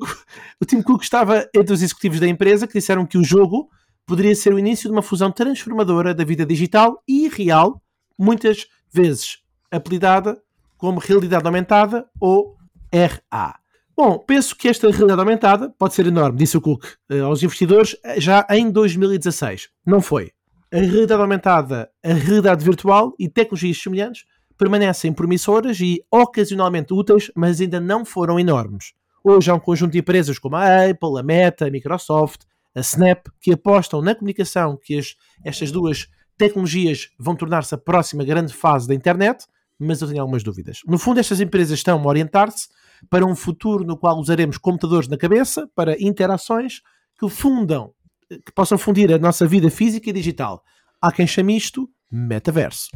o 0.60 0.64
Tim 0.64 0.82
Cook 0.82 1.02
estava 1.02 1.48
entre 1.54 1.72
os 1.72 1.82
executivos 1.82 2.20
da 2.20 2.28
empresa 2.28 2.66
que 2.66 2.72
disseram 2.74 3.06
que 3.06 3.16
o 3.16 3.24
jogo 3.24 3.68
poderia 4.06 4.34
ser 4.34 4.52
o 4.52 4.58
início 4.58 4.88
de 4.88 4.92
uma 4.92 5.02
fusão 5.02 5.30
transformadora 5.30 6.14
da 6.14 6.24
vida 6.24 6.44
digital 6.44 7.02
e 7.08 7.28
real, 7.28 7.80
muitas 8.18 8.66
vezes 8.92 9.38
apelidada 9.70 10.40
como 10.76 11.00
realidade 11.00 11.46
aumentada 11.46 12.06
ou 12.20 12.56
RA. 12.92 13.58
Bom, 13.96 14.18
penso 14.18 14.56
que 14.56 14.68
esta 14.68 14.90
realidade 14.90 15.20
aumentada 15.20 15.72
pode 15.78 15.94
ser 15.94 16.06
enorme, 16.06 16.38
disse 16.38 16.56
o 16.56 16.60
Cook 16.60 16.84
eh, 17.08 17.20
aos 17.20 17.42
investidores 17.42 17.96
já 18.18 18.44
em 18.50 18.70
2016. 18.70 19.68
Não 19.86 20.00
foi 20.00 20.32
a 20.74 20.78
realidade 20.78 21.22
aumentada, 21.22 21.88
a 22.04 22.12
realidade 22.12 22.64
virtual 22.64 23.14
e 23.16 23.28
tecnologias 23.28 23.80
semelhantes 23.80 24.24
permanecem 24.58 25.12
promissoras 25.12 25.78
e 25.78 26.04
ocasionalmente 26.10 26.92
úteis, 26.92 27.30
mas 27.36 27.60
ainda 27.60 27.78
não 27.78 28.04
foram 28.04 28.40
enormes. 28.40 28.92
Hoje 29.22 29.52
há 29.52 29.54
um 29.54 29.60
conjunto 29.60 29.92
de 29.92 30.00
empresas 30.00 30.36
como 30.36 30.56
a 30.56 30.90
Apple, 30.90 31.16
a 31.16 31.22
Meta, 31.22 31.68
a 31.68 31.70
Microsoft, 31.70 32.40
a 32.74 32.80
Snap, 32.80 33.28
que 33.40 33.52
apostam 33.52 34.02
na 34.02 34.16
comunicação 34.16 34.76
que 34.76 34.98
as, 34.98 35.14
estas 35.44 35.70
duas 35.70 36.08
tecnologias 36.36 37.08
vão 37.16 37.36
tornar-se 37.36 37.72
a 37.72 37.78
próxima 37.78 38.24
grande 38.24 38.52
fase 38.52 38.88
da 38.88 38.96
internet, 38.96 39.46
mas 39.78 40.02
eu 40.02 40.08
tenho 40.08 40.22
algumas 40.22 40.42
dúvidas. 40.42 40.80
No 40.88 40.98
fundo, 40.98 41.20
estas 41.20 41.40
empresas 41.40 41.78
estão 41.78 42.00
a 42.00 42.04
orientar-se 42.04 42.66
para 43.08 43.24
um 43.24 43.36
futuro 43.36 43.84
no 43.84 43.96
qual 43.96 44.18
usaremos 44.18 44.58
computadores 44.58 45.06
na 45.06 45.16
cabeça 45.16 45.70
para 45.72 45.94
interações 46.02 46.80
que 47.16 47.28
fundam 47.28 47.94
que 48.44 48.52
possam 48.54 48.78
fundir 48.78 49.12
a 49.12 49.18
nossa 49.18 49.46
vida 49.46 49.70
física 49.70 50.10
e 50.10 50.12
digital. 50.12 50.62
Há 51.00 51.12
quem 51.12 51.26
chame 51.26 51.56
isto 51.56 51.88
metaverso. 52.10 52.88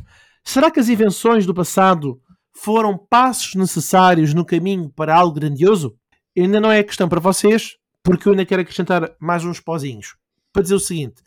Será 0.44 0.70
que 0.70 0.80
as 0.80 0.88
invenções 0.88 1.44
do 1.44 1.54
passado 1.54 2.20
foram 2.54 2.96
passos 2.96 3.54
necessários 3.54 4.32
no 4.32 4.44
caminho 4.44 4.90
para 4.90 5.14
algo 5.14 5.34
grandioso? 5.34 5.94
Ainda 6.36 6.60
não 6.60 6.70
é 6.70 6.82
questão 6.82 7.08
para 7.08 7.20
vocês, 7.20 7.76
porque 8.02 8.28
eu 8.28 8.32
ainda 8.32 8.46
quero 8.46 8.62
acrescentar 8.62 9.10
mais 9.20 9.44
uns 9.44 9.60
pozinhos. 9.60 10.16
Para 10.52 10.62
dizer 10.62 10.74
o 10.74 10.80
seguinte: 10.80 11.22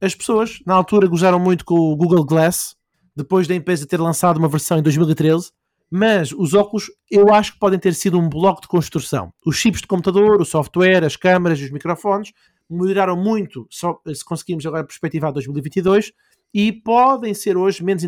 as 0.00 0.14
pessoas, 0.14 0.58
na 0.66 0.74
altura, 0.74 1.06
gozaram 1.06 1.38
muito 1.38 1.64
com 1.64 1.74
o 1.74 1.96
Google 1.96 2.24
Glass, 2.24 2.74
depois 3.16 3.46
da 3.46 3.54
empresa 3.54 3.86
ter 3.86 4.00
lançado 4.00 4.38
uma 4.38 4.48
versão 4.48 4.78
em 4.78 4.82
2013, 4.82 5.50
mas 5.90 6.32
os 6.32 6.54
óculos 6.54 6.86
eu 7.10 7.34
acho 7.34 7.54
que 7.54 7.58
podem 7.58 7.78
ter 7.78 7.94
sido 7.94 8.18
um 8.18 8.28
bloco 8.28 8.62
de 8.62 8.68
construção. 8.68 9.32
Os 9.44 9.56
chips 9.56 9.80
de 9.80 9.86
computador, 9.86 10.40
o 10.40 10.44
software, 10.44 11.04
as 11.04 11.16
câmaras 11.16 11.58
e 11.58 11.64
os 11.64 11.70
microfones 11.70 12.32
melhoraram 12.70 13.16
muito 13.16 13.66
só, 13.70 14.00
se 14.14 14.24
conseguimos 14.24 14.64
agora 14.64 14.84
perspectivar 14.84 15.32
2022 15.32 16.12
e 16.54 16.72
podem 16.72 17.34
ser 17.34 17.56
hoje 17.56 17.82
menos, 17.82 18.04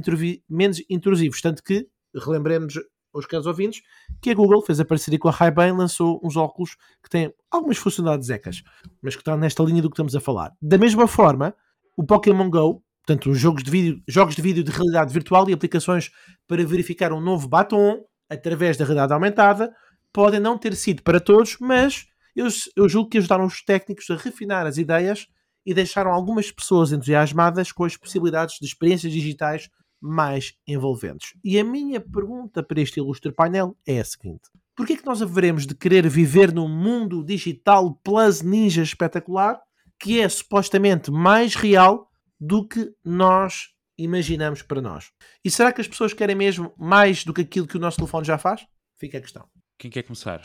menos 0.48 0.82
intrusivos. 0.88 1.40
Tanto 1.40 1.62
que, 1.62 1.88
relembremos 2.14 2.74
aos 3.14 3.26
caros 3.26 3.46
ouvintes, 3.46 3.82
que 4.20 4.30
a 4.30 4.34
Google 4.34 4.62
fez 4.62 4.80
a 4.80 4.84
parceria 4.84 5.18
com 5.18 5.28
a 5.28 5.32
Ray-Ban 5.32 5.76
lançou 5.76 6.20
uns 6.22 6.36
óculos 6.36 6.76
que 7.02 7.10
têm 7.10 7.32
algumas 7.50 7.76
funcionalidades 7.76 8.30
ecas, 8.30 8.62
mas 9.02 9.14
que 9.14 9.20
estão 9.20 9.36
nesta 9.36 9.62
linha 9.62 9.82
do 9.82 9.90
que 9.90 9.94
estamos 9.94 10.16
a 10.16 10.20
falar. 10.20 10.52
Da 10.60 10.78
mesma 10.78 11.06
forma, 11.06 11.54
o 11.96 12.04
Pokémon 12.04 12.48
Go, 12.48 12.82
portanto, 13.04 13.30
os 13.30 13.38
jogos 13.38 13.62
de 13.62 13.70
vídeo, 13.70 14.02
jogos 14.08 14.34
de 14.34 14.42
vídeo 14.42 14.64
de 14.64 14.70
realidade 14.70 15.12
virtual 15.12 15.48
e 15.48 15.52
aplicações 15.52 16.10
para 16.48 16.64
verificar 16.64 17.12
um 17.12 17.20
novo 17.20 17.48
batom 17.48 18.02
através 18.30 18.78
da 18.78 18.84
realidade 18.84 19.12
aumentada, 19.12 19.74
podem 20.12 20.40
não 20.40 20.56
ter 20.56 20.74
sido 20.74 21.02
para 21.02 21.20
todos, 21.20 21.58
mas 21.60 22.06
eu, 22.40 22.48
eu 22.76 22.88
julgo 22.88 23.10
que 23.10 23.18
ajudaram 23.18 23.44
os 23.44 23.62
técnicos 23.62 24.08
a 24.10 24.16
refinar 24.16 24.66
as 24.66 24.78
ideias 24.78 25.26
e 25.64 25.74
deixaram 25.74 26.10
algumas 26.12 26.50
pessoas 26.50 26.92
entusiasmadas 26.92 27.72
com 27.72 27.84
as 27.84 27.96
possibilidades 27.96 28.56
de 28.60 28.66
experiências 28.66 29.12
digitais 29.12 29.68
mais 30.00 30.54
envolventes. 30.66 31.34
E 31.44 31.58
a 31.58 31.64
minha 31.64 32.00
pergunta 32.00 32.62
para 32.62 32.80
este 32.80 32.98
ilustre 32.98 33.32
painel 33.32 33.76
é 33.86 34.00
a 34.00 34.04
seguinte: 34.04 34.50
Porquê 34.74 34.94
é 34.94 34.96
que 34.96 35.06
nós 35.06 35.22
haveremos 35.22 35.66
de 35.66 35.74
querer 35.74 36.08
viver 36.08 36.52
num 36.52 36.68
mundo 36.68 37.24
digital 37.24 37.94
plus 38.02 38.42
ninja 38.42 38.82
espetacular 38.82 39.60
que 40.00 40.20
é 40.20 40.28
supostamente 40.28 41.12
mais 41.12 41.54
real 41.54 42.10
do 42.40 42.66
que 42.66 42.92
nós 43.04 43.68
imaginamos 43.96 44.62
para 44.62 44.80
nós? 44.80 45.12
E 45.44 45.50
será 45.50 45.72
que 45.72 45.80
as 45.80 45.86
pessoas 45.86 46.12
querem 46.12 46.34
mesmo 46.34 46.74
mais 46.76 47.24
do 47.24 47.32
que 47.32 47.42
aquilo 47.42 47.68
que 47.68 47.76
o 47.76 47.80
nosso 47.80 47.98
telefone 47.98 48.26
já 48.26 48.36
faz? 48.36 48.66
Fica 48.98 49.18
a 49.18 49.20
questão. 49.20 49.46
Quem 49.78 49.90
quer 49.90 50.02
começar? 50.02 50.42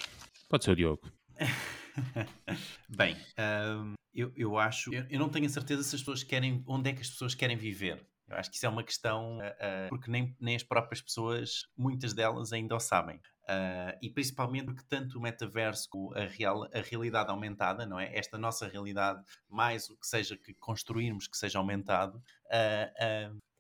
Pode 0.48 0.64
ser 0.64 0.72
o 0.72 0.76
Diogo. 0.76 1.02
Bem, 2.90 3.16
hum, 3.38 3.94
eu, 4.14 4.32
eu 4.36 4.58
acho. 4.58 4.94
Eu, 4.94 5.06
eu 5.10 5.20
não 5.20 5.30
tenho 5.30 5.46
a 5.46 5.50
certeza 5.50 5.84
se 5.84 5.96
as 5.96 6.02
pessoas 6.02 6.24
querem. 6.24 6.64
Onde 6.68 6.90
é 6.90 6.94
que 6.94 7.02
as 7.02 7.10
pessoas 7.10 7.36
querem 7.36 7.58
viver? 7.58 8.06
Eu 8.28 8.36
acho 8.36 8.50
que 8.50 8.58
isso 8.58 8.66
é 8.66 8.70
uma 8.70 8.84
questão, 8.84 9.38
uh, 9.38 9.42
uh, 9.42 9.90
porque 9.90 10.12
nem, 10.12 10.36
nem 10.40 10.56
as 10.56 10.64
próprias 10.64 11.02
pessoas, 11.02 11.66
muitas 11.78 12.14
delas 12.14 12.52
ainda 12.52 12.76
o 12.76 12.80
sabem. 12.80 13.18
Uh, 13.44 13.96
e 14.02 14.10
principalmente 14.10 14.66
porque 14.66 14.84
tanto 14.90 15.18
o 15.18 15.22
metaverso 15.22 15.88
como 15.90 16.14
a, 16.14 16.26
real, 16.26 16.66
a 16.74 16.82
realidade 16.82 17.30
aumentada, 17.30 17.86
não 17.86 17.98
é? 17.98 18.14
Esta 18.14 18.38
nossa 18.38 18.68
realidade, 18.68 19.24
mais 19.48 19.90
o 19.90 19.98
que 19.98 20.06
seja 20.06 20.36
que 20.36 20.54
construirmos 20.56 21.28
que 21.28 21.38
seja 21.38 21.58
aumentado, 21.58 22.22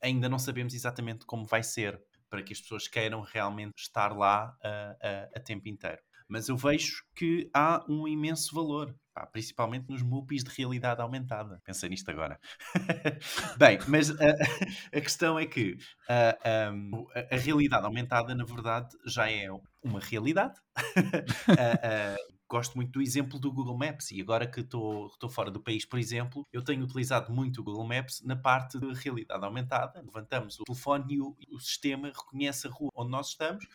ainda 0.01 0.27
não 0.27 0.37
sabemos 0.37 0.73
exatamente 0.73 1.25
como 1.25 1.45
vai 1.45 1.63
ser 1.63 2.01
para 2.29 2.43
que 2.43 2.51
as 2.51 2.59
pessoas 2.59 2.89
queiram 2.89 3.21
realmente 3.21 3.77
estar 3.77 4.09
lá 4.09 4.53
a 5.33 5.39
tempo 5.39 5.69
inteiro 5.69 6.01
mas 6.27 6.49
eu 6.49 6.57
vejo 6.57 7.03
que 7.15 7.49
há 7.53 7.83
um 7.87 8.07
imenso 8.07 8.53
valor, 8.53 8.95
pá, 9.13 9.25
principalmente 9.25 9.89
nos 9.89 10.01
MUPIs 10.01 10.43
de 10.43 10.51
realidade 10.51 11.01
aumentada. 11.01 11.61
Pensei 11.63 11.89
nisto 11.89 12.09
agora. 12.09 12.39
Bem, 13.57 13.79
mas 13.87 14.09
uh, 14.09 14.15
a 14.93 15.01
questão 15.01 15.39
é 15.39 15.45
que 15.45 15.77
um, 16.73 17.07
a, 17.15 17.35
a, 17.35 17.37
realidade 17.37 17.85
aumentada, 17.85 18.35
na 18.35 18.43
verdade, 18.43 18.95
já 19.05 19.29
é 19.31 19.47
uma 19.83 19.99
realidade. 19.99 20.59
gosto 22.49 22.75
muito 22.75 22.93
do 22.93 23.01
exemplo 23.01 23.37
do 23.39 23.51
Google 23.51 23.77
Maps 23.77 24.11
e 24.11 24.21
agora 24.21 24.47
que 24.47 24.61
estou 24.61 25.29
fora 25.29 25.51
do 25.51 25.59
país, 25.59 25.85
por 25.85 25.99
exemplo, 25.99 26.47
eu 26.51 26.63
tenho 26.63 26.83
utilizado 26.83 27.31
muito 27.31 27.59
o 27.59 27.63
Google 27.63 27.85
Maps 27.85 28.21
na 28.23 28.35
parte 28.35 28.79
de 28.79 28.93
realidade 28.93 29.43
aumentada. 29.43 30.01
Levantamos 30.01 30.59
o 30.59 30.63
telefone 30.63 31.15
e 31.15 31.21
o, 31.21 31.35
o 31.51 31.59
sistema 31.59 32.07
reconhece 32.07 32.67
a 32.67 32.71
rua 32.71 32.89
onde 32.95 33.11
nós 33.11 33.29
estamos 33.29 33.65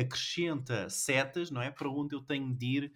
acrescenta 0.00 0.88
setas, 0.88 1.50
não 1.50 1.60
é? 1.60 1.70
Para 1.70 1.90
onde 1.90 2.14
eu 2.14 2.20
tenho 2.20 2.54
de 2.54 2.66
ir, 2.66 2.92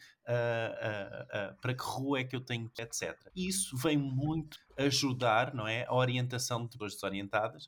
para 1.60 1.74
que 1.74 1.84
rua 1.84 2.20
é 2.20 2.24
que 2.24 2.34
eu 2.34 2.40
tenho, 2.40 2.70
etc. 2.78 3.16
Isso 3.36 3.76
vem 3.76 3.98
muito 3.98 4.58
ajudar, 4.78 5.54
não 5.54 5.68
é? 5.68 5.84
A 5.86 5.94
orientação 5.94 6.62
de 6.62 6.70
pessoas 6.70 6.94
desorientadas. 6.94 7.66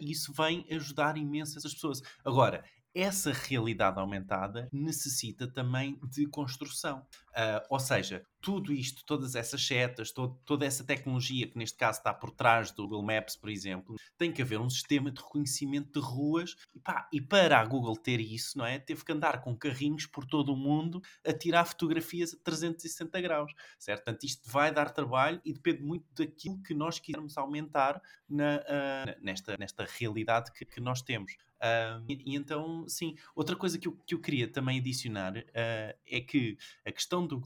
isso 0.00 0.32
vem 0.32 0.66
ajudar 0.70 1.16
imensas 1.16 1.64
as 1.64 1.74
pessoas. 1.74 2.02
Agora, 2.24 2.64
essa 2.94 3.32
realidade 3.32 3.98
aumentada 3.98 4.68
necessita 4.72 5.46
também 5.46 5.98
de 6.02 6.26
construção. 6.26 7.06
Uh, 7.30 7.62
ou 7.68 7.78
seja, 7.78 8.24
tudo 8.40 8.72
isto, 8.72 9.04
todas 9.04 9.34
essas 9.34 9.64
setas, 9.64 10.12
toda 10.12 10.66
essa 10.66 10.82
tecnologia 10.82 11.46
que 11.46 11.58
neste 11.58 11.78
caso 11.78 11.98
está 11.98 12.12
por 12.12 12.30
trás 12.30 12.72
do 12.72 12.82
Google 12.82 13.02
Maps, 13.02 13.36
por 13.36 13.50
exemplo, 13.50 13.96
tem 14.18 14.32
que 14.32 14.42
haver 14.42 14.58
um 14.60 14.68
sistema 14.68 15.10
de 15.10 15.20
reconhecimento 15.20 16.00
de 16.00 16.04
ruas 16.04 16.56
e, 16.74 16.80
pá, 16.80 17.08
e 17.12 17.20
para 17.20 17.60
a 17.60 17.64
Google 17.64 17.96
ter 17.96 18.20
isso, 18.20 18.58
não 18.58 18.66
é? 18.66 18.78
Teve 18.78 19.04
que 19.04 19.12
andar 19.12 19.42
com 19.42 19.56
carrinhos 19.56 20.06
por 20.06 20.24
todo 20.24 20.52
o 20.52 20.56
mundo 20.56 21.00
a 21.24 21.32
tirar 21.32 21.64
fotografias 21.66 22.34
a 22.34 22.38
360 22.42 23.20
graus, 23.20 23.52
certo? 23.78 24.04
Portanto, 24.04 24.24
isto 24.24 24.50
vai 24.50 24.72
dar 24.72 24.90
trabalho 24.90 25.40
e 25.44 25.52
depende 25.52 25.82
muito 25.82 26.06
daquilo 26.14 26.60
que 26.62 26.74
nós 26.74 26.98
quisermos 26.98 27.36
aumentar 27.36 28.00
na, 28.28 28.56
uh, 28.56 29.22
nesta, 29.24 29.56
nesta 29.56 29.86
realidade 29.98 30.50
que, 30.52 30.64
que 30.64 30.80
nós 30.80 31.02
temos. 31.02 31.36
Uh, 31.60 32.04
e, 32.08 32.32
e, 32.32 32.36
então, 32.36 32.88
sim, 32.88 33.14
outra 33.34 33.54
coisa 33.54 33.78
que 33.78 33.86
eu, 33.86 33.92
que 34.06 34.14
eu 34.14 34.20
queria 34.20 34.48
também 34.48 34.78
adicionar 34.78 35.34
é 35.54 36.20
que 36.26 36.56
a 36.86 36.90
questão 36.90 37.26
do 37.26 37.38
uh, 37.38 37.42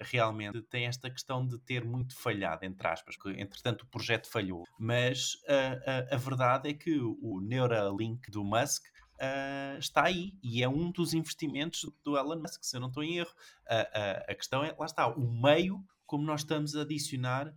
realmente 0.00 0.62
tem 0.62 0.86
esta 0.86 1.10
questão 1.10 1.46
de 1.46 1.58
ter 1.58 1.84
muito 1.84 2.16
falhado, 2.16 2.64
entre 2.64 2.86
aspas, 2.86 3.16
que 3.16 3.30
entretanto 3.30 3.82
o 3.82 3.86
projeto 3.86 4.30
falhou, 4.30 4.64
mas 4.78 5.34
uh, 5.44 6.12
uh, 6.12 6.14
a 6.14 6.16
verdade 6.16 6.68
é 6.68 6.74
que 6.74 6.98
o 6.98 7.40
Neuralink 7.40 8.30
do 8.30 8.44
Musk 8.44 8.84
Uh, 9.16 9.78
está 9.78 10.04
aí 10.04 10.34
e 10.42 10.62
é 10.62 10.68
um 10.68 10.90
dos 10.90 11.14
investimentos 11.14 11.90
do 12.04 12.18
Elon 12.18 12.36
Musk, 12.36 12.62
se 12.62 12.76
eu 12.76 12.80
não 12.80 12.88
estou 12.88 13.02
em 13.02 13.16
erro. 13.16 13.32
Uh, 13.62 13.72
uh, 13.72 14.24
a 14.28 14.34
questão 14.34 14.62
é, 14.62 14.76
lá 14.78 14.84
está, 14.84 15.08
o 15.08 15.26
meio 15.26 15.82
como 16.04 16.22
nós 16.22 16.42
estamos 16.42 16.76
a 16.76 16.82
adicionar 16.82 17.52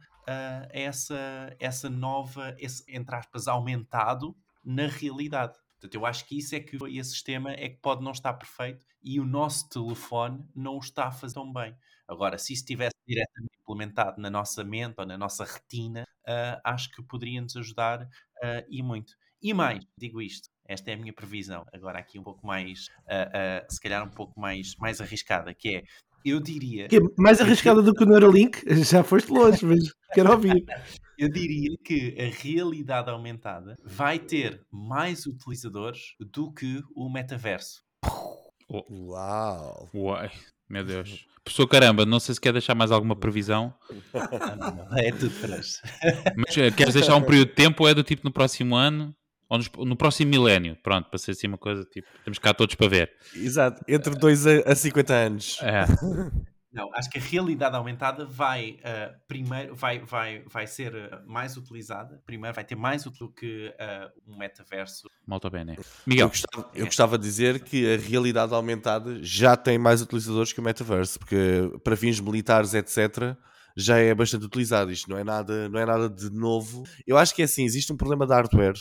essa, 0.72 1.56
essa 1.60 1.90
nova, 1.90 2.56
esse, 2.60 2.84
entre 2.88 3.16
aspas, 3.16 3.48
aumentado 3.48 4.36
na 4.64 4.86
realidade. 4.86 5.58
Portanto, 5.80 5.96
eu 5.96 6.06
acho 6.06 6.26
que 6.26 6.38
isso 6.38 6.54
é 6.56 6.60
que 6.60 6.78
esse 6.98 7.12
sistema 7.12 7.52
é 7.52 7.70
que 7.70 7.78
pode 7.78 8.04
não 8.04 8.12
estar 8.12 8.34
perfeito 8.34 8.86
e 9.02 9.20
o 9.20 9.26
nosso 9.26 9.70
telefone 9.70 10.46
não 10.54 10.76
o 10.76 10.80
está 10.80 11.06
a 11.06 11.12
fazer 11.12 11.36
tão 11.36 11.52
bem. 11.52 11.74
Agora, 12.06 12.38
se 12.38 12.54
isso 12.54 12.64
estivesse 12.64 12.96
diretamente 13.08 13.58
implementado 13.62 14.22
na 14.22 14.30
nossa 14.30 14.64
mente 14.64 14.96
ou 14.98 15.06
na 15.06 15.18
nossa 15.18 15.46
retina, 15.46 16.04
uh, 16.28 16.60
acho 16.64 16.92
que 16.92 17.02
poderia 17.04 17.42
nos 17.42 17.56
ajudar 17.56 18.04
uh, 18.04 18.66
e 18.68 18.84
muito. 18.84 19.14
E 19.42 19.54
mais, 19.54 19.86
digo 19.98 20.22
isto, 20.22 20.50
esta 20.66 20.92
é 20.92 20.96
a 20.96 20.98
minha 20.98 21.14
previsão, 21.14 21.66
agora 21.74 21.98
aqui 21.98 22.20
um 22.20 22.24
pouco 22.24 22.46
mais, 22.46 22.88
uh, 23.08 23.66
uh, 23.66 23.74
se 23.74 23.80
calhar 23.80 24.06
um 24.06 24.10
pouco 24.10 24.38
mais, 24.40 24.76
mais 24.76 25.00
arriscada, 25.00 25.54
que 25.54 25.78
é, 25.78 25.84
eu 26.26 26.40
diria... 26.40 26.88
Que 26.88 26.98
é 26.98 27.02
mais 27.18 27.42
arriscada 27.42 27.82
do 27.82 27.94
que 27.94 28.04
o 28.04 28.08
Neuralink? 28.08 28.62
Já 28.84 29.04
foste 29.04 29.32
longe, 29.32 29.66
mas 29.66 29.80
quero 30.14 30.32
ouvir. 30.32 30.64
Eu 31.20 31.30
diria 31.30 31.76
que 31.84 32.16
a 32.18 32.42
realidade 32.42 33.10
aumentada 33.10 33.76
vai 33.84 34.18
ter 34.18 34.62
mais 34.72 35.26
utilizadores 35.26 36.16
do 36.18 36.50
que 36.54 36.82
o 36.96 37.10
metaverso. 37.10 37.84
Uau! 38.72 39.90
Uai, 39.94 40.32
meu 40.70 40.86
Deus. 40.86 41.28
Professor 41.44 41.68
Caramba, 41.68 42.06
não 42.06 42.22
sei 42.22 42.36
se 42.36 42.40
quer 42.40 42.54
deixar 42.54 42.74
mais 42.74 42.90
alguma 42.90 43.18
previsão. 43.18 43.74
não, 44.58 44.76
não, 44.76 44.98
é 44.98 45.12
tudo 45.12 45.32
fresco. 45.32 45.86
Mas 46.38 46.58
eh, 46.58 46.72
queres 46.72 46.94
deixar 46.94 47.16
um 47.16 47.22
período 47.22 47.50
de 47.50 47.56
tempo 47.56 47.84
ou 47.84 47.90
é 47.90 47.94
do 47.94 48.04
tipo 48.04 48.22
no 48.24 48.32
próximo 48.32 48.76
ano? 48.76 49.14
Ou 49.50 49.58
no, 49.58 49.86
no 49.86 49.96
próximo 49.96 50.30
milénio? 50.30 50.78
Pronto, 50.84 51.10
para 51.10 51.18
ser 51.18 51.32
assim 51.32 51.48
uma 51.48 51.58
coisa 51.58 51.84
tipo, 51.86 52.08
temos 52.24 52.38
cá 52.38 52.54
todos 52.54 52.76
para 52.76 52.88
ver. 52.88 53.12
Exato, 53.36 53.84
entre 53.88 54.14
2 54.16 54.48
a 54.48 54.76
50 54.76 55.14
anos. 55.14 55.60
É. 55.62 55.86
Não, 56.72 56.88
acho 56.94 57.10
que 57.10 57.18
a 57.18 57.22
realidade 57.22 57.76
aumentada 57.76 58.26
vai 58.26 58.80
uh, 58.82 59.18
primeiro 59.28 59.76
vai, 59.76 60.00
vai, 60.00 60.44
vai 60.48 60.68
ser 60.68 60.94
uh, 60.94 61.20
mais 61.26 61.58
utilizada, 61.58 62.22
primeiro 62.28 62.54
vai 62.54 62.64
ter 62.64 62.76
mais 62.76 63.08
útil 63.08 63.28
que 63.30 63.70
uh, 63.70 64.32
um 64.32 64.38
metaverso. 64.38 65.10
Molto 65.26 65.50
bene. 65.50 65.80
Miguel. 66.06 66.28
Eu 66.28 66.30
gostava, 66.30 66.70
eu 66.76 66.86
gostava 66.86 67.18
de 67.18 67.24
dizer 67.24 67.60
que 67.62 67.92
a 67.92 67.98
realidade 67.98 68.54
aumentada 68.54 69.18
já 69.24 69.58
tem 69.58 69.80
mais 69.80 70.02
utilizadores 70.02 70.54
que 70.54 70.60
o 70.60 70.64
metaverso, 70.64 71.18
porque 71.18 71.72
para 71.84 71.98
fins 71.98 72.20
militares, 72.20 72.76
etc., 72.76 73.36
já 73.82 73.98
é 73.98 74.14
bastante 74.14 74.46
utilizado. 74.46 74.92
Isto 74.92 75.10
não 75.10 75.18
é 75.18 75.24
nada, 75.24 75.70
não 75.70 75.80
é 75.80 75.86
nada 75.86 76.10
de 76.10 76.30
novo. 76.30 76.84
Eu 77.06 77.18
acho 77.18 77.34
que 77.34 77.42
é 77.42 77.46
assim, 77.46 77.64
existe 77.64 77.92
um 77.92 77.98
problema 77.98 78.26
de 78.26 78.34
hardware. 78.34 78.76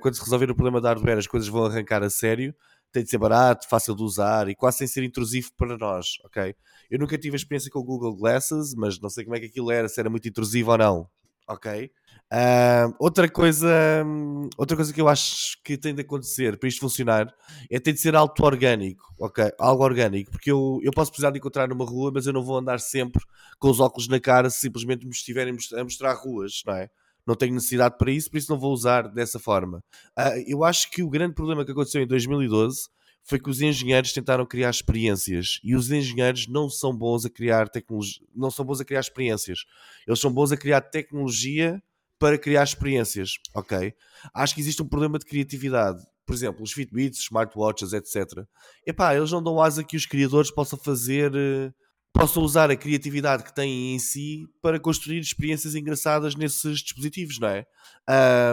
quando 0.00 0.14
se 0.14 0.22
resolver 0.22 0.50
o 0.50 0.54
problema 0.54 0.80
de 0.80 0.86
hardware, 0.86 1.18
as 1.18 1.26
coisas 1.26 1.48
vão 1.48 1.64
arrancar 1.64 2.02
a 2.02 2.10
sério 2.10 2.54
tem 2.94 3.02
de 3.02 3.10
ser 3.10 3.18
barato, 3.18 3.68
fácil 3.68 3.96
de 3.96 4.04
usar 4.04 4.48
e 4.48 4.54
quase 4.54 4.78
sem 4.78 4.86
ser 4.86 5.02
intrusivo 5.02 5.50
para 5.56 5.76
nós, 5.76 6.16
ok? 6.24 6.54
Eu 6.88 6.96
nunca 6.96 7.18
tive 7.18 7.34
a 7.34 7.36
experiência 7.36 7.68
com 7.68 7.80
o 7.80 7.84
Google 7.84 8.14
Glasses, 8.14 8.72
mas 8.76 9.00
não 9.00 9.10
sei 9.10 9.24
como 9.24 9.34
é 9.34 9.40
que 9.40 9.46
aquilo 9.46 9.72
era, 9.72 9.88
se 9.88 9.98
era 9.98 10.08
muito 10.08 10.28
intrusivo 10.28 10.70
ou 10.70 10.78
não, 10.78 11.10
ok? 11.48 11.90
Uh, 12.32 12.92
outra 12.98 13.28
coisa 13.30 14.04
outra 14.56 14.74
coisa 14.74 14.92
que 14.92 15.00
eu 15.00 15.08
acho 15.08 15.56
que 15.62 15.76
tem 15.76 15.94
de 15.94 16.00
acontecer 16.00 16.58
para 16.58 16.68
isto 16.68 16.80
funcionar 16.80 17.32
é 17.70 17.78
ter 17.78 17.92
de 17.92 18.00
ser 18.00 18.16
auto-orgânico, 18.16 19.14
ok? 19.20 19.52
Algo 19.58 19.84
orgânico, 19.84 20.30
porque 20.32 20.50
eu, 20.50 20.80
eu 20.82 20.90
posso 20.90 21.10
precisar 21.10 21.30
de 21.30 21.38
encontrar 21.38 21.68
numa 21.68 21.84
rua, 21.84 22.10
mas 22.12 22.26
eu 22.26 22.32
não 22.32 22.42
vou 22.42 22.58
andar 22.58 22.80
sempre 22.80 23.22
com 23.58 23.70
os 23.70 23.78
óculos 23.78 24.08
na 24.08 24.18
cara 24.18 24.50
se 24.50 24.60
simplesmente 24.60 25.06
me 25.06 25.12
estiverem 25.12 25.54
a 25.76 25.84
mostrar 25.84 26.14
ruas, 26.14 26.62
não 26.66 26.74
é? 26.74 26.88
não 27.26 27.34
tenho 27.34 27.54
necessidade 27.54 27.96
para 27.96 28.10
isso, 28.10 28.30
por 28.30 28.36
isso 28.36 28.50
não 28.50 28.58
vou 28.58 28.72
usar 28.72 29.08
dessa 29.08 29.38
forma. 29.38 29.82
Uh, 30.18 30.44
eu 30.46 30.64
acho 30.64 30.90
que 30.90 31.02
o 31.02 31.08
grande 31.08 31.34
problema 31.34 31.64
que 31.64 31.72
aconteceu 31.72 32.02
em 32.02 32.06
2012 32.06 32.88
foi 33.22 33.40
que 33.40 33.48
os 33.48 33.62
engenheiros 33.62 34.12
tentaram 34.12 34.44
criar 34.44 34.68
experiências 34.68 35.58
e 35.64 35.74
os 35.74 35.90
engenheiros 35.90 36.46
não 36.46 36.68
são 36.68 36.94
bons 36.94 37.24
a 37.24 37.30
criar 37.30 37.68
tecnologia, 37.68 38.26
não 38.34 38.50
são 38.50 38.64
bons 38.64 38.80
a 38.80 38.84
criar 38.84 39.00
experiências. 39.00 39.64
Eles 40.06 40.20
são 40.20 40.30
bons 40.30 40.52
a 40.52 40.56
criar 40.56 40.82
tecnologia 40.82 41.82
para 42.24 42.38
criar 42.38 42.64
experiências, 42.64 43.32
ok? 43.54 43.92
Acho 44.32 44.54
que 44.54 44.60
existe 44.62 44.82
um 44.82 44.88
problema 44.88 45.18
de 45.18 45.26
criatividade. 45.26 46.02
Por 46.24 46.34
exemplo, 46.34 46.62
os 46.62 46.72
Fitbits, 46.72 47.20
smartwatches, 47.20 47.92
etc. 47.92 48.46
Epá, 48.86 49.14
eles 49.14 49.30
não 49.30 49.42
dão 49.42 49.60
asa 49.60 49.84
que 49.84 49.94
os 49.94 50.06
criadores 50.06 50.50
possam 50.50 50.78
fazer 50.78 51.30
uh, 51.34 51.74
possam 52.14 52.44
usar 52.44 52.70
a 52.70 52.76
criatividade 52.76 53.42
que 53.42 53.52
têm 53.52 53.96
em 53.96 53.98
si 53.98 54.46
para 54.62 54.78
construir 54.78 55.18
experiências 55.18 55.74
engraçadas 55.74 56.36
nesses 56.36 56.78
dispositivos, 56.78 57.40
não 57.40 57.48
é? 57.48 57.66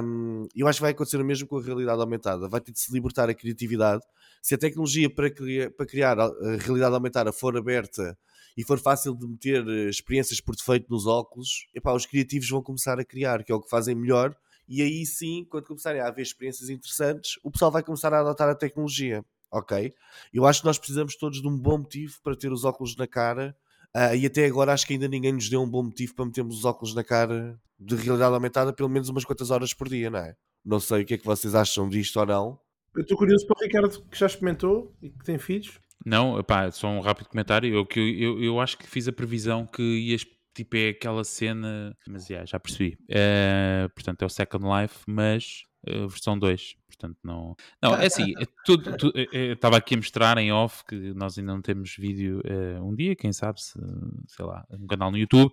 Um, 0.04 0.48
eu 0.56 0.68
acho 0.68 0.80
que 0.80 0.82
vai 0.82 0.92
acontecer 0.92 1.18
o 1.18 1.24
mesmo 1.24 1.48
com 1.48 1.60
a 1.60 1.62
realidade 1.62 2.02
aumentada. 2.02 2.50
Vai 2.50 2.60
ter 2.60 2.72
de 2.72 2.80
se 2.80 2.92
libertar 2.92 3.30
a 3.30 3.34
criatividade. 3.36 4.02
Se 4.42 4.56
a 4.56 4.58
tecnologia 4.58 5.08
para, 5.14 5.30
criar, 5.30 5.70
para 5.70 5.86
criar 5.86 6.20
a 6.20 6.32
realidade 6.60 6.96
aumentada 6.96 7.32
for 7.32 7.56
aberta 7.56 8.18
e 8.58 8.64
for 8.66 8.80
fácil 8.80 9.16
de 9.16 9.28
meter 9.28 9.64
eh, 9.68 9.90
experiências 9.90 10.42
por 10.42 10.56
defeito 10.56 10.88
nos 10.90 11.06
óculos, 11.06 11.68
epá, 11.76 11.94
os 11.94 12.08
criativos 12.08 12.50
vão 12.50 12.64
começar 12.64 13.00
a 13.00 13.06
criar, 13.06 13.44
que 13.44 13.52
é 13.52 13.56
o 13.56 13.62
que 13.62 13.70
fazem 13.70 13.94
melhor 13.94 14.36
e 14.74 14.82
aí 14.82 15.06
sim, 15.06 15.46
quando 15.50 15.66
começarem 15.66 16.00
a 16.00 16.08
haver 16.08 16.22
experiências 16.22 16.70
interessantes, 16.70 17.38
o 17.44 17.52
pessoal 17.52 17.70
vai 17.70 17.84
começar 17.84 18.14
a 18.14 18.22
adotar 18.22 18.48
a 18.48 18.56
tecnologia. 18.56 19.22
Ok? 19.52 19.94
Eu 20.34 20.46
acho 20.46 20.62
que 20.62 20.66
nós 20.66 20.78
precisamos 20.78 21.16
todos 21.16 21.42
de 21.42 21.48
um 21.48 21.58
bom 21.58 21.80
motivo 21.80 22.16
para 22.24 22.36
ter 22.36 22.52
os 22.52 22.64
óculos 22.64 22.96
na 22.96 23.08
cara. 23.08 23.56
Uh, 23.96 24.16
e 24.16 24.26
até 24.26 24.46
agora 24.46 24.72
acho 24.72 24.88
que 24.88 24.94
ainda 24.94 25.08
ninguém 25.08 25.34
nos 25.34 25.50
deu 25.50 25.62
um 25.62 25.70
bom 25.70 25.84
motivo 25.84 26.16
para 26.16 26.26
metermos 26.26 26.60
os 26.60 26.66
óculos 26.66 26.96
na 26.96 27.04
cara 27.04 27.60
de 27.78 27.96
realidade 27.96 28.34
aumentada 28.34 28.72
pelo 28.72 28.88
menos 28.88 29.10
umas 29.10 29.26
quantas 29.26 29.52
horas 29.52 29.74
por 29.74 29.90
dia, 29.90 30.10
não 30.10 30.20
é? 30.20 30.36
Não 30.64 30.80
sei 30.80 31.02
o 31.02 31.06
que 31.06 31.16
é 31.16 31.18
que 31.18 31.26
vocês 31.26 31.54
acham 31.54 31.90
disto 31.90 32.18
ou 32.20 32.26
não. 32.26 32.60
Eu 32.96 33.02
estou 33.02 33.18
curioso 33.18 33.46
para 33.48 33.58
o 33.60 33.64
Ricardo 33.64 34.04
que 34.10 34.18
já 34.18 34.28
experimentou 34.28 34.96
e 35.02 35.10
que 35.10 35.26
tem 35.26 35.38
filhos. 35.38 35.80
Não, 36.06 36.42
pá, 36.44 36.72
só 36.72 36.88
um 36.88 37.00
rápido 37.00 37.30
comentário. 37.30 37.74
Eu, 37.74 37.88
eu, 37.96 38.08
eu, 38.18 38.44
eu 38.44 38.60
acho 38.60 38.78
que 38.78 38.88
fiz 38.88 39.08
a 39.08 39.12
previsão 39.12 39.66
que 39.66 39.82
ias 39.82 40.26
tipo 40.54 40.76
é 40.76 40.90
aquela 40.90 41.24
cena, 41.24 41.96
mas 42.08 42.30
yeah, 42.30 42.46
já 42.46 42.60
percebi. 42.60 42.98
Uh, 43.10 43.90
portanto, 43.94 44.22
é 44.22 44.26
o 44.26 44.30
Second 44.30 44.66
Life, 44.66 45.00
mas 45.08 45.64
uh, 45.88 46.08
versão 46.08 46.38
2. 46.38 46.76
Portanto, 47.02 47.18
não. 47.24 47.56
Não, 47.82 47.96
é 47.96 48.06
assim, 48.06 48.34
é 48.40 48.46
tudo, 48.64 48.96
tudo, 48.96 49.14
estava 49.18 49.78
aqui 49.78 49.96
a 49.96 49.98
mostrar 49.98 50.38
em 50.38 50.52
off 50.52 50.86
que 50.86 51.14
nós 51.16 51.38
ainda 51.38 51.52
não 51.54 51.62
temos 51.62 51.96
vídeo 51.96 52.42
uh, 52.46 52.84
um 52.86 52.94
dia, 52.94 53.16
quem 53.16 53.34
sabe, 53.34 53.60
se, 53.60 53.80
sei 54.28 54.46
lá, 54.46 54.66
um 54.70 54.86
canal 54.86 55.10
no 55.10 55.18
YouTube. 55.18 55.52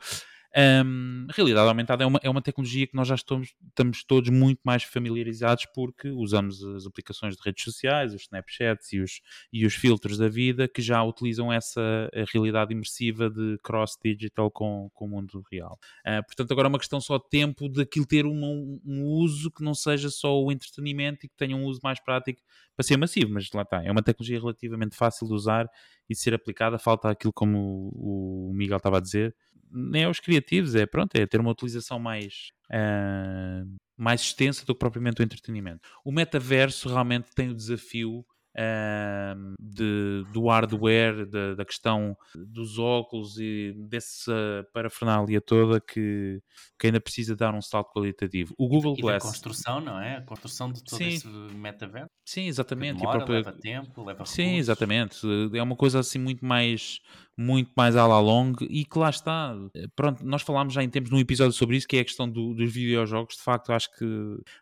Um, 0.56 1.26
realidade 1.34 1.68
aumentada 1.68 2.02
é 2.02 2.06
uma, 2.06 2.18
é 2.22 2.30
uma 2.30 2.40
tecnologia 2.40 2.86
que 2.86 2.96
nós 2.96 3.06
já 3.06 3.14
estamos, 3.14 3.54
estamos 3.68 4.02
todos 4.02 4.30
muito 4.30 4.60
mais 4.64 4.82
familiarizados 4.82 5.66
porque 5.74 6.08
usamos 6.08 6.64
as 6.64 6.86
aplicações 6.86 7.36
de 7.36 7.42
redes 7.42 7.62
sociais, 7.62 8.14
os 8.14 8.22
Snapchats 8.22 8.92
e 8.92 9.00
os, 9.00 9.20
e 9.52 9.66
os 9.66 9.74
filtros 9.74 10.16
da 10.16 10.28
vida 10.28 10.66
que 10.66 10.80
já 10.80 11.02
utilizam 11.04 11.52
essa 11.52 12.10
realidade 12.32 12.72
imersiva 12.72 13.28
de 13.28 13.58
cross-digital 13.62 14.50
com, 14.50 14.90
com 14.94 15.04
o 15.04 15.08
mundo 15.08 15.44
real. 15.52 15.78
Uh, 16.06 16.24
portanto, 16.24 16.50
agora 16.52 16.66
é 16.66 16.70
uma 16.70 16.78
questão 16.78 17.00
só 17.00 17.18
de 17.18 17.28
tempo 17.28 17.68
de 17.68 17.82
aquilo 17.82 18.06
ter 18.06 18.24
um, 18.24 18.80
um 18.84 19.04
uso 19.04 19.50
que 19.50 19.62
não 19.62 19.74
seja 19.74 20.08
só 20.08 20.42
o 20.42 20.50
entretenimento 20.50 21.26
e 21.26 21.28
que 21.28 21.36
tenha 21.36 21.56
um 21.56 21.64
uso 21.64 21.80
mais 21.82 22.00
prático 22.00 22.40
para 22.74 22.84
ser 22.84 22.96
massivo, 22.96 23.32
mas 23.32 23.50
lá 23.52 23.62
está, 23.62 23.82
é 23.84 23.90
uma 23.90 24.02
tecnologia 24.02 24.38
relativamente 24.38 24.96
fácil 24.96 25.26
de 25.26 25.34
usar 25.34 25.68
e 26.08 26.14
de 26.14 26.20
ser 26.20 26.32
aplicada, 26.32 26.78
falta 26.78 27.10
aquilo 27.10 27.32
como 27.32 27.90
o 27.92 28.52
Miguel 28.54 28.78
estava 28.78 28.96
a 28.96 29.00
dizer, 29.00 29.34
nem 29.70 30.04
aos 30.04 30.20
criativos, 30.20 30.74
é 30.74 30.86
pronto, 30.86 31.14
é 31.16 31.26
ter 31.26 31.40
uma 31.40 31.50
utilização 31.50 31.98
mais, 31.98 32.50
uh, 32.70 33.76
mais 33.96 34.20
extensa 34.20 34.64
do 34.64 34.74
que 34.74 34.78
propriamente 34.78 35.20
o 35.20 35.24
entretenimento. 35.24 35.80
O 36.04 36.12
metaverso 36.12 36.88
realmente 36.88 37.28
tem 37.34 37.48
o 37.48 37.54
desafio 37.54 38.24
uh, 38.58 39.54
de, 39.60 40.24
do 40.32 40.46
hardware, 40.48 41.26
de, 41.26 41.54
da 41.54 41.64
questão 41.64 42.16
dos 42.34 42.78
óculos 42.78 43.38
e 43.38 43.72
dessa 43.88 44.66
parafernália 44.72 45.40
toda 45.40 45.80
que, 45.80 46.40
que 46.78 46.86
ainda 46.86 47.00
precisa 47.00 47.36
dar 47.36 47.54
um 47.54 47.62
salto 47.62 47.92
qualitativo. 47.92 48.54
O 48.58 48.68
Google 48.68 48.94
e 48.98 49.00
Glass. 49.00 49.24
a 49.24 49.28
construção, 49.28 49.80
não 49.80 50.00
é? 50.00 50.16
A 50.16 50.22
construção 50.22 50.72
de 50.72 50.82
todo 50.82 50.98
Sim. 50.98 51.08
esse 51.08 51.28
metaverso. 51.28 52.08
Sim, 52.26 52.46
exatamente. 52.46 52.98
Demora, 52.98 53.18
própria... 53.18 53.36
leva 53.36 53.52
tempo, 53.52 54.00
leva 54.00 54.10
recursos. 54.10 54.34
Sim, 54.34 54.56
exatamente. 54.56 55.18
É 55.54 55.62
uma 55.62 55.76
coisa 55.76 56.00
assim 56.00 56.18
muito 56.18 56.44
mais 56.44 57.00
muito 57.40 57.70
mais 57.76 57.94
à 57.94 58.04
la 58.04 58.18
long 58.18 58.52
e 58.68 58.84
que 58.84 58.98
lá 58.98 59.10
está. 59.10 59.54
Pronto, 59.94 60.26
nós 60.26 60.42
falámos 60.42 60.74
já 60.74 60.82
em 60.82 60.90
tempos 60.90 61.12
num 61.12 61.20
episódio 61.20 61.52
sobre 61.52 61.76
isso, 61.76 61.86
que 61.86 61.96
é 61.96 62.00
a 62.00 62.04
questão 62.04 62.28
do, 62.28 62.52
dos 62.52 62.72
videojogos. 62.72 63.36
De 63.36 63.42
facto, 63.42 63.72
acho 63.72 63.88
que 63.96 64.04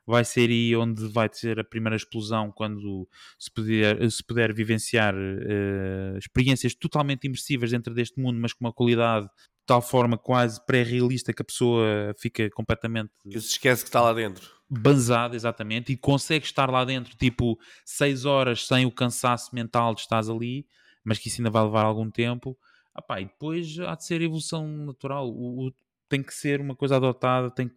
vai 0.06 0.22
ser 0.26 0.50
aí 0.50 0.76
onde 0.76 1.08
vai 1.08 1.26
ser 1.32 1.58
a 1.58 1.64
primeira 1.64 1.96
explosão 1.96 2.52
quando 2.52 3.08
se 3.38 3.50
puder, 3.50 4.10
se 4.10 4.22
puder 4.22 4.52
vivenciar 4.52 5.14
uh, 5.14 6.18
experiências 6.18 6.74
totalmente 6.74 7.24
imersivas 7.24 7.70
dentro 7.70 7.94
deste 7.94 8.20
mundo, 8.20 8.38
mas 8.38 8.52
com 8.52 8.66
uma 8.66 8.72
qualidade 8.72 9.24
de 9.24 9.66
tal 9.66 9.80
forma 9.80 10.18
quase 10.18 10.64
pré-realista 10.66 11.32
que 11.32 11.40
a 11.40 11.44
pessoa 11.44 12.14
fica 12.18 12.50
completamente. 12.50 13.10
Que 13.28 13.40
se 13.40 13.52
esquece 13.52 13.84
que 13.84 13.88
está 13.88 14.02
lá 14.02 14.12
dentro 14.12 14.54
banzado, 14.68 15.36
exatamente, 15.36 15.92
e 15.92 15.96
consegue 15.96 16.44
estar 16.44 16.68
lá 16.68 16.84
dentro 16.84 17.16
tipo 17.16 17.56
6 17.84 18.24
horas 18.24 18.66
sem 18.66 18.84
o 18.84 18.90
cansaço 18.90 19.54
mental 19.54 19.94
de 19.94 20.00
estás 20.00 20.28
ali, 20.28 20.66
mas 21.06 21.18
que 21.18 21.28
isso 21.28 21.40
ainda 21.40 21.50
vai 21.50 21.62
levar 21.62 21.84
algum 21.84 22.10
tempo. 22.10 22.58
Ah, 22.92 23.00
pá, 23.00 23.20
e 23.20 23.26
depois 23.26 23.78
há 23.78 23.94
de 23.94 24.04
ser 24.04 24.20
evolução 24.20 24.66
natural. 24.66 25.28
O, 25.28 25.68
o, 25.68 25.72
tem 26.08 26.20
que 26.20 26.34
ser 26.34 26.60
uma 26.60 26.74
coisa 26.74 26.96
adotada, 26.96 27.48
tem, 27.50 27.70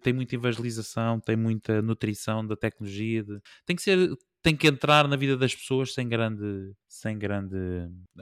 tem 0.00 0.12
muita 0.12 0.36
evangelização, 0.36 1.18
tem 1.18 1.36
muita 1.36 1.82
nutrição 1.82 2.46
da 2.46 2.54
tecnologia. 2.54 3.24
De, 3.24 3.40
tem 3.66 3.74
que 3.74 3.82
ser 3.82 4.16
tem 4.40 4.54
que 4.54 4.68
entrar 4.68 5.08
na 5.08 5.16
vida 5.16 5.38
das 5.38 5.54
pessoas 5.54 5.94
sem 5.94 6.06
grande, 6.06 6.74
sem 6.86 7.18
grande 7.18 7.56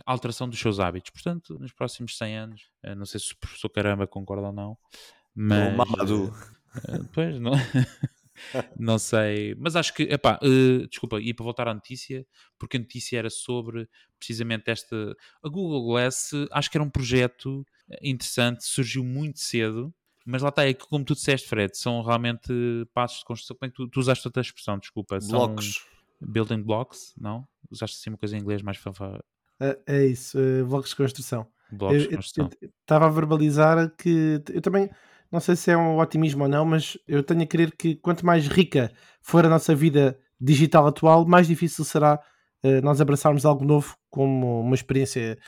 alteração 0.07 0.49
dos 0.49 0.59
seus 0.59 0.78
hábitos. 0.78 1.11
Portanto, 1.11 1.59
nos 1.59 1.72
próximos 1.72 2.16
100 2.16 2.39
anos, 2.39 2.62
eh, 2.85 2.95
não 2.95 3.05
sei 3.05 3.18
se 3.18 3.33
o 3.33 3.39
professor 3.39 3.68
Caramba 3.68 4.07
concorda 4.07 4.47
ou 4.47 4.53
não, 4.53 4.78
mas... 5.35 5.76
Mamado. 5.76 6.26
Uh, 6.26 7.09
pois, 7.12 7.41
não... 7.41 7.51
não 8.78 8.99
sei, 8.99 9.55
mas 9.59 9.76
acho 9.76 9.95
que, 9.95 10.05
epá, 10.05 10.38
uh, 10.43 10.86
desculpa, 10.88 11.20
e 11.20 11.32
para 11.32 11.45
voltar 11.45 11.68
à 11.68 11.74
notícia, 11.74 12.26
porque 12.59 12.76
a 12.76 12.80
notícia 12.80 13.18
era 13.18 13.30
sobre 13.30 13.88
precisamente 14.18 14.70
esta. 14.70 15.16
A 15.43 15.49
Google 15.49 15.84
Glass, 15.86 16.30
acho 16.51 16.70
que 16.70 16.76
era 16.76 16.84
um 16.84 16.90
projeto 16.90 17.66
interessante, 18.03 18.64
surgiu 18.64 19.05
muito 19.05 19.40
cedo, 19.40 19.93
mas 20.24 20.43
lá 20.43 20.49
está, 20.49 20.66
é 20.66 20.72
que 20.72 20.86
como 20.86 21.05
tu 21.05 21.14
disseste, 21.14 21.49
Fred, 21.49 21.76
são 21.76 22.03
realmente 22.03 22.53
passos 22.95 23.18
de 23.18 23.24
construção. 23.24 23.57
Como 23.57 23.68
é 23.68 23.70
que 23.70 23.76
tu, 23.76 23.88
tu 23.88 24.01
usaste 24.01 24.26
outra 24.26 24.40
expressão, 24.40 24.78
desculpa? 24.78 25.18
Blocos. 25.28 25.84
Building 26.20 26.62
blocks, 26.62 27.12
não? 27.18 27.47
Usaste 27.68 27.97
assim 27.99 28.11
uma 28.11 28.16
coisa 28.16 28.36
em 28.36 28.40
inglês 28.40 28.62
mais 28.62 28.76
fanfara. 28.76 29.24
É, 29.59 29.78
é 29.86 30.07
isso, 30.07 30.38
uh, 30.38 30.64
blocos 30.66 30.90
de 30.90 30.97
construção. 30.97 31.47
Blocos 31.72 32.03
de 32.03 32.09
construção. 32.14 32.51
Estava 32.80 33.07
a 33.07 33.11
verbalizar 33.11 33.90
que 33.97 34.40
eu 34.53 34.61
também 34.61 34.88
não 35.33 35.41
sei 35.41 35.57
se 35.57 35.70
é 35.70 35.76
um 35.76 35.99
otimismo 35.99 36.43
ou 36.43 36.49
não, 36.49 36.64
mas 36.64 36.99
eu 37.09 37.22
tenho 37.22 37.43
a 37.43 37.47
crer 37.47 37.74
que 37.74 37.97
quanto 37.97 38.24
mais 38.24 38.47
rica 38.47 38.93
for 39.22 39.47
a 39.47 39.49
nossa 39.49 39.74
vida 39.74 40.18
digital 40.39 40.87
atual, 40.87 41.24
mais 41.26 41.47
difícil 41.47 41.85
será 41.85 42.20
uh, 42.62 42.83
nós 42.83 43.01
abraçarmos 43.01 43.47
algo 43.47 43.64
novo 43.64 43.97
como 44.11 44.61
uma 44.61 44.74
experiência 44.74 45.39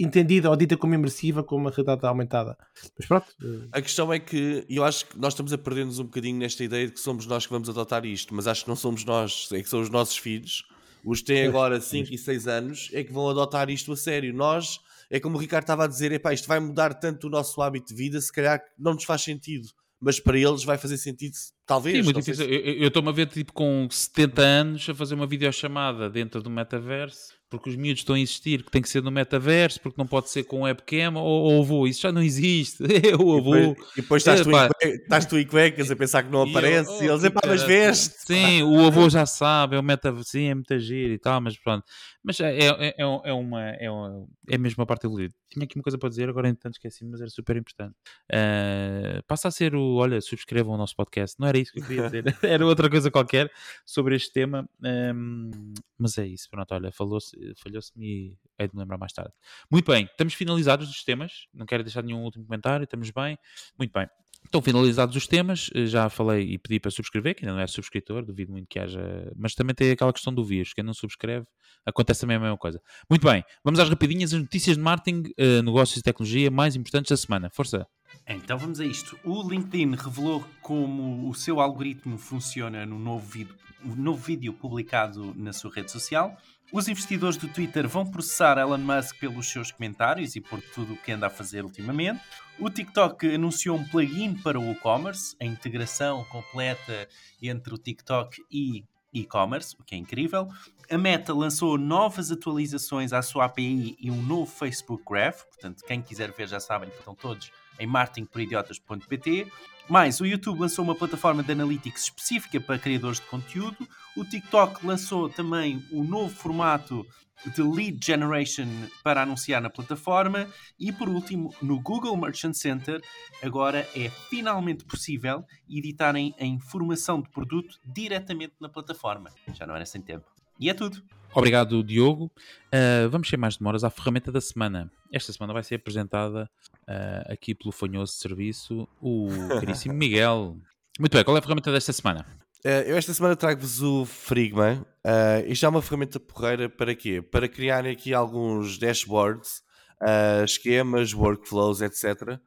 entendida 0.00 0.50
ou 0.50 0.56
dita 0.56 0.76
como 0.76 0.94
imersiva, 0.94 1.44
como 1.44 1.60
uma 1.60 1.70
realidade 1.70 2.04
aumentada. 2.06 2.56
Mas 2.98 3.06
pronto. 3.06 3.26
Uh... 3.42 3.68
A 3.70 3.82
questão 3.82 4.12
é 4.12 4.18
que 4.18 4.64
eu 4.68 4.82
acho 4.82 5.06
que 5.06 5.18
nós 5.18 5.34
estamos 5.34 5.52
a 5.52 5.58
perder-nos 5.58 5.98
um 5.98 6.04
bocadinho 6.04 6.38
nesta 6.38 6.64
ideia 6.64 6.86
de 6.86 6.92
que 6.94 7.00
somos 7.00 7.26
nós 7.26 7.46
que 7.46 7.52
vamos 7.52 7.68
adotar 7.68 8.04
isto, 8.06 8.34
mas 8.34 8.46
acho 8.46 8.64
que 8.64 8.68
não 8.68 8.76
somos 8.76 9.04
nós, 9.04 9.48
é 9.52 9.62
que 9.62 9.68
são 9.68 9.80
os 9.80 9.90
nossos 9.90 10.16
filhos, 10.16 10.64
os 11.04 11.20
que 11.20 11.26
têm 11.26 11.46
agora 11.46 11.80
5 11.80 12.12
e 12.12 12.18
6 12.18 12.48
anos, 12.48 12.90
é 12.92 13.04
que 13.04 13.12
vão 13.12 13.28
adotar 13.28 13.70
isto 13.70 13.92
a 13.92 13.96
sério. 13.96 14.34
Nós 14.34 14.80
é 15.10 15.20
como 15.20 15.36
o 15.36 15.40
Ricardo 15.40 15.64
estava 15.64 15.84
a 15.84 15.88
dizer: 15.88 16.12
epá, 16.12 16.32
isto 16.32 16.48
vai 16.48 16.60
mudar 16.60 16.94
tanto 16.94 17.26
o 17.26 17.30
nosso 17.30 17.60
hábito 17.62 17.88
de 17.88 17.94
vida, 17.94 18.20
se 18.20 18.32
calhar 18.32 18.60
não 18.78 18.94
nos 18.94 19.04
faz 19.04 19.22
sentido, 19.22 19.68
mas 20.00 20.20
para 20.20 20.38
eles 20.38 20.64
vai 20.64 20.78
fazer 20.78 20.98
sentido, 20.98 21.34
talvez. 21.66 21.96
Sim, 21.96 22.02
muito 22.02 22.20
difícil. 22.20 22.44
Se... 22.44 22.50
Eu 22.50 22.88
estou-me 22.88 23.08
a 23.08 23.12
ver 23.12 23.26
tipo 23.26 23.52
com 23.52 23.88
70 23.90 24.42
anos 24.42 24.88
a 24.88 24.94
fazer 24.94 25.14
uma 25.14 25.26
videochamada 25.26 26.08
dentro 26.08 26.42
do 26.42 26.50
metaverso 26.50 27.38
porque 27.50 27.70
os 27.70 27.76
miúdos 27.76 28.00
estão 28.00 28.14
a 28.14 28.18
insistir 28.18 28.62
que 28.62 28.70
tem 28.70 28.82
que 28.82 28.88
ser 28.88 29.02
no 29.02 29.10
metaverso, 29.10 29.80
porque 29.80 29.98
não 29.98 30.06
pode 30.06 30.28
ser 30.28 30.44
com 30.44 30.62
webcam 30.62 31.14
ou, 31.16 31.24
ou 31.24 31.62
avô. 31.62 31.86
Isso 31.86 32.02
já 32.02 32.12
não 32.12 32.22
existe. 32.22 32.84
Eu 33.02 33.20
avô. 33.36 33.54
E 33.56 33.66
depois, 33.66 33.88
e 33.96 34.02
depois 34.02 34.22
estás, 34.22 34.42
tu 34.42 34.50
em, 34.50 34.94
estás 34.94 35.26
tu 35.26 35.38
em 35.38 35.46
cuecas 35.46 35.90
a 35.90 35.96
pensar 35.96 36.22
que 36.22 36.30
não 36.30 36.42
aparece 36.48 36.90
e, 36.90 36.92
eu, 36.92 36.98
oh, 36.98 37.04
e 37.04 37.08
eles, 37.08 37.24
epá, 37.24 37.40
mas 37.46 37.62
veste. 37.62 38.14
Sim, 38.26 38.62
o 38.62 38.86
avô 38.86 39.08
já 39.08 39.24
sabe, 39.24 39.76
é 39.76 39.78
o 39.78 39.82
metaverso, 39.82 40.30
sim, 40.30 40.44
é 40.48 40.54
muita 40.54 40.78
giro 40.78 41.14
e 41.14 41.18
tal, 41.18 41.40
mas 41.40 41.58
pronto. 41.58 41.84
Mas 42.22 42.40
é, 42.40 42.58
é, 42.58 42.68
é, 42.68 42.94
é 42.98 43.32
uma, 43.32 43.70
é, 43.70 43.90
uma, 43.90 44.26
é 44.48 44.58
mesmo 44.58 44.82
a 44.82 44.86
parte 44.86 45.06
evoluída. 45.06 45.34
Tinha 45.48 45.64
aqui 45.64 45.76
uma 45.76 45.82
coisa 45.82 45.96
para 45.96 46.08
dizer, 46.08 46.28
agora 46.28 46.48
entanto 46.48 46.74
esqueci, 46.74 47.04
mas 47.04 47.20
era 47.20 47.30
super 47.30 47.56
importante. 47.56 47.94
Uh, 48.30 49.22
passa 49.26 49.48
a 49.48 49.50
ser 49.50 49.74
o, 49.74 49.94
olha, 49.96 50.20
subscrevam 50.20 50.74
o 50.74 50.76
nosso 50.76 50.96
podcast. 50.96 51.38
Não 51.38 51.48
era 51.48 51.58
isso 51.58 51.72
que 51.72 51.80
eu 51.80 51.84
queria 51.84 52.04
dizer, 52.04 52.24
era 52.42 52.66
outra 52.66 52.90
coisa 52.90 53.10
qualquer 53.10 53.50
sobre 53.86 54.16
este 54.16 54.32
tema. 54.32 54.68
Um, 54.82 55.50
mas 55.96 56.18
é 56.18 56.26
isso, 56.26 56.48
pronto, 56.50 56.72
olha, 56.74 56.90
falhou-se-me 56.92 58.06
e 58.06 58.38
hei 58.58 58.68
de 58.68 58.74
me 58.74 58.80
lembrar 58.80 58.98
mais 58.98 59.12
tarde. 59.12 59.32
Muito 59.70 59.90
bem, 59.90 60.04
estamos 60.04 60.34
finalizados 60.34 60.90
os 60.90 61.04
temas. 61.04 61.46
Não 61.54 61.66
quero 61.66 61.82
deixar 61.82 62.02
nenhum 62.02 62.22
último 62.22 62.44
comentário, 62.44 62.84
estamos 62.84 63.10
bem. 63.10 63.38
Muito 63.78 63.92
bem. 63.92 64.08
Estão 64.44 64.62
finalizados 64.62 65.14
os 65.14 65.26
temas, 65.26 65.68
eh, 65.74 65.84
já 65.86 66.08
falei 66.08 66.52
e 66.52 66.58
pedi 66.58 66.80
para 66.80 66.90
subscrever, 66.90 67.34
que 67.34 67.44
ainda 67.44 67.54
não 67.54 67.60
é 67.60 67.66
subscritor, 67.66 68.24
duvido 68.24 68.50
muito 68.50 68.66
que 68.66 68.78
haja, 68.78 69.30
mas 69.36 69.54
também 69.54 69.74
tem 69.74 69.90
aquela 69.90 70.12
questão 70.12 70.32
do 70.32 70.44
vírus, 70.44 70.72
quem 70.72 70.82
não 70.82 70.94
subscreve, 70.94 71.46
acontece 71.88 72.20
também 72.20 72.36
a 72.36 72.40
mesma 72.40 72.58
coisa. 72.58 72.80
Muito 73.08 73.26
bem, 73.26 73.44
vamos 73.64 73.80
às 73.80 73.88
rapidinhas, 73.88 74.32
as 74.32 74.40
notícias 74.40 74.76
de 74.76 74.82
marketing, 74.82 75.32
uh, 75.38 75.62
negócios 75.62 75.98
e 75.98 76.02
tecnologia 76.02 76.50
mais 76.50 76.76
importantes 76.76 77.10
da 77.10 77.16
semana. 77.16 77.50
Força! 77.50 77.86
Então 78.26 78.58
vamos 78.58 78.80
a 78.80 78.84
isto. 78.84 79.18
O 79.24 79.48
LinkedIn 79.48 79.94
revelou 79.94 80.44
como 80.60 81.28
o 81.28 81.34
seu 81.34 81.60
algoritmo 81.60 82.18
funciona 82.18 82.84
no 82.84 82.98
novo 82.98 83.26
vídeo, 83.26 83.54
no 83.82 83.96
novo 83.96 84.22
vídeo 84.22 84.52
publicado 84.52 85.34
na 85.36 85.52
sua 85.52 85.72
rede 85.72 85.90
social 85.90 86.36
os 86.70 86.86
investidores 86.86 87.38
do 87.38 87.48
Twitter 87.48 87.88
vão 87.88 88.04
processar 88.04 88.58
Elon 88.58 88.76
Musk 88.76 89.18
pelos 89.18 89.48
seus 89.48 89.72
comentários 89.72 90.36
e 90.36 90.40
por 90.40 90.60
tudo 90.60 90.92
o 90.92 90.96
que 90.98 91.12
anda 91.12 91.26
a 91.26 91.30
fazer 91.30 91.64
ultimamente. 91.64 92.20
O 92.58 92.68
TikTok 92.68 93.34
anunciou 93.34 93.78
um 93.78 93.88
plugin 93.88 94.34
para 94.34 94.60
o 94.60 94.72
e-commerce, 94.72 95.34
a 95.40 95.46
integração 95.46 96.24
completa 96.24 97.08
entre 97.40 97.72
o 97.72 97.78
TikTok 97.78 98.44
e 98.50 98.84
e-commerce, 99.12 99.76
o 99.78 99.84
que 99.84 99.94
é 99.94 99.98
incrível. 99.98 100.48
A 100.90 100.96
Meta 100.96 101.34
lançou 101.34 101.76
novas 101.76 102.30
atualizações 102.30 103.12
à 103.12 103.22
sua 103.22 103.44
API 103.46 103.96
e 104.00 104.10
um 104.10 104.22
novo 104.22 104.50
Facebook 104.50 105.02
Graph, 105.08 105.44
portanto, 105.44 105.84
quem 105.86 106.00
quiser 106.00 106.32
ver 106.32 106.48
já 106.48 106.60
sabem 106.60 106.88
que 106.90 106.98
estão 106.98 107.14
todos 107.14 107.50
em 107.78 107.86
marketingporidiotas.pt. 107.86 109.46
Mais, 109.88 110.20
o 110.20 110.26
YouTube 110.26 110.60
lançou 110.60 110.84
uma 110.84 110.94
plataforma 110.94 111.42
de 111.42 111.52
analytics 111.52 112.04
específica 112.04 112.60
para 112.60 112.78
criadores 112.78 113.20
de 113.20 113.26
conteúdo. 113.26 113.88
O 114.16 114.24
TikTok 114.24 114.84
lançou 114.84 115.30
também 115.30 115.82
o 115.90 116.00
um 116.00 116.04
novo 116.04 116.34
formato 116.34 117.06
de 117.54 117.62
lead 117.62 118.04
generation 118.04 118.66
para 119.02 119.22
anunciar 119.22 119.60
na 119.60 119.70
plataforma. 119.70 120.48
E 120.78 120.92
por 120.92 121.08
último, 121.08 121.54
no 121.62 121.80
Google 121.80 122.16
Merchant 122.16 122.54
Center, 122.54 123.00
agora 123.42 123.86
é 123.94 124.08
finalmente 124.28 124.84
possível 124.84 125.44
editarem 125.68 126.34
a 126.38 126.44
informação 126.44 127.20
de 127.20 127.28
produto 127.30 127.78
diretamente 127.84 128.54
na 128.60 128.68
plataforma. 128.68 129.30
Já 129.54 129.66
não 129.66 129.74
era 129.74 129.86
sem 129.86 130.00
tempo. 130.00 130.26
E 130.58 130.68
é 130.68 130.74
tudo. 130.74 131.02
Obrigado, 131.34 131.84
Diogo. 131.84 132.30
Uh, 132.66 133.08
vamos 133.10 133.28
sem 133.28 133.38
mais 133.38 133.56
demoras 133.56 133.84
à 133.84 133.90
ferramenta 133.90 134.32
da 134.32 134.40
semana. 134.40 134.90
Esta 135.12 135.32
semana 135.32 135.52
vai 135.52 135.62
ser 135.62 135.76
apresentada 135.76 136.50
uh, 136.82 137.32
aqui 137.32 137.54
pelo 137.54 137.70
fanhoso 137.70 138.12
serviço 138.14 138.88
o 139.00 139.28
caríssimo 139.60 139.94
Miguel. 139.94 140.56
Muito 140.98 141.12
bem, 141.12 141.22
qual 141.22 141.36
é 141.36 141.38
a 141.38 141.42
ferramenta 141.42 141.70
desta 141.70 141.92
semana? 141.92 142.26
Uh, 142.64 142.82
eu 142.86 142.96
esta 142.96 143.14
semana 143.14 143.36
trago-vos 143.36 143.82
o 143.82 144.04
Frigma. 144.04 144.86
Uh, 145.06 145.46
isto 145.46 145.64
é 145.64 145.68
uma 145.68 145.80
ferramenta 145.80 146.18
porreira 146.18 146.68
para 146.68 146.94
quê? 146.94 147.22
Para 147.22 147.48
criar 147.48 147.86
aqui 147.86 148.12
alguns 148.12 148.78
dashboards, 148.78 149.62
uh, 150.02 150.44
esquemas, 150.44 151.14
workflows, 151.14 151.80
etc. 151.80 152.38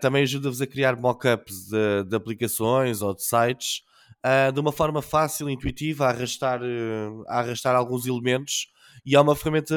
também 0.00 0.22
ajuda-vos 0.22 0.60
a 0.60 0.66
criar 0.66 0.96
mockups 0.96 1.68
de, 1.68 2.04
de 2.04 2.16
aplicações 2.16 3.02
ou 3.02 3.14
de 3.14 3.22
sites 3.22 3.82
uh, 4.24 4.52
de 4.52 4.60
uma 4.60 4.72
forma 4.72 5.02
fácil, 5.02 5.48
intuitiva, 5.48 6.06
a 6.06 6.10
arrastar, 6.10 6.60
uh, 6.62 7.24
a 7.26 7.40
arrastar 7.40 7.74
alguns 7.74 8.06
elementos 8.06 8.68
e 9.04 9.14
é 9.16 9.20
uma 9.20 9.34
ferramenta 9.34 9.76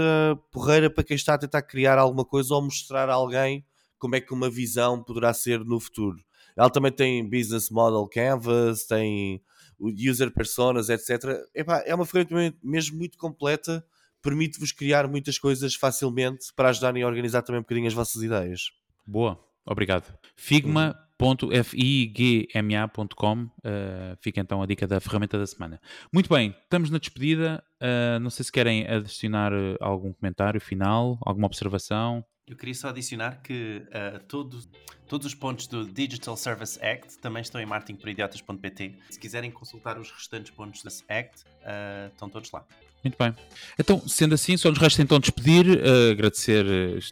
porreira 0.52 0.90
para 0.90 1.04
quem 1.04 1.16
está 1.16 1.36
a 1.36 1.38
tentar 1.38 1.62
criar 1.62 1.98
alguma 1.98 2.26
coisa 2.26 2.54
ou 2.54 2.62
mostrar 2.62 3.10
a 3.10 3.14
alguém 3.14 3.66
como 3.98 4.16
é 4.16 4.22
que 4.22 4.34
uma 4.34 4.50
visão 4.50 5.02
poderá 5.02 5.34
ser 5.34 5.60
no 5.60 5.80
futuro. 5.80 6.18
Ela 6.58 6.70
também 6.70 6.92
tem 6.92 7.24
Business 7.24 7.70
Model 7.70 8.08
Canvas, 8.08 8.86
tem 8.86 9.42
User 9.90 10.32
Personas, 10.32 10.90
etc. 10.90 11.40
Epá, 11.54 11.84
é 11.86 11.96
uma 11.96 12.06
ferramenta 12.06 12.58
mesmo 12.64 12.98
muito 12.98 13.18
completa, 13.18 13.84
permite-vos 14.22 14.72
criar 14.72 15.08
muitas 15.08 15.38
coisas 15.38 15.76
facilmente 15.76 16.48
para 16.56 16.70
ajudarem 16.70 17.04
a 17.04 17.08
organizar 17.08 17.42
também 17.42 17.60
um 17.60 17.64
bocadinho 17.64 17.88
as 17.88 17.94
vossas 17.94 18.22
ideias. 18.22 18.72
Boa, 19.06 19.40
obrigado. 19.66 20.14
Figma 20.36 20.96
uhum 20.96 21.12
www.figma.com. 21.22 23.44
Uh, 23.44 24.18
fica 24.20 24.42
então 24.42 24.64
a 24.64 24.66
dica 24.66 24.88
da 24.88 25.00
ferramenta 25.00 25.38
da 25.38 25.46
semana. 25.46 25.80
Muito 26.12 26.28
bem, 26.28 26.56
estamos 26.64 26.90
na 26.90 26.98
despedida. 26.98 27.64
Uh, 27.80 28.20
não 28.20 28.32
sei 28.32 28.44
se 28.44 28.52
querem 28.52 28.88
adicionar 28.88 29.54
eh, 29.54 29.78
algum 29.80 30.12
comentário 30.14 30.60
final, 30.60 31.20
alguma 31.22 31.46
observação. 31.46 32.26
Eu 32.52 32.58
queria 32.58 32.76
só 32.76 32.90
adicionar 32.90 33.40
que 33.42 33.82
uh, 33.88 34.20
todos, 34.28 34.68
todos 35.08 35.26
os 35.26 35.34
pontos 35.34 35.68
do 35.68 35.86
Digital 35.86 36.36
Service 36.36 36.78
Act 36.84 37.18
também 37.20 37.42
estão 37.42 37.62
em 37.62 37.66
marketingporidiotas.pt. 37.66 38.94
Se 39.10 39.18
quiserem 39.18 39.50
consultar 39.50 39.98
os 39.98 40.12
restantes 40.12 40.52
pontos 40.52 40.84
desse 40.84 41.02
Act, 41.08 41.46
uh, 41.46 42.12
estão 42.12 42.28
todos 42.30 42.52
lá. 42.52 42.66
Muito 43.02 43.18
bem. 43.18 43.34
Então, 43.80 44.06
sendo 44.06 44.36
assim, 44.36 44.58
só 44.58 44.70
nos 44.70 44.80
resta 44.80 45.02
então 45.02 45.18
despedir, 45.18 45.66
uh, 45.66 46.12
agradecer 46.12 46.66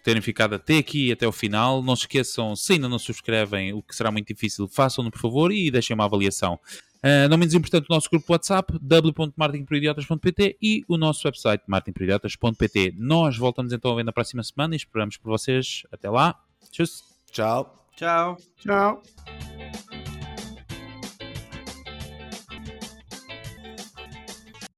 terem 0.04 0.22
ficado 0.22 0.56
até 0.56 0.78
aqui, 0.78 1.10
até 1.10 1.26
o 1.26 1.32
final. 1.32 1.82
Não 1.82 1.96
se 1.96 2.02
esqueçam, 2.02 2.54
se 2.54 2.74
ainda 2.74 2.90
não 2.90 3.00
subscrevem, 3.00 3.72
o 3.72 3.82
que 3.82 3.96
será 3.96 4.12
muito 4.12 4.28
difícil, 4.28 4.68
façam-no 4.68 5.10
por 5.10 5.22
favor 5.22 5.54
e 5.54 5.72
deixem 5.72 5.94
uma 5.94 6.04
avaliação. 6.04 6.60
Uh, 7.00 7.30
não 7.30 7.38
menos 7.38 7.54
importante, 7.54 7.86
o 7.90 7.94
nosso 7.94 8.10
grupo 8.10 8.34
WhatsApp, 8.34 8.78
w.marketingporidiotas.pt 8.82 10.58
e 10.62 10.84
o 10.88 10.98
nosso 10.98 11.28
website, 11.28 11.64
marketingporidiotas.pt. 11.66 12.96
Nós 12.98 13.38
voltamos 13.38 13.72
então 13.72 13.92
a 13.92 13.96
ver 13.96 14.04
na 14.04 14.12
próxima 14.12 14.44
semana 14.44 14.76
e 14.76 14.78
esperamos 14.78 15.18
por 15.18 15.30
vocês. 15.30 15.84
Até 15.92 16.10
lá. 16.10 16.36
Tchau. 16.72 16.86
Tchau. 17.32 17.86
Tchau. 17.96 18.38
Tchau. 18.58 19.02